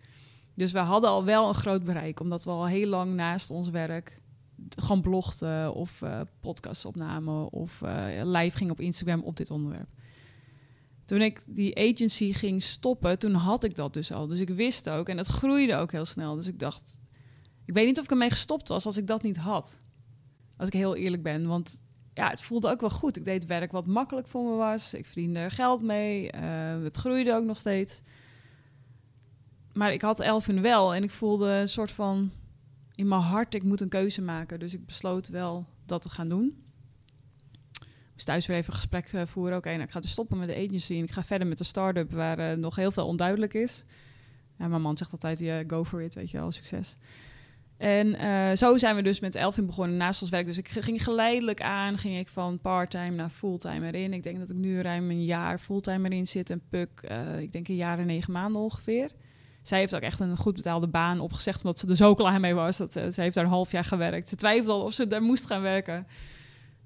Dus 0.54 0.72
we 0.72 0.78
hadden 0.78 1.10
al 1.10 1.24
wel 1.24 1.48
een 1.48 1.54
groot 1.54 1.84
bereik, 1.84 2.20
omdat 2.20 2.44
we 2.44 2.50
al 2.50 2.66
heel 2.66 2.88
lang 2.88 3.14
naast 3.14 3.50
ons 3.50 3.70
werk 3.70 4.20
gewoon 4.68 5.00
blogden 5.00 5.74
of 5.74 6.00
uh, 6.00 6.20
podcasts 6.40 6.84
opnamen 6.84 7.52
of 7.52 7.80
uh, 7.84 8.04
live 8.24 8.56
ging 8.56 8.70
op 8.70 8.80
Instagram 8.80 9.22
op 9.22 9.36
dit 9.36 9.50
onderwerp. 9.50 9.88
Toen 11.04 11.20
ik 11.20 11.40
die 11.46 11.76
agency 11.76 12.32
ging 12.32 12.62
stoppen, 12.62 13.18
toen 13.18 13.34
had 13.34 13.64
ik 13.64 13.74
dat 13.74 13.94
dus 13.94 14.12
al. 14.12 14.26
Dus 14.26 14.40
ik 14.40 14.48
wist 14.48 14.88
ook 14.88 15.08
en 15.08 15.16
het 15.16 15.26
groeide 15.26 15.76
ook 15.76 15.92
heel 15.92 16.04
snel. 16.04 16.34
Dus 16.34 16.46
ik 16.46 16.58
dacht, 16.58 17.00
ik 17.64 17.74
weet 17.74 17.86
niet 17.86 17.98
of 17.98 18.04
ik 18.04 18.10
ermee 18.10 18.30
gestopt 18.30 18.68
was 18.68 18.86
als 18.86 18.96
ik 18.96 19.06
dat 19.06 19.22
niet 19.22 19.36
had. 19.36 19.80
Als 20.56 20.68
ik 20.68 20.74
heel 20.74 20.96
eerlijk 20.96 21.22
ben, 21.22 21.46
want 21.46 21.82
ja, 22.14 22.28
het 22.30 22.40
voelde 22.40 22.70
ook 22.70 22.80
wel 22.80 22.90
goed. 22.90 23.16
Ik 23.16 23.24
deed 23.24 23.46
werk 23.46 23.72
wat 23.72 23.86
makkelijk 23.86 24.26
voor 24.26 24.50
me 24.50 24.56
was. 24.56 24.94
Ik 24.94 25.06
verdiende 25.06 25.38
er 25.38 25.50
geld 25.50 25.82
mee. 25.82 26.32
Uh, 26.34 26.82
het 26.82 26.96
groeide 26.96 27.34
ook 27.34 27.44
nog 27.44 27.58
steeds. 27.58 28.02
Maar 29.72 29.92
ik 29.92 30.02
had 30.02 30.20
Elvin 30.20 30.60
wel 30.60 30.94
en 30.94 31.02
ik 31.02 31.10
voelde 31.10 31.48
een 31.48 31.68
soort 31.68 31.90
van 31.90 32.30
in 32.94 33.08
mijn 33.08 33.20
hart, 33.20 33.54
ik 33.54 33.62
moet 33.62 33.80
een 33.80 33.88
keuze 33.88 34.22
maken. 34.22 34.58
Dus 34.58 34.74
ik 34.74 34.86
besloot 34.86 35.28
wel 35.28 35.66
dat 35.86 36.02
te 36.02 36.10
gaan 36.10 36.28
doen. 36.28 36.64
Moest 38.12 38.26
thuis 38.26 38.46
weer 38.46 38.56
even 38.56 38.72
een 38.72 38.78
gesprek 38.78 39.12
uh, 39.12 39.26
voeren. 39.26 39.56
Oké, 39.56 39.70
nou, 39.70 39.82
ik 39.82 39.90
ga 39.90 40.00
dus 40.00 40.10
stoppen 40.10 40.38
met 40.38 40.48
de 40.48 40.56
agency 40.56 40.94
en 40.94 41.02
ik 41.02 41.10
ga 41.10 41.22
verder 41.22 41.48
met 41.48 41.58
de 41.58 41.64
start-up 41.64 42.12
waar 42.12 42.38
uh, 42.38 42.56
nog 42.56 42.76
heel 42.76 42.90
veel 42.90 43.06
onduidelijk 43.06 43.54
is. 43.54 43.84
Mijn 44.56 44.82
man 44.82 44.96
zegt 44.96 45.12
altijd, 45.12 45.38
yeah, 45.38 45.64
go 45.66 45.84
for 45.84 46.02
it, 46.02 46.14
weet 46.14 46.30
je 46.30 46.38
wel, 46.38 46.50
succes. 46.50 46.96
En 47.76 48.06
uh, 48.06 48.52
zo 48.52 48.78
zijn 48.78 48.96
we 48.96 49.02
dus 49.02 49.20
met 49.20 49.34
Elvin 49.34 49.66
begonnen 49.66 49.96
naast 49.96 50.22
ons 50.22 50.30
werk. 50.30 50.46
Dus 50.46 50.58
ik 50.58 50.68
ging 50.68 51.04
geleidelijk 51.04 51.62
aan, 51.62 51.98
ging 51.98 52.18
ik 52.18 52.28
van 52.28 52.60
parttime 52.60 53.10
naar 53.10 53.30
fulltime 53.30 53.86
erin. 53.86 54.12
Ik 54.12 54.22
denk 54.22 54.38
dat 54.38 54.50
ik 54.50 54.56
nu 54.56 54.80
ruim 54.80 55.10
een 55.10 55.24
jaar 55.24 55.58
fulltime 55.58 56.08
erin 56.08 56.26
zit. 56.26 56.50
En 56.50 56.62
Puk, 56.68 57.00
ik 57.38 57.52
denk 57.52 57.68
een 57.68 57.76
jaar 57.76 57.98
en 57.98 58.06
negen 58.06 58.32
maanden 58.32 58.62
ongeveer. 58.62 59.10
Zij 59.62 59.78
heeft 59.78 59.94
ook 59.94 60.00
echt 60.00 60.20
een 60.20 60.36
goed 60.36 60.54
betaalde 60.54 60.88
baan 60.88 61.20
opgezegd, 61.20 61.64
omdat 61.64 61.78
ze 61.78 61.86
er 61.86 61.96
zo 61.96 62.14
klaar 62.14 62.40
mee 62.40 62.54
was. 62.54 62.76
Dat, 62.76 62.96
uh, 62.96 63.08
ze 63.08 63.20
heeft 63.20 63.34
daar 63.34 63.44
een 63.44 63.50
half 63.50 63.70
jaar 63.70 63.84
gewerkt. 63.84 64.28
Ze 64.28 64.36
twijfelde 64.36 64.84
of 64.84 64.92
ze 64.92 65.06
daar 65.06 65.22
moest 65.22 65.46
gaan 65.46 65.62
werken. 65.62 66.06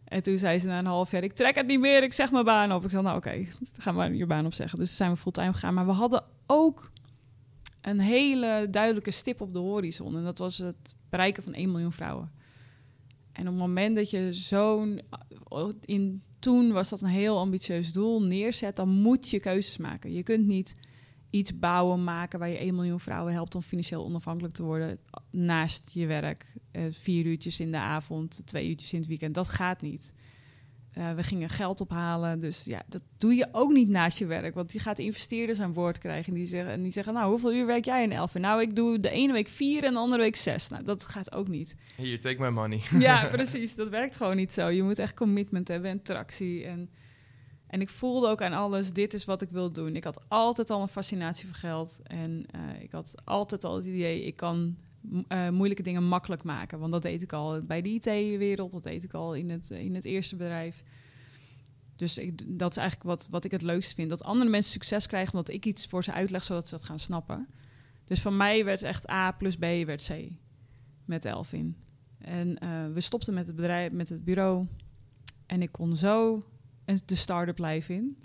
En 0.04 0.22
toen 0.22 0.38
zei 0.38 0.58
ze 0.58 0.66
na 0.66 0.78
een 0.78 0.86
half 0.86 1.10
jaar, 1.10 1.22
ik 1.22 1.32
trek 1.32 1.54
het 1.54 1.66
niet 1.66 1.80
meer, 1.80 2.02
ik 2.02 2.12
zeg 2.12 2.32
mijn 2.32 2.44
baan 2.44 2.72
op. 2.72 2.84
Ik 2.84 2.90
zei, 2.90 3.02
nou 3.02 3.16
oké, 3.16 3.28
okay, 3.28 3.48
ga 3.78 3.92
maar 3.92 4.14
je 4.14 4.26
baan 4.26 4.46
opzeggen. 4.46 4.78
Dus 4.78 4.96
zijn 4.96 5.10
we 5.10 5.16
fulltime 5.16 5.52
gegaan. 5.52 5.74
Maar 5.74 5.86
we 5.86 5.92
hadden 5.92 6.24
ook 6.46 6.90
een 7.80 8.00
hele 8.00 8.66
duidelijke 8.70 9.10
stip 9.10 9.40
op 9.40 9.52
de 9.52 9.58
horizon. 9.58 10.16
En 10.16 10.24
dat 10.24 10.38
was 10.38 10.58
het 10.58 10.94
bereiken 11.10 11.42
van 11.42 11.54
1 11.54 11.70
miljoen 11.70 11.92
vrouwen. 11.92 12.30
En 13.32 13.42
op 13.42 13.48
het 13.48 13.62
moment 13.62 13.96
dat 13.96 14.10
je 14.10 14.32
zo'n... 14.32 15.00
In, 15.84 16.22
toen 16.38 16.72
was 16.72 16.88
dat 16.88 17.02
een 17.02 17.08
heel 17.08 17.38
ambitieus 17.38 17.92
doel 17.92 18.22
neerzet, 18.22 18.76
dan 18.76 18.88
moet 18.88 19.28
je 19.28 19.40
keuzes 19.40 19.76
maken. 19.76 20.12
Je 20.12 20.22
kunt 20.22 20.46
niet 20.46 20.74
iets 21.30 21.58
bouwen, 21.58 22.04
maken 22.04 22.38
waar 22.38 22.48
je 22.48 22.58
1 22.58 22.74
miljoen 22.74 23.00
vrouwen 23.00 23.32
helpt 23.32 23.54
om 23.54 23.62
financieel 23.62 24.04
onafhankelijk 24.04 24.54
te 24.54 24.62
worden 24.62 24.98
naast 25.30 25.90
je 25.92 26.06
werk. 26.06 26.52
Uh, 26.72 26.82
vier 26.90 27.26
uurtjes 27.26 27.60
in 27.60 27.70
de 27.70 27.78
avond, 27.78 28.46
twee 28.46 28.68
uurtjes 28.68 28.92
in 28.92 28.98
het 28.98 29.08
weekend. 29.08 29.34
Dat 29.34 29.48
gaat 29.48 29.80
niet. 29.80 30.12
Uh, 30.98 31.12
we 31.12 31.22
gingen 31.22 31.48
geld 31.48 31.80
ophalen. 31.80 32.40
Dus 32.40 32.64
ja, 32.64 32.82
dat 32.88 33.02
doe 33.16 33.34
je 33.34 33.48
ook 33.52 33.72
niet 33.72 33.88
naast 33.88 34.18
je 34.18 34.26
werk. 34.26 34.54
Want 34.54 34.72
je 34.72 34.78
gaat 34.78 34.98
investeerders 34.98 35.60
aan 35.60 35.72
boord 35.72 35.98
krijgen. 35.98 36.32
En 36.32 36.38
die 36.38 36.46
zeggen, 36.46 36.72
en 36.72 36.82
die 36.82 36.92
zeggen 36.92 37.14
nou, 37.14 37.30
hoeveel 37.30 37.52
uur 37.52 37.66
werk 37.66 37.84
jij 37.84 38.02
in 38.02 38.12
elf? 38.12 38.34
Nou, 38.34 38.60
ik 38.60 38.76
doe 38.76 38.98
de 38.98 39.10
ene 39.10 39.32
week 39.32 39.48
vier 39.48 39.84
en 39.84 39.92
de 39.92 39.98
andere 39.98 40.22
week 40.22 40.36
zes. 40.36 40.68
Nou, 40.68 40.82
dat 40.82 41.06
gaat 41.06 41.32
ook 41.32 41.48
niet. 41.48 41.76
Hier, 41.96 42.20
take 42.20 42.42
my 42.42 42.48
money. 42.48 42.80
ja, 42.98 43.26
precies. 43.36 43.74
Dat 43.74 43.88
werkt 43.88 44.16
gewoon 44.16 44.36
niet 44.36 44.52
zo. 44.52 44.68
Je 44.68 44.82
moet 44.82 44.98
echt 44.98 45.14
commitment 45.14 45.68
hebben 45.68 45.90
en 45.90 46.02
tractie. 46.02 46.64
En, 46.64 46.90
en 47.66 47.80
ik 47.80 47.88
voelde 47.88 48.28
ook 48.28 48.42
aan 48.42 48.52
alles, 48.52 48.92
dit 48.92 49.14
is 49.14 49.24
wat 49.24 49.42
ik 49.42 49.50
wil 49.50 49.72
doen. 49.72 49.96
Ik 49.96 50.04
had 50.04 50.20
altijd 50.28 50.70
al 50.70 50.82
een 50.82 50.88
fascinatie 50.88 51.46
voor 51.46 51.56
geld. 51.56 52.00
En 52.02 52.46
uh, 52.54 52.82
ik 52.82 52.92
had 52.92 53.14
altijd 53.24 53.64
al 53.64 53.76
het 53.76 53.84
idee, 53.84 54.24
ik 54.24 54.36
kan 54.36 54.76
uh, 55.28 55.48
moeilijke 55.48 55.82
dingen 55.82 56.04
makkelijk 56.04 56.42
maken. 56.42 56.78
Want 56.78 56.92
dat 56.92 57.02
deed 57.02 57.22
ik 57.22 57.32
al 57.32 57.62
bij 57.62 57.82
de 57.82 57.88
IT-wereld, 57.88 58.72
dat 58.72 58.82
deed 58.82 59.04
ik 59.04 59.14
al 59.14 59.34
in 59.34 59.50
het, 59.50 59.70
in 59.70 59.94
het 59.94 60.04
eerste 60.04 60.36
bedrijf. 60.36 60.82
Dus 61.96 62.20
dat 62.46 62.70
is 62.70 62.76
eigenlijk 62.76 63.08
wat, 63.08 63.28
wat 63.30 63.44
ik 63.44 63.50
het 63.50 63.62
leukst 63.62 63.94
vind. 63.94 64.10
Dat 64.10 64.22
andere 64.22 64.50
mensen 64.50 64.72
succes 64.72 65.06
krijgen 65.06 65.32
omdat 65.32 65.54
ik 65.54 65.66
iets 65.66 65.86
voor 65.86 66.04
ze 66.04 66.12
uitleg, 66.12 66.44
zodat 66.44 66.68
ze 66.68 66.74
dat 66.74 66.84
gaan 66.84 66.98
snappen. 66.98 67.46
Dus 68.04 68.20
van 68.20 68.36
mij 68.36 68.64
werd 68.64 68.82
echt 68.82 69.10
A 69.10 69.32
plus 69.32 69.56
B 69.56 69.60
werd 69.60 70.04
C 70.04 70.30
met 71.04 71.24
Elvin. 71.24 71.76
En 72.18 72.48
uh, 72.48 72.92
we 72.92 73.00
stopten 73.00 73.34
met 73.34 73.46
het 73.46 73.56
bedrijf, 73.56 73.92
met 73.92 74.08
het 74.08 74.24
bureau. 74.24 74.66
En 75.46 75.62
ik 75.62 75.72
kon 75.72 75.96
zo 75.96 76.44
de 77.04 77.14
start-up 77.14 77.60
in. 77.88 78.16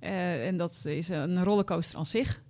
Uh, 0.00 0.46
en 0.46 0.56
dat 0.56 0.84
is 0.84 1.08
een 1.08 1.44
rollercoaster 1.44 1.98
aan 1.98 2.06
zich. 2.06 2.42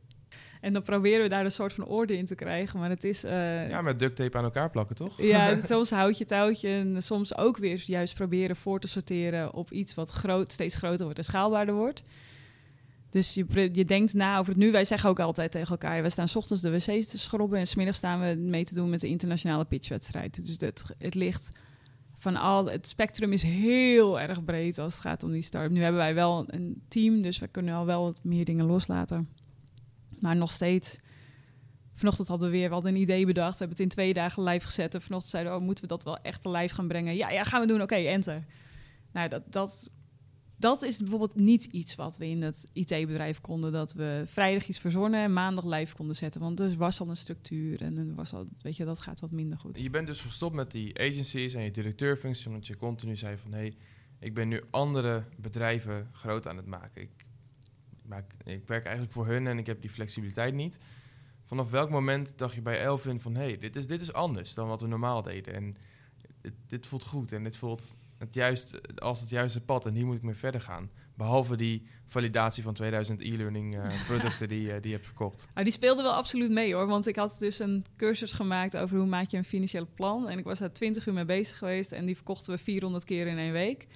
En 0.60 0.72
dan 0.72 0.82
proberen 0.82 1.22
we 1.22 1.28
daar 1.28 1.44
een 1.44 1.50
soort 1.50 1.72
van 1.72 1.86
orde 1.86 2.16
in 2.16 2.26
te 2.26 2.34
krijgen. 2.34 2.78
Maar 2.78 2.90
het 2.90 3.04
is. 3.04 3.24
Uh, 3.24 3.68
ja, 3.68 3.82
met 3.82 3.98
duct 3.98 4.16
tape 4.16 4.38
aan 4.38 4.44
elkaar 4.44 4.70
plakken, 4.70 4.96
toch? 4.96 5.22
Ja, 5.22 5.56
soms 5.62 5.90
houd 5.90 6.18
je 6.18 6.24
touwtje. 6.24 6.68
En 6.68 7.02
soms 7.02 7.36
ook 7.36 7.56
weer 7.56 7.82
juist 7.86 8.14
proberen 8.14 8.56
voor 8.56 8.80
te 8.80 8.88
sorteren 8.88 9.54
op 9.54 9.72
iets 9.72 9.94
wat 9.94 10.10
groot, 10.10 10.52
steeds 10.52 10.76
groter 10.76 11.04
wordt 11.04 11.18
en 11.18 11.24
schaalbaarder 11.24 11.74
wordt. 11.74 12.02
Dus 13.10 13.34
je, 13.34 13.70
je 13.72 13.84
denkt 13.84 14.14
na 14.14 14.38
over 14.38 14.52
het 14.52 14.62
nu. 14.62 14.72
Wij 14.72 14.84
zeggen 14.84 15.10
ook 15.10 15.20
altijd 15.20 15.52
tegen 15.52 15.70
elkaar: 15.70 16.02
we 16.02 16.10
staan 16.10 16.28
s 16.28 16.36
ochtends 16.36 16.62
de 16.62 16.70
wc's 16.70 17.08
te 17.08 17.18
schrobben. 17.18 17.58
En 17.58 17.66
smiddags 17.66 17.98
staan 17.98 18.20
we 18.20 18.34
mee 18.34 18.64
te 18.64 18.74
doen 18.74 18.90
met 18.90 19.00
de 19.00 19.08
internationale 19.08 19.64
pitchwedstrijd. 19.64 20.46
Dus 20.46 20.56
het, 20.58 20.84
het 20.98 21.14
ligt 21.14 21.52
van 22.18 22.36
al. 22.36 22.66
Het 22.66 22.88
spectrum 22.88 23.32
is 23.32 23.42
heel 23.42 24.20
erg 24.20 24.44
breed 24.44 24.78
als 24.78 24.94
het 24.94 25.02
gaat 25.02 25.22
om 25.22 25.32
die 25.32 25.42
start. 25.42 25.70
Nu 25.70 25.82
hebben 25.82 26.00
wij 26.00 26.14
wel 26.14 26.44
een 26.46 26.82
team, 26.88 27.22
dus 27.22 27.38
we 27.38 27.48
kunnen 27.48 27.74
al 27.74 27.86
wel 27.86 28.02
wat 28.02 28.24
meer 28.24 28.44
dingen 28.44 28.64
loslaten. 28.64 29.28
Maar 30.18 30.36
nog 30.36 30.50
steeds 30.50 30.98
Vanochtend 31.98 32.28
hadden 32.28 32.50
we 32.50 32.56
weer 32.56 32.70
wel 32.70 32.86
een 32.86 32.96
idee 32.96 33.26
bedacht. 33.26 33.52
We 33.52 33.58
hebben 33.58 33.76
het 33.76 33.86
in 33.86 33.88
twee 33.88 34.14
dagen 34.14 34.42
live 34.42 34.66
gezet. 34.66 34.94
En 34.94 35.02
vanochtend 35.02 35.32
zeiden 35.32 35.52
we, 35.52 35.58
oh, 35.58 35.64
moeten 35.64 35.84
we 35.84 35.90
dat 35.90 36.04
wel 36.04 36.18
echt 36.22 36.44
live 36.44 36.74
gaan 36.74 36.88
brengen? 36.88 37.16
Ja, 37.16 37.30
ja, 37.30 37.44
gaan 37.44 37.60
we 37.60 37.66
doen. 37.66 37.82
Oké, 37.82 37.94
enter. 37.94 38.44
Nou, 39.12 39.28
dat, 39.28 39.42
dat, 39.52 39.90
dat 40.58 40.82
is 40.82 40.98
bijvoorbeeld 40.98 41.34
niet 41.34 41.64
iets 41.64 41.94
wat 41.94 42.16
we 42.16 42.26
in 42.26 42.42
het 42.42 42.70
IT-bedrijf 42.72 43.40
konden. 43.40 43.72
Dat 43.72 43.92
we 43.92 44.22
vrijdag 44.26 44.68
iets 44.68 44.78
verzonnen 44.78 45.22
en 45.22 45.32
maandag 45.32 45.64
live 45.64 45.94
konden 45.94 46.16
zetten. 46.16 46.40
Want 46.40 46.60
er 46.60 46.76
was 46.76 47.00
al 47.00 47.08
een 47.08 47.16
structuur 47.16 47.82
en 47.82 47.96
er 47.96 48.14
was 48.14 48.32
al, 48.32 48.46
weet 48.62 48.76
je, 48.76 48.84
dat 48.84 49.00
gaat 49.00 49.20
wat 49.20 49.30
minder 49.30 49.58
goed. 49.58 49.78
Je 49.78 49.90
bent 49.90 50.06
dus 50.06 50.20
gestopt 50.20 50.54
met 50.54 50.70
die 50.70 50.98
agencies 50.98 51.54
en 51.54 51.62
je 51.62 51.70
directeurfunctie, 51.70 52.46
omdat 52.46 52.66
je 52.66 52.76
continu 52.76 53.16
zei 53.16 53.36
van 53.36 53.52
hé, 53.52 53.58
hey, 53.58 53.76
ik 54.18 54.34
ben 54.34 54.48
nu 54.48 54.62
andere 54.70 55.24
bedrijven 55.36 56.08
groot 56.12 56.48
aan 56.48 56.56
het 56.56 56.66
maken. 56.66 57.02
Ik, 57.02 57.26
maak, 58.02 58.32
ik 58.44 58.66
werk 58.66 58.84
eigenlijk 58.84 59.14
voor 59.14 59.26
hun 59.26 59.46
en 59.46 59.58
ik 59.58 59.66
heb 59.66 59.80
die 59.80 59.90
flexibiliteit 59.90 60.54
niet. 60.54 60.78
Vanaf 61.44 61.70
welk 61.70 61.90
moment 61.90 62.38
dacht 62.38 62.54
je 62.54 62.62
bij 62.62 62.80
Elvin 62.80 63.20
van 63.20 63.34
hé, 63.34 63.42
hey, 63.42 63.58
dit, 63.58 63.76
is, 63.76 63.86
dit 63.86 64.00
is 64.00 64.12
anders 64.12 64.54
dan 64.54 64.68
wat 64.68 64.80
we 64.80 64.86
normaal 64.86 65.22
deden 65.22 65.54
en 65.54 65.76
dit, 66.40 66.52
dit 66.66 66.86
voelt 66.86 67.04
goed 67.04 67.32
en 67.32 67.42
dit 67.42 67.56
voelt 67.56 67.94
het 68.18 68.34
juist, 68.34 68.98
als 69.00 69.20
het 69.20 69.28
juiste 69.28 69.60
pad 69.60 69.86
en 69.86 69.94
hier 69.94 70.06
moet 70.06 70.16
ik 70.16 70.22
mee 70.22 70.34
verder 70.34 70.60
gaan. 70.60 70.90
Behalve 71.14 71.56
die 71.56 71.86
validatie 72.06 72.62
van 72.62 72.74
2000 72.74 73.20
e-learning 73.20 73.82
uh, 73.82 73.88
producten 74.08 74.48
die, 74.48 74.66
uh, 74.66 74.72
die 74.72 74.90
je 74.90 74.96
hebt 74.96 75.06
verkocht. 75.06 75.48
Nou, 75.52 75.64
die 75.64 75.72
speelde 75.72 76.02
wel 76.02 76.12
absoluut 76.12 76.50
mee 76.50 76.74
hoor. 76.74 76.86
Want 76.86 77.06
ik 77.06 77.16
had 77.16 77.36
dus 77.38 77.58
een 77.58 77.84
cursus 77.96 78.32
gemaakt 78.32 78.76
over 78.76 78.98
hoe 78.98 79.06
maak 79.06 79.30
je 79.30 79.36
een 79.36 79.44
financieel 79.44 79.88
plan. 79.94 80.28
En 80.28 80.38
ik 80.38 80.44
was 80.44 80.58
daar 80.58 80.72
20 80.72 81.06
uur 81.06 81.14
mee 81.14 81.24
bezig 81.24 81.58
geweest. 81.58 81.92
En 81.92 82.06
die 82.06 82.14
verkochten 82.14 82.52
we 82.52 82.58
400 82.58 83.04
keer 83.04 83.26
in 83.26 83.38
één 83.38 83.52
week. 83.52 83.86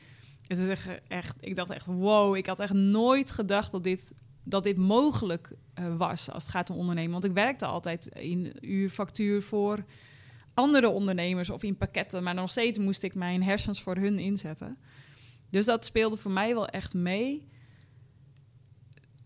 Dus 0.46 0.87
echt, 1.08 1.35
ik 1.40 1.54
dacht 1.54 1.70
echt, 1.70 1.87
wow, 1.87 2.37
ik 2.37 2.46
had 2.46 2.61
echt 2.61 2.72
nooit 2.72 3.30
gedacht 3.30 3.72
dat 3.72 3.85
dit, 3.85 4.12
dat 4.44 4.64
dit 4.64 4.76
mogelijk 4.76 5.52
uh, 5.78 5.96
was 5.96 6.30
als 6.30 6.42
het 6.42 6.52
gaat 6.52 6.70
om 6.70 6.76
ondernemen. 6.76 7.12
Want 7.12 7.24
ik 7.24 7.32
werkte 7.32 7.66
altijd 7.66 8.06
in 8.06 8.52
uurfactuur 8.61 9.42
voor 9.42 9.85
andere 10.62 10.88
ondernemers 10.88 11.51
of 11.51 11.62
in 11.62 11.77
pakketten. 11.77 12.22
Maar 12.22 12.35
nog 12.35 12.51
steeds 12.51 12.79
moest 12.79 13.03
ik 13.03 13.14
mijn 13.14 13.42
hersens 13.42 13.83
voor 13.83 13.96
hun 13.96 14.18
inzetten. 14.18 14.79
Dus 15.51 15.64
dat 15.64 15.85
speelde 15.85 16.16
voor 16.16 16.31
mij 16.31 16.55
wel 16.55 16.66
echt 16.66 16.94
mee. 16.94 17.48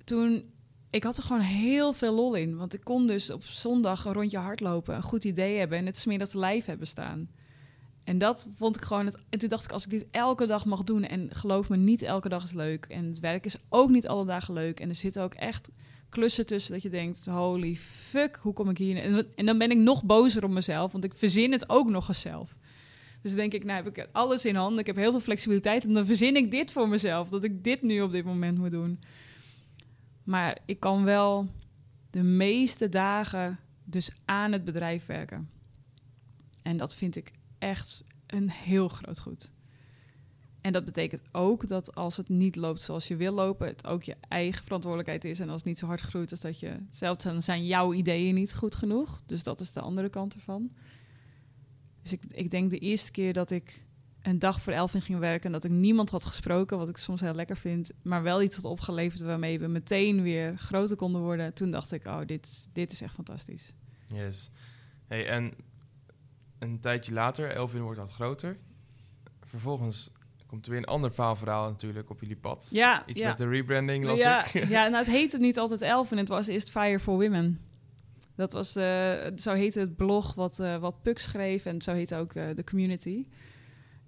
Toen, 0.04 0.52
ik 0.90 1.02
had 1.02 1.16
er 1.16 1.22
gewoon 1.22 1.42
heel 1.42 1.92
veel 1.92 2.14
lol 2.14 2.34
in. 2.34 2.56
Want 2.56 2.74
ik 2.74 2.84
kon 2.84 3.06
dus 3.06 3.30
op 3.30 3.42
zondag 3.42 4.04
een 4.04 4.12
rondje 4.12 4.38
hardlopen, 4.38 4.94
een 4.94 5.02
goed 5.02 5.24
idee 5.24 5.58
hebben 5.58 5.78
en 5.78 5.86
het 5.86 5.98
smiddags 5.98 6.34
live 6.34 6.70
hebben 6.70 6.86
staan. 6.86 7.28
En 8.04 8.18
dat 8.18 8.48
vond 8.54 8.76
ik 8.76 8.82
gewoon 8.82 9.06
het. 9.06 9.22
En 9.28 9.38
toen 9.38 9.48
dacht 9.48 9.64
ik, 9.64 9.72
als 9.72 9.84
ik 9.84 9.90
dit 9.90 10.06
elke 10.10 10.46
dag 10.46 10.64
mag 10.64 10.84
doen, 10.84 11.02
en 11.02 11.28
geloof 11.32 11.68
me, 11.68 11.76
niet 11.76 12.02
elke 12.02 12.28
dag 12.28 12.44
is 12.44 12.52
leuk. 12.52 12.86
En 12.86 13.04
het 13.04 13.20
werk 13.20 13.44
is 13.44 13.56
ook 13.68 13.90
niet 13.90 14.08
alle 14.08 14.24
dagen 14.24 14.54
leuk. 14.54 14.80
En 14.80 14.88
er 14.88 14.94
zitten 14.94 15.22
ook 15.22 15.34
echt 15.34 15.70
klussen 16.08 16.46
tussen 16.46 16.72
dat 16.72 16.82
je 16.82 16.90
denkt: 16.90 17.26
holy 17.26 17.76
fuck, 17.76 18.36
hoe 18.36 18.52
kom 18.52 18.70
ik 18.70 18.78
hier? 18.78 19.26
En, 19.34 19.46
dan 19.46 19.58
ben 19.58 19.70
ik 19.70 19.78
nog 19.78 20.04
bozer 20.04 20.44
op 20.44 20.50
mezelf, 20.50 20.92
want 20.92 21.04
ik 21.04 21.14
verzin 21.14 21.52
het 21.52 21.68
ook 21.68 21.90
nog 21.90 22.08
eens 22.08 22.20
zelf. 22.20 22.56
Dus 23.22 23.34
denk 23.34 23.52
ik, 23.52 23.64
nou 23.64 23.84
heb 23.84 23.96
ik 23.96 24.08
alles 24.12 24.44
in 24.44 24.54
handen, 24.54 24.78
ik 24.78 24.86
heb 24.86 24.96
heel 24.96 25.10
veel 25.10 25.20
flexibiliteit 25.20 25.86
en 25.86 25.92
dan 25.92 26.06
verzin 26.06 26.36
ik 26.36 26.50
dit 26.50 26.72
voor 26.72 26.88
mezelf, 26.88 27.28
dat 27.28 27.44
ik 27.44 27.64
dit 27.64 27.82
nu 27.82 28.00
op 28.00 28.12
dit 28.12 28.24
moment 28.24 28.58
moet 28.58 28.70
doen. 28.70 29.00
Maar 30.24 30.58
ik 30.66 30.80
kan 30.80 31.04
wel 31.04 31.48
de 32.10 32.22
meeste 32.22 32.88
dagen 32.88 33.58
dus 33.84 34.10
aan 34.24 34.52
het 34.52 34.64
bedrijf 34.64 35.06
werken. 35.06 35.50
En 36.62 36.76
dat 36.76 36.94
vind 36.94 37.16
ik 37.16 37.32
echt 37.58 38.04
een 38.26 38.50
heel 38.50 38.88
groot 38.88 39.20
goed. 39.20 39.52
En 40.66 40.72
dat 40.72 40.84
betekent 40.84 41.22
ook 41.32 41.68
dat 41.68 41.94
als 41.94 42.16
het 42.16 42.28
niet 42.28 42.56
loopt 42.56 42.82
zoals 42.82 43.08
je 43.08 43.16
wil 43.16 43.32
lopen, 43.32 43.66
het 43.66 43.86
ook 43.86 44.02
je 44.02 44.16
eigen 44.28 44.64
verantwoordelijkheid 44.64 45.24
is. 45.24 45.40
En 45.40 45.48
als 45.48 45.56
het 45.56 45.64
niet 45.64 45.78
zo 45.78 45.86
hard 45.86 46.00
groeit 46.00 46.30
als 46.30 46.40
dat 46.40 46.60
je 46.60 46.76
zelf, 46.90 47.16
dan 47.16 47.42
zijn 47.42 47.66
jouw 47.66 47.92
ideeën 47.92 48.34
niet 48.34 48.54
goed 48.54 48.74
genoeg. 48.74 49.22
Dus 49.26 49.42
dat 49.42 49.60
is 49.60 49.72
de 49.72 49.80
andere 49.80 50.08
kant 50.08 50.34
ervan. 50.34 50.70
Dus 52.02 52.12
ik, 52.12 52.22
ik 52.28 52.50
denk 52.50 52.70
de 52.70 52.78
eerste 52.78 53.10
keer 53.10 53.32
dat 53.32 53.50
ik 53.50 53.84
een 54.22 54.38
dag 54.38 54.60
voor 54.60 54.72
Elvin 54.72 55.02
ging 55.02 55.18
werken 55.18 55.46
en 55.46 55.52
dat 55.52 55.64
ik 55.64 55.70
niemand 55.70 56.10
had 56.10 56.24
gesproken, 56.24 56.78
wat 56.78 56.88
ik 56.88 56.96
soms 56.96 57.20
heel 57.20 57.34
lekker 57.34 57.56
vind, 57.56 57.90
maar 58.02 58.22
wel 58.22 58.42
iets 58.42 58.56
had 58.56 58.64
opgeleverd 58.64 59.20
waarmee 59.20 59.58
we 59.58 59.66
meteen 59.66 60.22
weer 60.22 60.58
groter 60.58 60.96
konden 60.96 61.20
worden. 61.20 61.54
Toen 61.54 61.70
dacht 61.70 61.92
ik, 61.92 62.04
oh, 62.04 62.20
dit, 62.24 62.70
dit 62.72 62.92
is 62.92 63.00
echt 63.00 63.14
fantastisch. 63.14 63.72
Yes. 64.12 64.50
Hey, 65.06 65.28
en 65.28 65.52
een 66.58 66.80
tijdje 66.80 67.12
later, 67.12 67.50
Elvin 67.50 67.82
wordt 67.82 67.98
wat 67.98 68.12
groter. 68.12 68.58
Vervolgens 69.40 70.10
komt 70.56 70.68
er 70.68 70.72
weer 70.72 70.82
een 70.88 70.94
ander 70.94 71.12
verhaal 71.12 71.68
natuurlijk 71.68 72.10
op 72.10 72.20
jullie 72.20 72.36
pad. 72.36 72.68
Ja, 72.70 73.06
Iets 73.06 73.18
ja. 73.18 73.28
met 73.28 73.38
de 73.38 73.48
rebranding 73.48 74.04
las 74.04 74.18
ja, 74.18 74.44
ik. 74.52 74.68
ja, 74.68 74.82
nou 74.88 74.96
het 74.96 75.06
heette 75.06 75.38
niet 75.38 75.58
altijd 75.58 75.82
Elven, 75.82 76.16
het 76.16 76.28
was 76.28 76.46
eerst 76.46 76.70
Fire 76.70 77.00
for 77.00 77.14
Women. 77.14 77.60
Dat 78.34 78.52
was, 78.52 78.76
uh, 78.76 79.26
zo 79.36 79.52
heette 79.52 79.80
het 79.80 79.96
blog 79.96 80.34
wat, 80.34 80.58
uh, 80.60 80.76
wat 80.76 81.02
Puk 81.02 81.18
schreef 81.18 81.64
en 81.64 81.82
zo 81.82 81.92
heette 81.92 82.16
ook 82.16 82.34
uh, 82.34 82.44
de 82.54 82.64
community. 82.64 83.26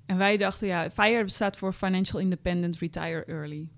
En 0.06 0.16
wij 0.16 0.36
dachten, 0.36 0.68
ja, 0.68 0.90
FIRE 0.90 1.28
staat 1.28 1.56
voor 1.56 1.72
Financial 1.72 2.20
Independent 2.20 2.78
Retire 2.78 3.24
Early. 3.24 3.68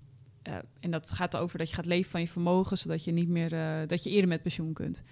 en 0.80 0.90
dat 0.90 1.10
gaat 1.10 1.36
over 1.36 1.58
dat 1.58 1.68
je 1.68 1.74
gaat 1.74 1.86
leven 1.86 2.10
van 2.10 2.20
je 2.20 2.28
vermogen, 2.28 2.78
zodat 2.78 3.04
je 3.04 3.12
niet 3.12 3.28
meer, 3.28 3.50
dat 3.86 4.02
je 4.02 4.10
eerder 4.10 4.28
met 4.28 4.42
pensioen 4.42 4.72
kunt. 4.72 5.02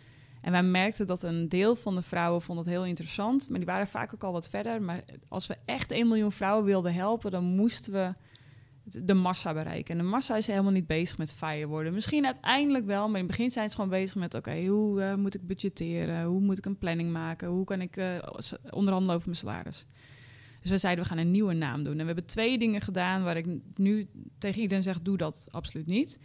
En 0.48 0.54
wij 0.54 0.62
merkten 0.62 1.06
dat 1.06 1.22
een 1.22 1.48
deel 1.48 1.76
van 1.76 1.94
de 1.94 2.02
vrouwen 2.02 2.42
vond 2.42 2.58
het 2.58 2.68
heel 2.68 2.84
interessant, 2.84 3.48
maar 3.48 3.58
die 3.58 3.66
waren 3.66 3.86
vaak 3.86 4.14
ook 4.14 4.24
al 4.24 4.32
wat 4.32 4.48
verder. 4.48 4.82
Maar 4.82 5.04
als 5.28 5.46
we 5.46 5.56
echt 5.64 5.90
1 5.90 6.08
miljoen 6.08 6.32
vrouwen 6.32 6.64
wilden 6.64 6.94
helpen, 6.94 7.30
dan 7.30 7.44
moesten 7.44 7.92
we 7.92 8.14
de 9.04 9.14
massa 9.14 9.52
bereiken. 9.52 9.98
En 9.98 10.04
de 10.04 10.10
massa 10.10 10.36
is 10.36 10.46
helemaal 10.46 10.72
niet 10.72 10.86
bezig 10.86 11.18
met 11.18 11.34
fire 11.34 11.66
worden. 11.66 11.94
Misschien 11.94 12.24
uiteindelijk 12.24 12.86
wel, 12.86 13.06
maar 13.08 13.20
in 13.20 13.26
het 13.26 13.36
begin 13.36 13.50
zijn 13.50 13.68
ze 13.68 13.74
gewoon 13.74 13.90
bezig 13.90 14.16
met... 14.16 14.34
oké, 14.34 14.66
hoe 14.66 15.00
uh, 15.00 15.14
moet 15.14 15.34
ik 15.34 15.46
budgetteren? 15.46 16.24
Hoe 16.24 16.40
moet 16.40 16.58
ik 16.58 16.66
een 16.66 16.78
planning 16.78 17.12
maken? 17.12 17.48
Hoe 17.48 17.64
kan 17.64 17.80
ik 17.80 17.96
uh, 17.96 18.18
onderhandelen 18.70 19.14
over 19.14 19.28
mijn 19.28 19.36
salaris? 19.36 19.86
Dus 20.60 20.70
we 20.70 20.78
zeiden, 20.78 21.04
we 21.04 21.10
gaan 21.10 21.18
een 21.18 21.30
nieuwe 21.30 21.54
naam 21.54 21.82
doen. 21.82 21.92
En 21.92 21.98
we 21.98 22.06
hebben 22.06 22.26
twee 22.26 22.58
dingen 22.58 22.80
gedaan 22.80 23.22
waar 23.22 23.36
ik 23.36 23.46
nu 23.74 24.08
tegen 24.38 24.60
iedereen 24.60 24.82
zeg... 24.82 25.02
doe 25.02 25.16
dat 25.16 25.46
absoluut 25.50 25.86
niet. 25.86 26.18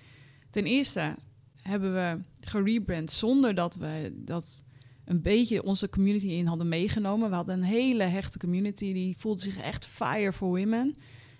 Ten 0.49 0.65
eerste 0.65 1.15
hebben 1.63 1.93
we 1.93 2.19
gerebrand 2.39 3.11
zonder 3.11 3.55
dat 3.55 3.75
we 3.75 4.13
dat 4.15 4.63
een 5.05 5.21
beetje 5.21 5.63
onze 5.63 5.89
community 5.89 6.27
in 6.27 6.45
hadden 6.45 6.67
meegenomen. 6.67 7.29
We 7.29 7.35
hadden 7.35 7.55
een 7.55 7.63
hele 7.63 8.03
hechte 8.03 8.39
community, 8.39 8.93
die 8.93 9.17
voelde 9.17 9.41
zich 9.41 9.57
echt 9.57 9.85
fire 9.85 10.33
for 10.33 10.47
women. 10.47 10.95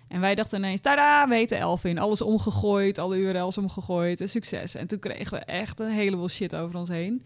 En 0.08 0.20
wij 0.20 0.34
dachten 0.34 0.58
ineens, 0.58 0.80
tada, 0.80 1.28
we 1.28 1.34
heten 1.34 1.58
Elvin. 1.58 1.98
Alles 1.98 2.20
omgegooid, 2.20 2.98
alle 2.98 3.16
URL's 3.16 3.58
omgegooid, 3.58 4.20
een 4.20 4.28
succes. 4.28 4.74
En 4.74 4.86
toen 4.86 4.98
kregen 4.98 5.38
we 5.38 5.44
echt 5.44 5.80
een 5.80 5.90
heleboel 5.90 6.28
shit 6.28 6.54
over 6.56 6.78
ons 6.78 6.88
heen. 6.88 7.22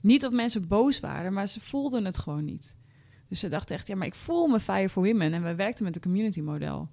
Niet 0.00 0.20
dat 0.20 0.32
mensen 0.32 0.68
boos 0.68 1.00
waren, 1.00 1.32
maar 1.32 1.48
ze 1.48 1.60
voelden 1.60 2.04
het 2.04 2.18
gewoon 2.18 2.44
niet. 2.44 2.76
Dus 3.28 3.40
ze 3.40 3.48
dachten 3.48 3.76
echt, 3.76 3.88
ja, 3.88 3.96
maar 3.96 4.06
ik 4.06 4.14
voel 4.14 4.46
me 4.46 4.60
fire 4.60 4.88
for 4.88 5.04
women. 5.04 5.32
En 5.32 5.42
we 5.42 5.54
werkten 5.54 5.84
met 5.84 5.96
een 5.96 6.02
community 6.02 6.40
model. 6.40 6.88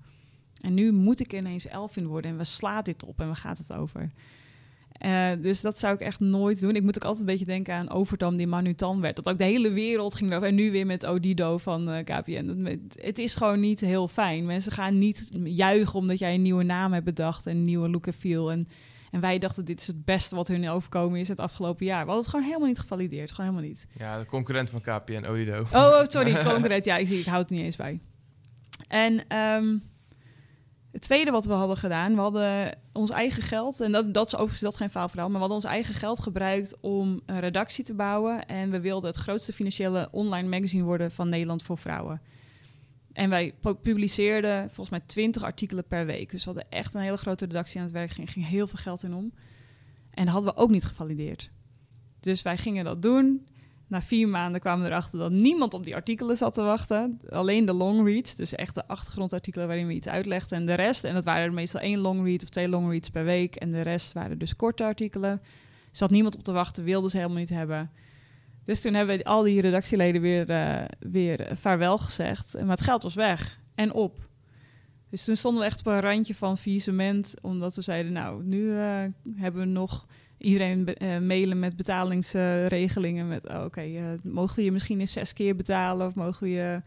En 0.62 0.74
nu 0.74 0.92
moet 0.92 1.20
ik 1.20 1.34
ineens 1.34 1.68
Elvin 1.68 2.08
worden 2.08 2.32
en 2.32 2.38
we 2.38 2.44
slaan 2.44 2.84
dit 2.84 3.04
op 3.04 3.20
en 3.20 3.30
we 3.30 3.36
gaat 3.36 3.58
het 3.58 3.74
over. 3.74 4.12
Uh, 5.06 5.30
dus 5.42 5.62
dat 5.62 5.80
zou 5.80 5.94
ik 5.94 6.00
echt 6.00 6.20
nooit 6.20 6.60
doen. 6.60 6.76
Ik 6.76 6.84
moet 6.84 6.96
ook 6.96 7.04
altijd 7.04 7.20
een 7.20 7.32
beetje 7.32 7.46
denken 7.46 7.74
aan 7.74 7.90
Overdam 7.90 8.38
die 8.38 8.48
Manutan 8.48 9.02
werd. 9.02 9.16
Dat 9.16 9.30
ook 9.30 9.38
de 9.38 9.44
hele 9.44 9.72
wereld 9.72 10.16
ging 10.16 10.30
erover. 10.30 10.48
En 10.48 10.56
nu 10.56 10.72
weer 10.72 10.86
met 10.86 11.06
Odido 11.06 11.58
van 11.58 11.90
uh, 11.90 11.98
KPN. 12.04 12.80
Het 13.00 13.20
is 13.20 13.36
gewoon 13.36 13.60
niet 13.60 13.80
heel 13.80 14.08
fijn. 14.08 14.46
Mensen 14.46 14.72
gaan 14.72 14.98
niet 14.98 15.30
juichen 15.44 16.00
omdat 16.00 16.20
jij 16.20 16.34
een 16.34 16.42
nieuwe 16.42 16.64
naam 16.64 16.94
hebt 16.94 17.06
bedacht. 17.06 17.46
En 17.46 17.56
een 17.58 17.66
nieuwe 17.66 17.90
look 17.90 18.08
en 18.08 18.14
feel. 18.14 18.52
En, 18.52 18.68
en 19.12 19.20
wij 19.20 19.40
dachten 19.40 19.66
dit 19.66 19.80
is 19.80 19.88
het 19.88 20.06
beste 20.06 20.36
wat 20.36 20.48
hun 20.48 20.70
overkomen 20.70 21.20
is 21.20 21.28
het 21.28 21.40
afgelopen 21.40 21.86
jaar. 21.86 22.06
We 22.06 22.12
hadden 22.12 22.22
het 22.22 22.30
gewoon 22.30 22.46
helemaal 22.46 22.68
niet 22.68 22.80
gevalideerd. 22.80 23.32
Gewoon 23.32 23.50
helemaal 23.50 23.70
niet. 23.70 23.88
Ja, 23.98 24.20
de 24.20 24.26
concurrent 24.26 24.70
van 24.70 24.82
KPN, 24.82 25.26
Odido. 25.26 25.60
Oh, 25.60 25.80
oh 25.80 26.04
sorry, 26.08 26.44
concurrent. 26.44 26.86
Ja, 26.86 26.98
ik, 26.98 27.08
zie, 27.08 27.20
ik 27.20 27.26
houd 27.26 27.50
het 27.50 27.50
niet 27.50 27.66
eens 27.66 27.76
bij. 27.76 28.00
En... 28.88 29.38
Um, 29.38 29.90
het 30.92 31.02
tweede 31.02 31.32
wat 31.32 31.46
we 31.46 31.54
hadden 31.54 31.78
gedaan, 31.78 32.14
we 32.14 32.22
hadden 32.22 32.78
ons 32.92 33.10
eigen 33.10 33.44
geld, 33.44 33.82
en 33.82 33.92
dat, 34.12 34.28
is 34.28 34.36
overigens 34.36 34.62
dat 34.62 34.78
geen 34.78 34.90
faalverhaal, 34.90 35.30
maar 35.30 35.42
we 35.42 35.48
hadden 35.48 35.64
ons 35.64 35.74
eigen 35.74 35.94
geld 35.94 36.20
gebruikt 36.20 36.80
om 36.80 37.22
een 37.26 37.40
redactie 37.40 37.84
te 37.84 37.94
bouwen. 37.94 38.46
En 38.46 38.70
we 38.72 38.80
wilden 38.80 39.10
het 39.10 39.20
grootste 39.20 39.54
financiële 39.54 40.08
online 40.12 40.48
magazine 40.48 40.84
worden 40.84 41.12
van 41.12 41.30
Nederland 41.30 41.64
voor 41.64 41.78
vrouwen. 41.78 42.22
En 43.14 43.30
wij 43.30 43.54
publiceerden 43.82 44.70
volgens 44.70 44.90
mij 44.90 45.00
20 45.06 45.44
artikelen 45.44 45.88
per 45.88 46.06
week. 46.06 46.32
Dus 46.32 46.46
we 46.46 46.52
hadden 46.52 46.72
echt 46.72 46.94
een 46.94 47.02
hele 47.02 47.18
grote 47.18 47.46
redactie 47.46 47.78
aan 47.78 47.86
het 47.86 47.94
werk, 47.94 48.12
ging, 48.12 48.32
ging 48.32 48.48
heel 48.48 48.68
veel 48.68 48.80
geld 48.80 49.04
in 49.04 49.14
om. 49.14 49.34
En 50.10 50.26
dat 50.26 50.34
hadden 50.34 50.54
we 50.54 50.60
ook 50.60 50.70
niet 50.70 50.86
gevalideerd. 50.86 51.50
Dus 52.20 52.42
wij 52.42 52.58
gingen 52.58 52.86
dat 52.86 53.02
doen. 53.02 53.48
Na 53.92 54.02
vier 54.02 54.28
maanden 54.28 54.62
kwamen 54.62 54.84
we 54.84 54.90
erachter 54.90 55.20
dat 55.20 55.32
niemand 55.32 55.74
op 55.74 55.84
die 55.84 55.96
artikelen 55.96 56.38
zat 56.38 56.54
te 56.54 56.62
wachten. 56.62 57.20
Alleen 57.30 57.66
de 57.66 57.74
long 57.74 58.08
reads, 58.08 58.36
dus 58.36 58.56
echt 58.56 58.76
de 58.76 58.88
achtergrondartikelen 58.88 59.68
waarin 59.68 59.88
we 59.88 59.94
iets 59.94 60.08
uitlegden. 60.08 60.58
En 60.58 60.66
de 60.66 60.74
rest, 60.74 61.04
en 61.04 61.14
dat 61.14 61.26
waren 61.26 61.44
er 61.44 61.54
meestal 61.54 61.82
één 61.82 62.00
long 62.00 62.26
read 62.26 62.44
of 62.44 62.50
twee 62.50 62.70
long 62.70 62.90
reads 62.90 63.10
per 63.10 63.24
week. 63.24 63.56
En 63.56 63.70
de 63.70 63.82
rest 63.82 64.14
waren 64.14 64.38
dus 64.38 64.56
korte 64.56 64.84
artikelen. 64.84 65.42
Zat 65.92 66.10
niemand 66.10 66.36
op 66.36 66.44
te 66.44 66.52
wachten, 66.52 66.84
wilden 66.84 67.10
ze 67.10 67.18
helemaal 67.18 67.38
niet 67.38 67.50
hebben. 67.50 67.92
Dus 68.64 68.82
toen 68.82 68.94
hebben 68.94 69.18
we 69.18 69.24
al 69.24 69.44
die 69.44 69.62
redactieleden 69.62 70.22
weer, 70.22 70.50
uh, 70.50 70.86
weer 71.00 71.50
vaarwel 71.54 71.98
gezegd. 71.98 72.54
Maar 72.60 72.70
het 72.70 72.82
geld 72.82 73.04
was 73.04 73.14
weg 73.14 73.60
en 73.76 73.94
op. 73.94 74.30
Dus 75.10 75.24
toen 75.24 75.36
stonden 75.36 75.62
we 75.62 75.68
echt 75.68 75.80
op 75.80 75.86
een 75.86 76.02
randje 76.02 76.36
van 76.36 76.58
faillissement. 76.58 77.34
Omdat 77.42 77.76
we 77.76 77.82
zeiden, 77.82 78.12
nou, 78.12 78.44
nu 78.44 78.62
uh, 78.62 79.04
hebben 79.36 79.62
we 79.62 79.68
nog 79.68 80.06
iedereen 80.42 80.96
eh, 80.96 81.18
mailen 81.18 81.60
met 81.60 81.76
betalingsregelingen. 81.76 83.28
met, 83.28 83.48
oh, 83.48 83.64
oké, 83.64 83.82
eh, 83.82 84.04
mogen 84.24 84.56
we 84.56 84.64
je 84.64 84.72
misschien 84.72 85.00
eens 85.00 85.12
zes 85.12 85.34
keer 85.34 85.56
betalen? 85.56 86.08
Of 86.08 86.16
mogen 86.16 86.44
we 86.44 86.50
je 86.50 86.82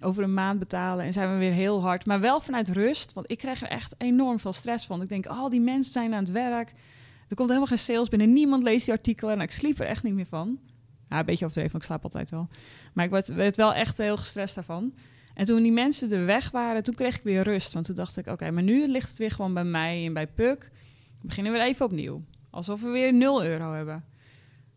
over 0.00 0.22
een 0.22 0.34
maand 0.34 0.58
betalen? 0.58 1.04
En 1.04 1.12
zijn 1.12 1.32
we 1.32 1.38
weer 1.38 1.52
heel 1.52 1.82
hard. 1.82 2.06
Maar 2.06 2.20
wel 2.20 2.40
vanuit 2.40 2.68
rust, 2.68 3.12
want 3.12 3.30
ik 3.30 3.38
krijg 3.38 3.62
er 3.62 3.68
echt 3.68 3.94
enorm 3.98 4.38
veel 4.38 4.52
stress 4.52 4.86
van. 4.86 5.02
Ik 5.02 5.08
denk, 5.08 5.30
oh, 5.30 5.50
die 5.50 5.60
mensen 5.60 5.92
zijn 5.92 6.14
aan 6.14 6.22
het 6.22 6.32
werk. 6.32 6.72
Er 7.28 7.36
komt 7.36 7.48
helemaal 7.48 7.68
geen 7.68 7.78
sales 7.78 8.08
binnen. 8.08 8.32
Niemand 8.32 8.62
leest 8.62 8.84
die 8.84 8.94
artikelen. 8.94 9.34
En 9.34 9.40
ik 9.40 9.52
sliep 9.52 9.78
er 9.78 9.86
echt 9.86 10.02
niet 10.02 10.14
meer 10.14 10.26
van. 10.26 10.58
Nou, 11.08 11.20
een 11.20 11.26
beetje 11.26 11.44
overdreven, 11.44 11.72
want 11.72 11.82
ik 11.82 11.88
slaap 11.88 12.04
altijd 12.04 12.30
wel. 12.30 12.48
Maar 12.92 13.04
ik 13.04 13.10
werd, 13.34 13.56
wel 13.56 13.74
echt 13.74 13.98
heel 13.98 14.16
gestrest 14.16 14.54
daarvan. 14.54 14.94
En 15.34 15.44
toen 15.44 15.62
die 15.62 15.72
mensen 15.72 16.12
er 16.12 16.26
weg 16.26 16.50
waren, 16.50 16.82
toen 16.82 16.94
kreeg 16.94 17.16
ik 17.16 17.22
weer 17.22 17.42
rust. 17.42 17.72
Want 17.72 17.86
toen 17.86 17.94
dacht 17.94 18.16
ik, 18.16 18.26
oké, 18.26 18.50
maar 18.50 18.62
nu 18.62 18.86
ligt 18.86 19.08
het 19.08 19.18
weer 19.18 19.30
gewoon 19.30 19.54
bij 19.54 19.64
mij 19.64 20.06
en 20.06 20.12
bij 20.12 20.26
Puk. 20.26 20.70
We 21.20 21.26
beginnen 21.26 21.52
weer 21.52 21.62
even 21.62 21.86
opnieuw. 21.86 22.24
Alsof 22.56 22.82
we 22.82 22.88
weer 22.88 23.14
0 23.14 23.44
euro 23.44 23.72
hebben. 23.72 24.04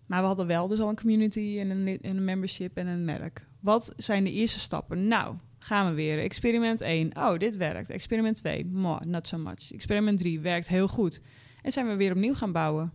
Maar 0.06 0.22
we 0.22 0.28
hadden 0.28 0.48
wel 0.48 0.68
dus 0.68 0.80
al 0.80 0.90
een 0.90 0.96
community 0.96 1.58
en 1.60 1.70
een, 1.70 1.86
en 2.02 2.18
een 2.18 2.24
membership 2.24 2.78
en 2.78 2.88
een 2.88 3.06
merk. 3.06 3.46
Wat 3.60 3.94
zijn 3.98 4.24
de 4.24 4.32
eerste 4.32 4.60
stappen? 4.60 5.08
Nou, 5.08 5.36
gaan 5.60 5.90
we 5.90 5.94
weer. 5.94 6.20
Experiment 6.20 6.82
1. 6.82 7.18
Oh, 7.18 7.38
dit 7.38 7.58
werkt. 7.58 7.90
Experiment 7.90 8.36
2. 8.36 8.66
Mwah, 8.66 9.02
not 9.02 9.28
so 9.28 9.38
much. 9.38 9.72
Experiment 9.72 10.18
3 10.18 10.40
werkt 10.40 10.68
heel 10.68 10.88
goed. 10.88 11.22
En 11.62 11.72
zijn 11.72 11.88
we 11.88 11.96
weer 11.96 12.12
opnieuw 12.12 12.34
gaan 12.34 12.52
bouwen. 12.52 12.92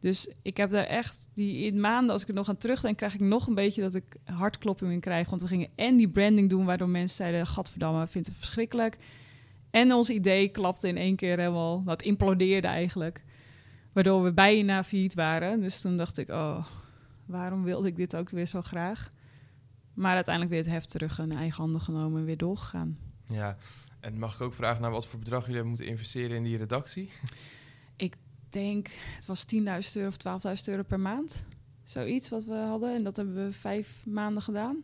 Dus 0.00 0.28
ik 0.42 0.56
heb 0.56 0.70
daar 0.70 0.84
echt 0.84 1.26
die 1.32 1.64
in 1.64 1.80
maanden, 1.80 2.12
als 2.12 2.22
ik 2.22 2.28
er 2.28 2.34
nog 2.34 2.48
aan 2.48 2.58
terugdenk, 2.58 2.96
krijg 2.96 3.14
ik 3.14 3.20
nog 3.20 3.46
een 3.46 3.54
beetje 3.54 3.82
dat 3.82 3.94
ik 3.94 4.16
hartkloppingen 4.24 5.00
krijg. 5.00 5.30
Want 5.30 5.42
we 5.42 5.48
gingen 5.48 5.68
en 5.74 5.96
die 5.96 6.08
branding 6.08 6.50
doen, 6.50 6.64
waardoor 6.64 6.88
mensen 6.88 7.16
zeiden: 7.16 7.46
Gadverdamme, 7.46 8.06
vindt 8.06 8.28
het 8.28 8.36
verschrikkelijk. 8.36 8.96
En 9.70 9.92
ons 9.92 10.10
idee 10.10 10.48
klapte 10.48 10.88
in 10.88 10.96
één 10.96 11.16
keer 11.16 11.38
helemaal. 11.38 11.82
Dat 11.84 12.02
implodeerde 12.02 12.68
eigenlijk. 12.68 13.24
Waardoor 13.94 14.22
we 14.22 14.32
bijna 14.32 14.84
failliet 14.84 15.14
waren. 15.14 15.60
Dus 15.60 15.80
toen 15.80 15.96
dacht 15.96 16.18
ik: 16.18 16.28
Oh, 16.28 16.66
waarom 17.26 17.62
wilde 17.62 17.88
ik 17.88 17.96
dit 17.96 18.16
ook 18.16 18.30
weer 18.30 18.46
zo 18.46 18.62
graag? 18.62 19.12
Maar 19.94 20.14
uiteindelijk 20.14 20.54
weer 20.54 20.64
het 20.64 20.72
heft 20.72 20.90
terug 20.90 21.18
in 21.18 21.32
eigen 21.32 21.62
handen 21.62 21.80
genomen 21.80 22.18
en 22.20 22.24
weer 22.24 22.36
doorgegaan. 22.36 22.98
Ja, 23.26 23.56
en 24.00 24.18
mag 24.18 24.34
ik 24.34 24.40
ook 24.40 24.54
vragen 24.54 24.82
naar 24.82 24.90
wat 24.90 25.06
voor 25.06 25.18
bedrag 25.18 25.40
jullie 25.40 25.54
hebben 25.54 25.70
moeten 25.70 25.88
investeren 25.90 26.36
in 26.36 26.42
die 26.42 26.56
redactie? 26.56 27.10
Ik 27.96 28.16
denk, 28.48 28.88
het 28.90 29.26
was 29.26 29.44
10.000 29.54 29.60
euro 29.94 30.08
of 30.08 30.16
12.000 30.58 30.64
euro 30.64 30.82
per 30.82 31.00
maand. 31.00 31.44
Zoiets 31.84 32.28
wat 32.28 32.44
we 32.44 32.54
hadden. 32.54 32.94
En 32.94 33.04
dat 33.04 33.16
hebben 33.16 33.34
we 33.34 33.52
vijf 33.52 34.06
maanden 34.06 34.42
gedaan. 34.42 34.82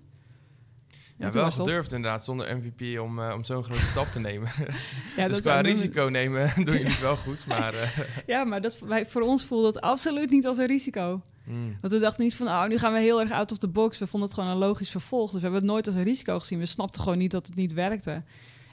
Ja, 1.20 1.30
wel 1.30 1.50
gedurfd 1.50 1.92
inderdaad, 1.92 2.24
zonder 2.24 2.56
MVP 2.56 3.00
om, 3.00 3.18
eh, 3.22 3.34
om 3.34 3.44
zo'n 3.44 3.64
grote 3.64 3.86
stap 3.86 4.06
te 4.12 4.20
nemen. 4.20 4.48
Ja, 5.16 5.26
dus 5.26 5.32
dat 5.36 5.40
qua 5.40 5.62
we- 5.62 5.68
risico 5.68 6.04
nemen 6.08 6.52
doen 6.64 6.74
jullie 6.74 6.86
het 6.90 7.00
wel 7.00 7.16
goed, 7.16 7.46
maar... 7.46 7.74
eh, 7.74 7.98
Ja, 8.26 8.44
maar 8.44 8.60
dat, 8.60 8.78
wij, 8.78 9.06
voor 9.06 9.22
ons 9.22 9.44
voelde 9.44 9.66
het 9.66 9.80
absoluut 9.80 10.30
niet 10.30 10.46
als 10.46 10.58
een 10.58 10.66
risico. 10.66 11.22
mm. 11.44 11.76
Want 11.80 11.92
we 11.92 11.98
dachten 11.98 12.24
niet 12.24 12.34
van, 12.36 12.46
oh, 12.46 12.66
nu 12.66 12.78
gaan 12.78 12.92
we 12.92 12.98
heel 12.98 13.20
erg 13.20 13.30
out 13.32 13.52
of 13.52 13.58
the 13.58 13.68
box. 13.68 13.98
We 13.98 14.06
vonden 14.06 14.28
het 14.28 14.38
gewoon 14.38 14.50
een 14.54 14.58
logisch 14.58 14.90
vervolg. 14.90 15.24
Dus 15.30 15.34
we 15.34 15.40
hebben 15.40 15.60
het 15.60 15.70
nooit 15.70 15.86
als 15.86 15.96
een 15.96 16.02
risico 16.02 16.38
gezien. 16.38 16.58
We 16.58 16.66
snapten 16.66 17.02
gewoon 17.02 17.18
niet 17.18 17.30
dat 17.30 17.46
het 17.46 17.56
niet 17.56 17.72
werkte. 17.72 18.22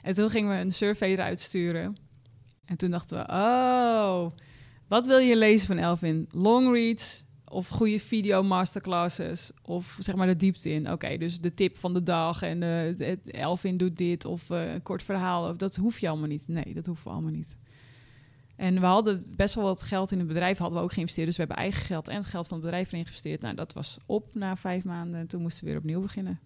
En 0.02 0.14
toen 0.14 0.30
gingen 0.30 0.50
we 0.56 0.60
een 0.60 0.72
survey 0.72 1.10
eruit 1.12 1.40
sturen. 1.40 1.96
En 2.64 2.76
toen 2.76 2.90
dachten 2.90 3.18
we, 3.18 3.32
oh, 3.32 4.26
wat 4.88 5.06
wil 5.06 5.18
je 5.18 5.36
lezen 5.36 5.66
van 5.66 5.78
Elvin? 5.78 6.28
Long 6.34 6.72
reads 6.72 7.24
of 7.50 7.68
goede 7.68 7.98
video 7.98 8.42
masterclasses? 8.42 9.50
Of 9.62 9.96
zeg 10.00 10.14
maar 10.14 10.26
de 10.26 10.36
diepte 10.36 10.70
in. 10.70 10.92
Oké, 10.92 11.16
dus 11.16 11.40
de 11.40 11.54
tip 11.54 11.76
van 11.76 11.94
de 11.94 12.02
dag 12.02 12.42
en 12.42 12.60
het 12.60 13.30
Elvin 13.30 13.76
doet 13.76 13.96
dit 13.96 14.24
of 14.24 14.50
eh, 14.50 14.72
een 14.72 14.82
kort 14.82 15.02
verhaal. 15.02 15.56
Dat 15.56 15.76
hoef 15.76 15.98
je 15.98 16.08
allemaal 16.08 16.28
niet. 16.28 16.48
Nee, 16.48 16.74
dat 16.74 16.86
hoeven 16.86 17.04
we 17.04 17.10
allemaal 17.10 17.32
niet. 17.32 17.58
En 18.56 18.80
we 18.80 18.86
hadden 18.86 19.24
best 19.36 19.54
wel 19.54 19.64
wat 19.64 19.82
geld 19.82 20.10
in 20.10 20.18
het 20.18 20.26
bedrijf, 20.26 20.58
hadden 20.58 20.78
we 20.78 20.84
ook 20.84 20.92
geïnvesteerd. 20.92 21.26
Dus 21.26 21.36
we 21.36 21.42
hebben 21.42 21.62
eigen 21.62 21.82
geld 21.82 22.08
en 22.08 22.16
het 22.16 22.26
geld 22.26 22.46
van 22.46 22.56
het 22.56 22.66
bedrijf 22.66 22.88
erin 22.88 23.04
geïnvesteerd. 23.04 23.40
Nou, 23.40 23.54
dat 23.54 23.72
was 23.72 23.98
op 24.06 24.34
na 24.34 24.56
vijf 24.56 24.84
maanden 24.84 25.20
en 25.20 25.26
toen 25.26 25.42
moesten 25.42 25.64
we 25.64 25.70
weer 25.70 25.78
opnieuw 25.78 26.00
beginnen. 26.00 26.40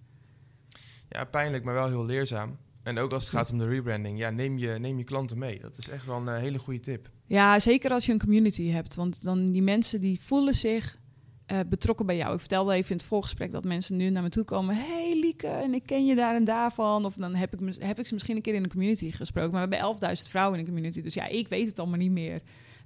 Ja, 1.08 1.24
pijnlijk, 1.24 1.64
maar 1.64 1.74
wel 1.74 1.88
heel 1.88 2.04
leerzaam. 2.04 2.56
En 2.82 2.98
ook 2.98 3.12
als 3.12 3.22
het 3.22 3.32
gaat 3.32 3.50
om 3.50 3.58
de 3.58 3.66
rebranding, 3.66 4.18
ja, 4.18 4.30
neem 4.30 4.58
je, 4.58 4.68
neem 4.68 4.98
je 4.98 5.04
klanten 5.04 5.38
mee. 5.38 5.60
Dat 5.60 5.78
is 5.78 5.88
echt 5.88 6.06
wel 6.06 6.16
een 6.16 6.28
eh, 6.28 6.38
hele 6.38 6.58
goede 6.58 6.80
tip. 6.80 7.10
Ja, 7.26 7.58
zeker 7.58 7.90
als 7.90 8.06
je 8.06 8.12
een 8.12 8.18
community 8.18 8.68
hebt. 8.68 8.94
Want 8.94 9.24
dan 9.24 9.50
die 9.50 9.62
mensen 9.62 10.00
die 10.00 10.20
voelen 10.20 10.54
zich 10.54 10.98
eh, 11.46 11.58
betrokken 11.68 12.06
bij 12.06 12.16
jou. 12.16 12.34
Ik 12.34 12.40
vertelde 12.40 12.74
even 12.74 12.90
in 12.90 12.96
het 12.96 13.06
voorgesprek 13.06 13.50
dat 13.50 13.64
mensen 13.64 13.96
nu 13.96 14.10
naar 14.10 14.22
me 14.22 14.28
toe 14.28 14.44
komen. 14.44 14.76
hey, 14.76 15.18
Lieke, 15.20 15.46
en 15.46 15.74
ik 15.74 15.82
ken 15.86 16.06
je 16.06 16.14
daar 16.14 16.34
en 16.34 16.44
daarvan. 16.44 17.04
Of 17.04 17.14
dan 17.14 17.34
heb 17.34 17.52
ik, 17.54 17.74
heb 17.78 17.98
ik 17.98 18.06
ze 18.06 18.12
misschien 18.14 18.36
een 18.36 18.42
keer 18.42 18.54
in 18.54 18.62
de 18.62 18.68
community 18.68 19.10
gesproken. 19.10 19.52
Maar 19.52 19.68
we 19.68 19.76
hebben 19.76 20.16
11.000 20.16 20.22
vrouwen 20.22 20.58
in 20.58 20.64
de 20.64 20.70
community. 20.70 21.02
Dus 21.02 21.14
ja, 21.14 21.26
ik 21.26 21.48
weet 21.48 21.66
het 21.66 21.78
allemaal 21.78 21.98
niet 21.98 22.10
meer. 22.10 22.34
Ik 22.34 22.42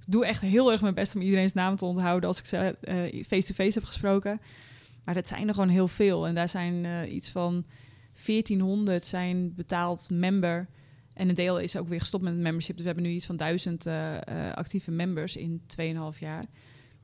doe 0.07 0.25
echt 0.25 0.41
heel 0.41 0.71
erg 0.71 0.81
mijn 0.81 0.93
best 0.93 1.15
om 1.15 1.21
iedereen's 1.21 1.53
naam 1.53 1.75
te 1.75 1.85
onthouden... 1.85 2.29
als 2.29 2.39
ik 2.39 2.45
ze 2.45 2.57
eh, 2.57 3.23
face-to-face 3.23 3.79
heb 3.79 3.83
gesproken. 3.83 4.41
Maar 5.05 5.15
dat 5.15 5.27
zijn 5.27 5.47
er 5.47 5.53
gewoon 5.53 5.69
heel 5.69 5.87
veel. 5.87 6.27
En 6.27 6.35
daar 6.35 6.49
zijn 6.49 6.85
iets 7.15 7.29
van 7.29 7.65
1400 8.25 9.05
zijn 9.05 9.53
betaald 9.55 10.09
member... 10.09 10.67
En 11.17 11.29
een 11.29 11.35
deel 11.35 11.59
is 11.59 11.77
ook 11.77 11.87
weer 11.87 11.99
gestopt 11.99 12.23
met 12.23 12.37
membership. 12.37 12.75
Dus 12.75 12.85
we 12.85 12.91
hebben 12.91 13.09
nu 13.09 13.15
iets 13.15 13.25
van 13.25 13.35
duizend 13.35 13.85
eh, 13.85 14.15
eh, 14.15 14.53
actieve 14.53 14.91
members 14.91 15.35
in 15.35 15.61
2,5 16.13 16.19
jaar. 16.19 16.45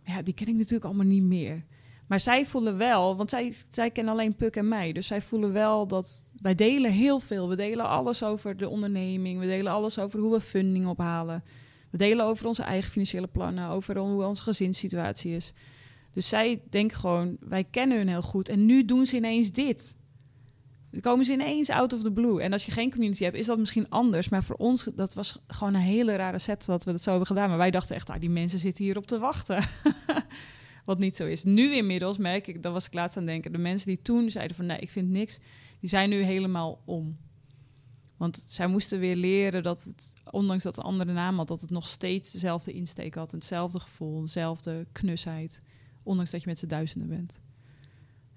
Ja, 0.05 0.21
die 0.21 0.33
ken 0.33 0.47
ik 0.47 0.55
natuurlijk 0.55 0.85
allemaal 0.85 1.05
niet 1.05 1.23
meer. 1.23 1.63
Maar 2.07 2.19
zij 2.19 2.45
voelen 2.45 2.77
wel, 2.77 3.15
want 3.15 3.29
zij, 3.29 3.53
zij 3.69 3.91
kennen 3.91 4.13
alleen 4.13 4.35
Puk 4.35 4.55
en 4.55 4.67
mij. 4.67 4.91
Dus 4.91 5.07
zij 5.07 5.21
voelen 5.21 5.53
wel 5.53 5.87
dat 5.87 6.25
wij 6.41 6.55
delen 6.55 6.91
heel 6.91 7.19
veel. 7.19 7.49
We 7.49 7.55
delen 7.55 7.87
alles 7.87 8.23
over 8.23 8.57
de 8.57 8.69
onderneming. 8.69 9.39
We 9.39 9.45
delen 9.45 9.71
alles 9.71 9.99
over 9.99 10.19
hoe 10.19 10.31
we 10.31 10.41
funding 10.41 10.87
ophalen. 10.87 11.43
We 11.89 11.97
delen 11.97 12.25
over 12.25 12.47
onze 12.47 12.63
eigen 12.63 12.91
financiële 12.91 13.27
plannen. 13.27 13.69
Over 13.69 13.97
hoe 13.97 14.23
onze 14.23 14.41
gezinssituatie 14.41 15.35
is. 15.35 15.53
Dus 16.11 16.27
zij 16.27 16.61
denken 16.69 16.97
gewoon, 16.97 17.37
wij 17.39 17.63
kennen 17.63 17.97
hun 17.97 18.07
heel 18.07 18.21
goed. 18.21 18.49
En 18.49 18.65
nu 18.65 18.85
doen 18.85 19.05
ze 19.05 19.15
ineens 19.15 19.51
dit. 19.51 19.95
Dan 20.93 21.01
komen 21.01 21.25
ze 21.25 21.31
ineens 21.31 21.69
out 21.69 21.93
of 21.93 22.01
the 22.01 22.11
blue. 22.11 22.41
En 22.41 22.51
als 22.51 22.65
je 22.65 22.71
geen 22.71 22.91
community 22.91 23.23
hebt, 23.23 23.35
is 23.35 23.45
dat 23.45 23.59
misschien 23.59 23.89
anders. 23.89 24.29
Maar 24.29 24.43
voor 24.43 24.55
ons, 24.55 24.89
dat 24.95 25.13
was 25.13 25.39
gewoon 25.47 25.73
een 25.73 25.81
hele 25.81 26.15
rare 26.15 26.39
set 26.39 26.65
dat 26.65 26.83
we 26.83 26.91
dat 26.91 27.03
zo 27.03 27.09
hebben 27.09 27.27
gedaan. 27.27 27.49
Maar 27.49 27.57
wij 27.57 27.71
dachten 27.71 27.95
echt, 27.95 28.09
ah, 28.09 28.19
die 28.19 28.29
mensen 28.29 28.59
zitten 28.59 28.83
hierop 28.83 29.05
te 29.05 29.19
wachten. 29.19 29.63
Wat 30.85 30.99
niet 30.99 31.15
zo 31.15 31.25
is. 31.25 31.43
Nu 31.43 31.75
inmiddels 31.75 32.17
merk 32.17 32.47
ik, 32.47 32.63
daar 32.63 32.71
was 32.71 32.85
ik 32.85 32.93
laatst 32.93 33.17
aan 33.17 33.25
denken. 33.25 33.51
De 33.51 33.57
mensen 33.57 33.87
die 33.87 34.01
toen 34.01 34.29
zeiden 34.29 34.55
van 34.55 34.65
nee, 34.65 34.77
ik 34.77 34.89
vind 34.89 35.09
niks. 35.09 35.39
Die 35.79 35.89
zijn 35.89 36.09
nu 36.09 36.21
helemaal 36.21 36.81
om. 36.85 37.17
Want 38.17 38.45
zij 38.47 38.67
moesten 38.67 38.99
weer 38.99 39.15
leren 39.15 39.63
dat 39.63 39.83
het, 39.83 40.13
ondanks 40.31 40.63
dat 40.63 40.75
het 40.75 40.85
andere 40.85 41.13
naam 41.13 41.37
had, 41.37 41.47
dat 41.47 41.61
het 41.61 41.69
nog 41.69 41.87
steeds 41.87 42.31
dezelfde 42.31 42.73
insteek 42.73 43.15
had. 43.15 43.31
Hetzelfde 43.31 43.79
gevoel, 43.79 44.21
dezelfde 44.21 44.87
knusheid. 44.91 45.61
Ondanks 46.03 46.31
dat 46.31 46.41
je 46.41 46.47
met 46.47 46.59
z'n 46.59 46.67
duizenden 46.67 47.09
bent. 47.09 47.41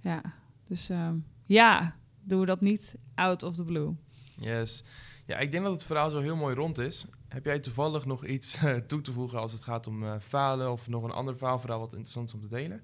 Ja, 0.01 0.23
dus 0.65 0.89
ehm, 0.89 1.17
ja, 1.45 1.97
doen 2.27 2.41
we 2.41 2.47
dat 2.47 2.61
niet 2.61 2.97
out 3.15 3.43
of 3.43 3.57
the 3.57 3.65
blue. 3.65 3.95
Yes. 4.39 4.85
Ja, 5.27 5.39
ik 5.39 5.51
denk 5.51 5.65
dat 5.65 5.73
het 5.73 5.83
verhaal 5.83 6.11
zo 6.11 6.21
heel 6.21 6.37
mooi 6.37 6.55
rond 6.55 6.79
is. 6.79 7.07
Heb 7.29 7.45
jij 7.45 7.59
toevallig 7.59 8.07
nog 8.07 8.27
iets 8.27 8.57
eh, 8.57 8.75
toe 8.77 9.01
te 9.01 9.13
voegen 9.13 9.41
als 9.41 9.53
het 9.53 9.63
gaat 9.63 9.87
om 9.87 10.05
eh, 10.05 10.15
falen 10.21 10.73
of 10.73 10.89
nog 10.89 11.03
een 11.03 11.11
ander 11.11 11.37
verhaalverhaal 11.37 11.81
wat 11.81 11.93
interessant 11.93 12.29
is 12.29 12.35
om 12.35 12.41
te 12.41 12.55
delen? 12.55 12.81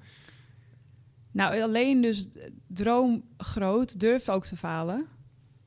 Nou, 1.31 1.61
alleen 1.63 2.03
dus 2.03 2.29
droom 2.67 3.25
groot, 3.37 4.01
durf 4.01 4.29
ook 4.29 4.45
te 4.45 4.57
falen. 4.57 5.07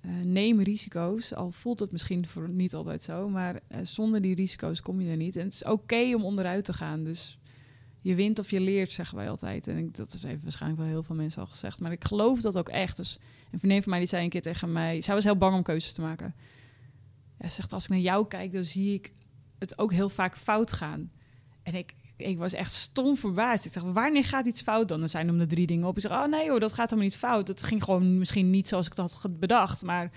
Eh, 0.02 0.12
neem 0.26 0.62
risico's, 0.62 1.34
al 1.34 1.52
voelt 1.52 1.80
het 1.80 1.92
misschien 1.92 2.28
voor 2.28 2.50
niet 2.50 2.74
altijd 2.74 3.04
zo, 3.04 3.30
maar 3.30 3.60
zonder 3.82 4.22
die 4.22 4.36
risico's 4.36 4.82
kom 4.82 5.02
je 5.02 5.10
er 5.10 5.18
niet. 5.18 5.36
En 5.36 5.44
het 5.44 5.54
is 5.54 5.64
oké 5.64 6.16
om 6.16 6.26
onderuit 6.26 6.66
te 6.66 6.74
gaan. 6.74 7.04
Dus 7.04 7.38
je 8.06 8.16
wint 8.16 8.40
of 8.40 8.52
je 8.52 8.60
leert, 8.60 8.92
zeggen 8.92 9.18
wij 9.18 9.30
altijd. 9.30 9.68
En 9.68 9.78
ik, 9.78 9.96
dat 9.96 10.14
is 10.14 10.24
even 10.24 10.44
waarschijnlijk 10.44 10.82
wel 10.82 10.92
heel 10.92 11.04
veel 11.04 11.16
mensen 11.16 11.42
al 11.42 11.48
gezegd, 11.48 11.80
maar 11.80 11.92
ik 11.92 12.04
geloof 12.04 12.42
dat 12.42 12.58
ook 12.58 12.70
echt. 12.70 12.98
Dus 12.98 13.20
een 13.52 13.60
vriendin 13.60 13.82
van 13.82 13.90
mij 13.90 14.00
die 14.00 14.08
zei 14.08 14.24
een 14.24 14.30
keer 14.30 14.42
tegen 14.42 14.72
mij, 14.72 15.02
zij 15.02 15.14
was 15.14 15.24
heel 15.24 15.38
bang 15.38 15.56
om 15.56 15.64
keuzes 15.64 15.92
te 15.94 16.02
maken. 16.02 16.36
Ja, 17.40 17.48
ze 17.48 17.56
zegt, 17.56 17.74
als 17.74 17.84
ik 17.84 17.90
naar 17.90 18.00
jou 18.00 18.28
kijk, 18.28 18.52
dan 18.52 18.64
zie 18.64 18.94
ik 18.94 19.14
het 19.60 19.78
ook 19.78 19.92
heel 19.92 20.10
vaak 20.10 20.38
fout 20.38 20.72
gaan. 20.72 21.12
En 21.64 21.74
ik, 21.74 21.94
ik 22.18 22.38
was 22.38 22.54
echt 22.54 22.72
stom 22.72 23.16
verbaasd. 23.16 23.66
Ik 23.66 23.72
zeg, 23.72 23.84
wanneer 23.84 24.26
gaat 24.26 24.46
iets 24.46 24.62
fout 24.62 24.88
dan? 24.88 25.00
Dan 25.00 25.10
zijn 25.10 25.28
er 25.28 25.38
de 25.38 25.46
drie 25.46 25.68
dingen 25.68 25.88
op. 25.88 25.96
Ik 25.96 26.02
zeg, 26.02 26.12
oh 26.12 26.26
nee 26.26 26.50
hoor, 26.50 26.60
dat 26.60 26.74
gaat 26.74 26.90
helemaal 26.90 27.10
niet 27.10 27.18
fout. 27.18 27.48
Het 27.48 27.64
ging 27.64 27.84
gewoon 27.84 28.18
misschien 28.18 28.50
niet 28.50 28.68
zoals 28.68 28.86
ik 28.86 28.96
dat 28.96 29.14
had 29.14 29.40
bedacht. 29.40 29.84
Maar 29.84 30.12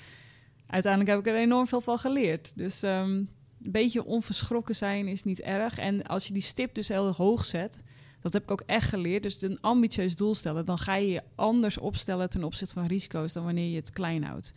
uiteindelijk 0.67 1.11
heb 1.11 1.21
ik 1.27 1.33
er 1.33 1.41
enorm 1.41 1.67
veel 1.67 1.81
van 1.81 1.99
geleerd. 1.99 2.57
Dus 2.57 2.83
ehm, 2.83 3.25
een 3.63 3.73
beetje 3.73 4.05
onverschrokken 4.05 4.75
zijn 4.75 5.07
is 5.07 5.25
niet 5.25 5.41
erg. 5.41 5.79
En 5.79 6.03
als 6.03 6.27
je 6.27 6.33
die 6.33 6.43
stip 6.43 6.75
dus 6.75 6.89
heel 6.89 7.13
hoog 7.13 7.45
zet... 7.45 7.83
Dat 8.21 8.33
heb 8.33 8.43
ik 8.43 8.51
ook 8.51 8.63
echt 8.67 8.89
geleerd. 8.89 9.23
Dus 9.23 9.43
een 9.43 9.61
ambitieus 9.61 10.17
doel 10.17 10.35
stellen. 10.35 10.65
Dan 10.65 10.79
ga 10.79 10.95
je 10.95 11.09
je 11.09 11.23
anders 11.35 11.79
opstellen 11.79 12.31
ten 12.31 12.45
opzichte 12.45 12.75
van 12.75 12.87
risico's... 12.87 13.33
dan 13.33 13.45
wanneer 13.45 13.69
je 13.69 13.77
het 13.77 13.91
klein 13.91 14.25
houdt. 14.25 14.53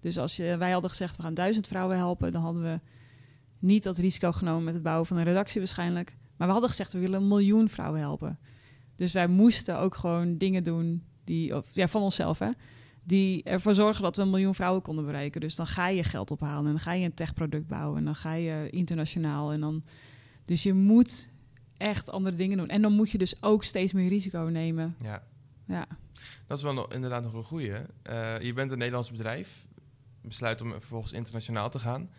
Dus 0.00 0.18
als 0.18 0.36
je, 0.36 0.56
wij 0.56 0.70
hadden 0.70 0.90
gezegd, 0.90 1.16
we 1.16 1.22
gaan 1.22 1.34
duizend 1.34 1.66
vrouwen 1.66 1.96
helpen... 1.96 2.32
dan 2.32 2.42
hadden 2.42 2.62
we 2.62 2.80
niet 3.58 3.82
dat 3.82 3.96
risico 3.96 4.32
genomen 4.32 4.64
met 4.64 4.74
het 4.74 4.82
bouwen 4.82 5.06
van 5.06 5.16
een 5.16 5.24
redactie 5.24 5.60
waarschijnlijk. 5.60 6.16
Maar 6.36 6.46
we 6.46 6.52
hadden 6.52 6.70
gezegd, 6.70 6.92
we 6.92 6.98
willen 6.98 7.20
een 7.20 7.28
miljoen 7.28 7.68
vrouwen 7.68 8.00
helpen. 8.00 8.38
Dus 8.96 9.12
wij 9.12 9.26
moesten 9.26 9.78
ook 9.78 9.94
gewoon 9.94 10.38
dingen 10.38 10.64
doen 10.64 11.04
die, 11.24 11.56
of, 11.56 11.74
ja, 11.74 11.88
van 11.88 12.02
onszelf, 12.02 12.38
hè, 12.38 12.50
die 13.02 13.42
ervoor 13.42 13.74
zorgen 13.74 14.02
dat 14.02 14.16
we 14.16 14.22
een 14.22 14.30
miljoen 14.30 14.54
vrouwen 14.54 14.82
konden 14.82 15.04
bereiken. 15.04 15.40
Dus 15.40 15.54
dan 15.54 15.66
ga 15.66 15.88
je 15.88 16.04
geld 16.04 16.30
ophalen 16.30 16.64
en 16.64 16.70
dan 16.70 16.80
ga 16.80 16.92
je 16.92 17.04
een 17.04 17.14
techproduct 17.14 17.66
bouwen 17.66 17.98
en 17.98 18.04
dan 18.04 18.14
ga 18.14 18.32
je 18.32 18.70
internationaal. 18.70 19.52
En 19.52 19.60
dan, 19.60 19.84
dus 20.44 20.62
je 20.62 20.74
moet 20.74 21.30
echt 21.76 22.10
andere 22.10 22.36
dingen 22.36 22.56
doen. 22.56 22.68
En 22.68 22.82
dan 22.82 22.92
moet 22.92 23.10
je 23.10 23.18
dus 23.18 23.42
ook 23.42 23.64
steeds 23.64 23.92
meer 23.92 24.08
risico 24.08 24.40
nemen. 24.40 24.96
Ja. 25.02 25.22
Ja. 25.66 25.86
Dat 26.46 26.58
is 26.58 26.64
wel 26.64 26.72
nog, 26.72 26.92
inderdaad 26.92 27.22
nog 27.22 27.34
een 27.34 27.42
goeie. 27.42 27.72
Eh, 28.02 28.40
je 28.40 28.52
bent 28.52 28.70
een 28.70 28.78
Nederlands 28.78 29.10
bedrijf, 29.10 29.66
besluit 30.22 30.60
om 30.60 30.70
vervolgens 30.70 31.12
internationaal 31.12 31.70
te 31.70 31.78
gaan. 31.78 32.10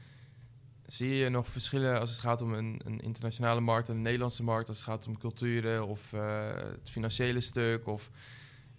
Zie 0.85 1.09
je 1.09 1.29
nog 1.29 1.47
verschillen 1.47 1.99
als 1.99 2.09
het 2.09 2.19
gaat 2.19 2.41
om 2.41 2.53
een, 2.53 2.81
een 2.85 2.99
internationale 2.99 3.61
markt 3.61 3.89
en 3.89 3.95
een 3.95 4.01
Nederlandse 4.01 4.43
markt, 4.43 4.67
als 4.67 4.77
het 4.77 4.85
gaat 4.85 5.07
om 5.07 5.17
culturen 5.17 5.87
of 5.87 6.13
uh, 6.13 6.45
het 6.55 6.89
financiële 6.89 7.39
stuk? 7.39 7.87
Of 7.87 8.11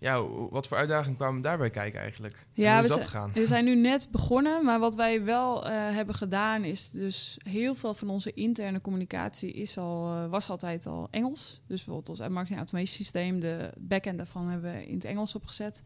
ja, 0.03 0.23
wat 0.51 0.69
voor 0.69 0.77
uitdagingen 0.77 1.17
kwamen 1.17 1.43
daarbij 1.43 1.71
kijken 1.71 2.01
eigenlijk? 2.01 2.47
Ja, 2.53 2.75
hoe 2.75 2.85
is 2.85 2.89
we, 2.89 2.95
dat 2.95 3.05
gegaan? 3.05 3.31
we 3.33 3.47
zijn 3.47 3.65
nu 3.65 3.75
net 3.91 4.09
begonnen, 4.11 4.65
maar 4.65 4.79
wat 4.79 4.95
wij 4.95 5.25
wel 5.25 5.67
uh, 5.67 5.71
hebben 5.73 6.15
gedaan 6.15 6.65
is 6.65 6.91
dus 6.91 7.39
heel 7.49 7.75
veel 7.75 7.95
van 7.95 8.09
onze 8.09 8.33
interne 8.33 8.81
communicatie 8.81 9.53
is 9.53 9.79
al, 9.79 10.17
uh, 10.17 10.27
was 10.27 10.51
altijd 10.51 10.87
al 10.87 11.09
Engels. 11.11 11.61
Dus 11.67 11.85
bijvoorbeeld 11.85 12.09
ons 12.09 12.29
marketing 12.29 12.59
automation 12.59 12.97
systeem, 12.97 13.41
de 13.41 13.71
backend 13.79 14.17
daarvan 14.17 14.49
hebben 14.49 14.73
we 14.73 14.87
in 14.87 14.95
het 14.95 15.05
Engels 15.05 15.35
opgezet. 15.35 15.85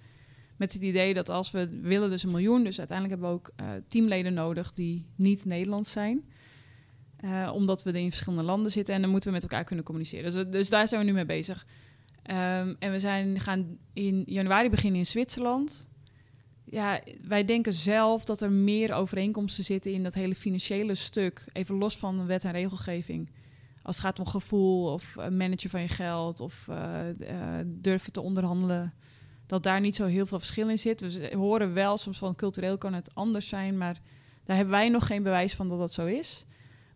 Met 0.56 0.72
het 0.72 0.82
idee 0.82 1.14
dat 1.14 1.28
als 1.28 1.50
we 1.50 1.80
willen 1.80 2.10
dus 2.10 2.22
een 2.22 2.30
miljoen, 2.30 2.64
dus 2.64 2.78
uiteindelijk 2.78 3.20
hebben 3.20 3.38
we 3.38 3.42
ook 3.42 3.52
uh, 3.60 3.82
teamleden 3.88 4.34
nodig 4.34 4.72
die 4.72 5.04
niet 5.16 5.44
Nederlands 5.44 5.90
zijn. 5.90 6.24
Omdat 7.52 7.82
we 7.82 8.00
in 8.00 8.08
verschillende 8.10 8.44
landen 8.44 8.70
zitten 8.70 8.94
en 8.94 9.00
dan 9.00 9.10
moeten 9.10 9.28
we 9.28 9.34
met 9.34 9.42
elkaar 9.42 9.64
kunnen 9.64 9.84
communiceren. 9.84 10.32
Dus, 10.32 10.44
dus 10.50 10.68
daar 10.68 10.88
zijn 10.88 11.00
we 11.00 11.06
nu 11.06 11.12
mee 11.12 11.26
bezig. 11.26 11.66
Um, 12.30 12.76
en 12.78 12.90
we 12.90 12.98
zijn 12.98 13.40
gaan 13.40 13.78
in 13.92 14.22
januari 14.26 14.70
beginnen 14.70 14.98
in 14.98 15.06
Zwitserland. 15.06 15.88
Ja, 16.64 17.00
wij 17.22 17.44
denken 17.44 17.72
zelf 17.72 18.24
dat 18.24 18.40
er 18.40 18.50
meer 18.50 18.94
overeenkomsten 18.94 19.64
zitten 19.64 19.92
in 19.92 20.02
dat 20.02 20.14
hele 20.14 20.34
financiële 20.34 20.94
stuk. 20.94 21.48
Even 21.52 21.76
los 21.76 21.96
van 21.96 22.26
wet 22.26 22.44
en 22.44 22.52
regelgeving. 22.52 23.30
Als 23.82 23.96
het 23.96 24.04
gaat 24.04 24.18
om 24.18 24.26
gevoel 24.26 24.92
of 24.92 25.16
managen 25.30 25.70
van 25.70 25.80
je 25.80 25.88
geld 25.88 26.40
of 26.40 26.66
uh, 26.70 27.00
durven 27.64 28.12
te 28.12 28.20
onderhandelen 28.20 28.94
dat 29.46 29.62
daar 29.62 29.80
niet 29.80 29.96
zo 29.96 30.06
heel 30.06 30.26
veel 30.26 30.38
verschil 30.38 30.68
in 30.68 30.78
zit. 30.78 31.00
We 31.00 31.36
horen 31.36 31.72
wel 31.72 31.96
soms 31.96 32.18
van 32.18 32.34
cultureel 32.34 32.78
kan 32.78 32.94
het 32.94 33.14
anders 33.14 33.48
zijn, 33.48 33.78
maar 33.78 34.00
daar 34.44 34.56
hebben 34.56 34.74
wij 34.74 34.88
nog 34.88 35.06
geen 35.06 35.22
bewijs 35.22 35.54
van 35.54 35.68
dat 35.68 35.78
dat 35.78 35.92
zo 35.92 36.06
is. 36.06 36.46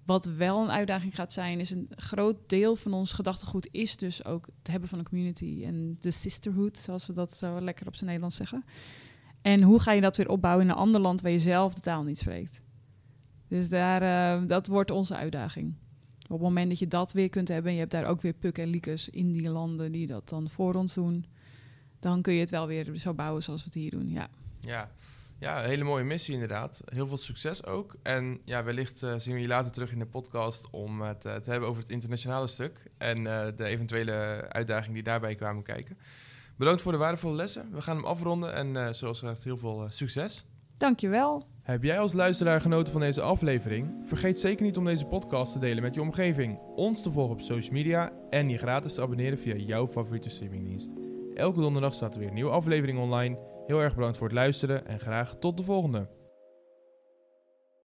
Wat 0.04 0.24
wel 0.24 0.62
een 0.62 0.70
uitdaging 0.70 1.14
gaat 1.14 1.32
zijn, 1.32 1.60
is 1.60 1.70
een 1.70 1.88
groot 1.90 2.36
deel 2.46 2.76
van 2.76 2.92
ons 2.92 3.12
gedachtegoed 3.12 3.68
is 3.70 3.96
dus 3.96 4.24
ook 4.24 4.46
het 4.58 4.68
hebben 4.70 4.88
van 4.88 4.98
een 4.98 5.08
community 5.08 5.62
en 5.64 5.96
de 6.00 6.10
sisterhood, 6.10 6.76
zoals 6.76 7.06
we 7.06 7.12
dat 7.12 7.34
zo 7.34 7.60
lekker 7.60 7.86
op 7.86 7.94
zijn 7.94 8.06
Nederlands 8.06 8.36
zeggen. 8.36 8.64
En 9.42 9.62
hoe 9.62 9.80
ga 9.80 9.92
je 9.92 10.00
dat 10.00 10.16
weer 10.16 10.28
opbouwen 10.28 10.64
in 10.64 10.70
een 10.70 10.76
ander 10.76 11.00
land 11.00 11.20
waar 11.20 11.30
je 11.30 11.38
zelf 11.38 11.74
de 11.74 11.80
taal 11.80 12.02
niet 12.02 12.18
spreekt? 12.18 12.60
Dus 13.48 13.68
daar, 13.68 14.02
uh, 14.40 14.48
dat 14.48 14.66
wordt 14.66 14.90
onze 14.90 15.16
uitdaging. 15.16 15.74
Op 16.22 16.30
het 16.30 16.40
moment 16.40 16.68
dat 16.68 16.78
je 16.78 16.88
dat 16.88 17.12
weer 17.12 17.28
kunt 17.28 17.48
hebben, 17.48 17.66
en 17.66 17.72
je 17.72 17.80
hebt 17.80 17.92
daar 17.92 18.04
ook 18.04 18.20
weer 18.20 18.32
puk 18.32 18.58
en 18.58 18.68
liekes 18.68 19.08
in 19.08 19.32
die 19.32 19.50
landen 19.50 19.92
die 19.92 20.06
dat 20.06 20.28
dan 20.28 20.50
voor 20.50 20.74
ons 20.74 20.94
doen, 20.94 21.26
dan 21.98 22.22
kun 22.22 22.32
je 22.32 22.40
het 22.40 22.50
wel 22.50 22.66
weer 22.66 22.96
zo 22.96 23.14
bouwen 23.14 23.42
zoals 23.42 23.60
we 23.60 23.66
het 23.66 23.78
hier 23.78 23.90
doen. 23.90 24.10
Ja, 24.10 24.28
ja. 24.60 24.90
Ja 25.40 25.62
een 25.62 25.68
hele 25.68 25.84
mooie 25.84 26.04
missie 26.04 26.34
inderdaad. 26.34 26.82
Heel 26.84 27.06
veel 27.06 27.16
succes 27.16 27.64
ook. 27.64 27.96
En 28.02 28.40
ja, 28.44 28.64
wellicht 28.64 29.02
uh, 29.02 29.12
zien 29.16 29.34
we 29.34 29.40
je 29.40 29.46
later 29.46 29.72
terug 29.72 29.92
in 29.92 29.98
de 29.98 30.06
podcast 30.06 30.70
om 30.70 31.00
het 31.00 31.24
uh, 31.24 31.34
te 31.34 31.50
hebben 31.50 31.68
over 31.68 31.82
het 31.82 31.90
internationale 31.90 32.46
stuk 32.46 32.90
en 32.98 33.18
uh, 33.18 33.46
de 33.56 33.64
eventuele 33.64 34.46
uitdagingen 34.48 34.94
die 34.94 35.02
daarbij 35.02 35.34
kwamen 35.34 35.62
kijken. 35.62 35.98
Bedankt 36.56 36.82
voor 36.82 36.92
de 36.92 36.98
waardevolle 36.98 37.36
lessen. 37.36 37.72
We 37.72 37.82
gaan 37.82 37.96
hem 37.96 38.04
afronden 38.04 38.54
en 38.54 38.94
zoals 38.94 39.18
gezegd 39.18 39.44
heel 39.44 39.56
veel 39.56 39.86
succes. 39.88 40.46
Dankjewel. 40.76 41.46
Heb 41.62 41.82
jij 41.82 41.98
als 41.98 42.12
luisteraar 42.12 42.60
genoten 42.60 42.92
van 42.92 43.00
deze 43.00 43.20
aflevering? 43.20 43.94
Vergeet 44.02 44.40
zeker 44.40 44.64
niet 44.64 44.76
om 44.76 44.84
deze 44.84 45.04
podcast 45.04 45.52
te 45.52 45.58
delen 45.58 45.82
met 45.82 45.94
je 45.94 46.00
omgeving, 46.00 46.58
ons 46.76 47.02
te 47.02 47.10
volgen 47.10 47.32
op 47.32 47.40
social 47.40 47.72
media 47.72 48.12
en 48.30 48.48
je 48.48 48.58
gratis 48.58 48.94
te 48.94 49.02
abonneren 49.02 49.38
via 49.38 49.54
jouw 49.54 49.86
favoriete 49.86 50.30
streamingdienst. 50.30 50.92
Elke 51.34 51.60
donderdag 51.60 51.94
staat 51.94 52.12
er 52.12 52.18
weer 52.18 52.28
een 52.28 52.34
nieuwe 52.34 52.50
aflevering 52.50 52.98
online. 52.98 53.49
Heel 53.70 53.82
erg 53.82 53.94
bedankt 53.94 54.16
voor 54.16 54.26
het 54.26 54.36
luisteren 54.36 54.86
en 54.86 55.00
graag 55.00 55.34
tot 55.38 55.56
de 55.56 55.62
volgende. 55.62 56.06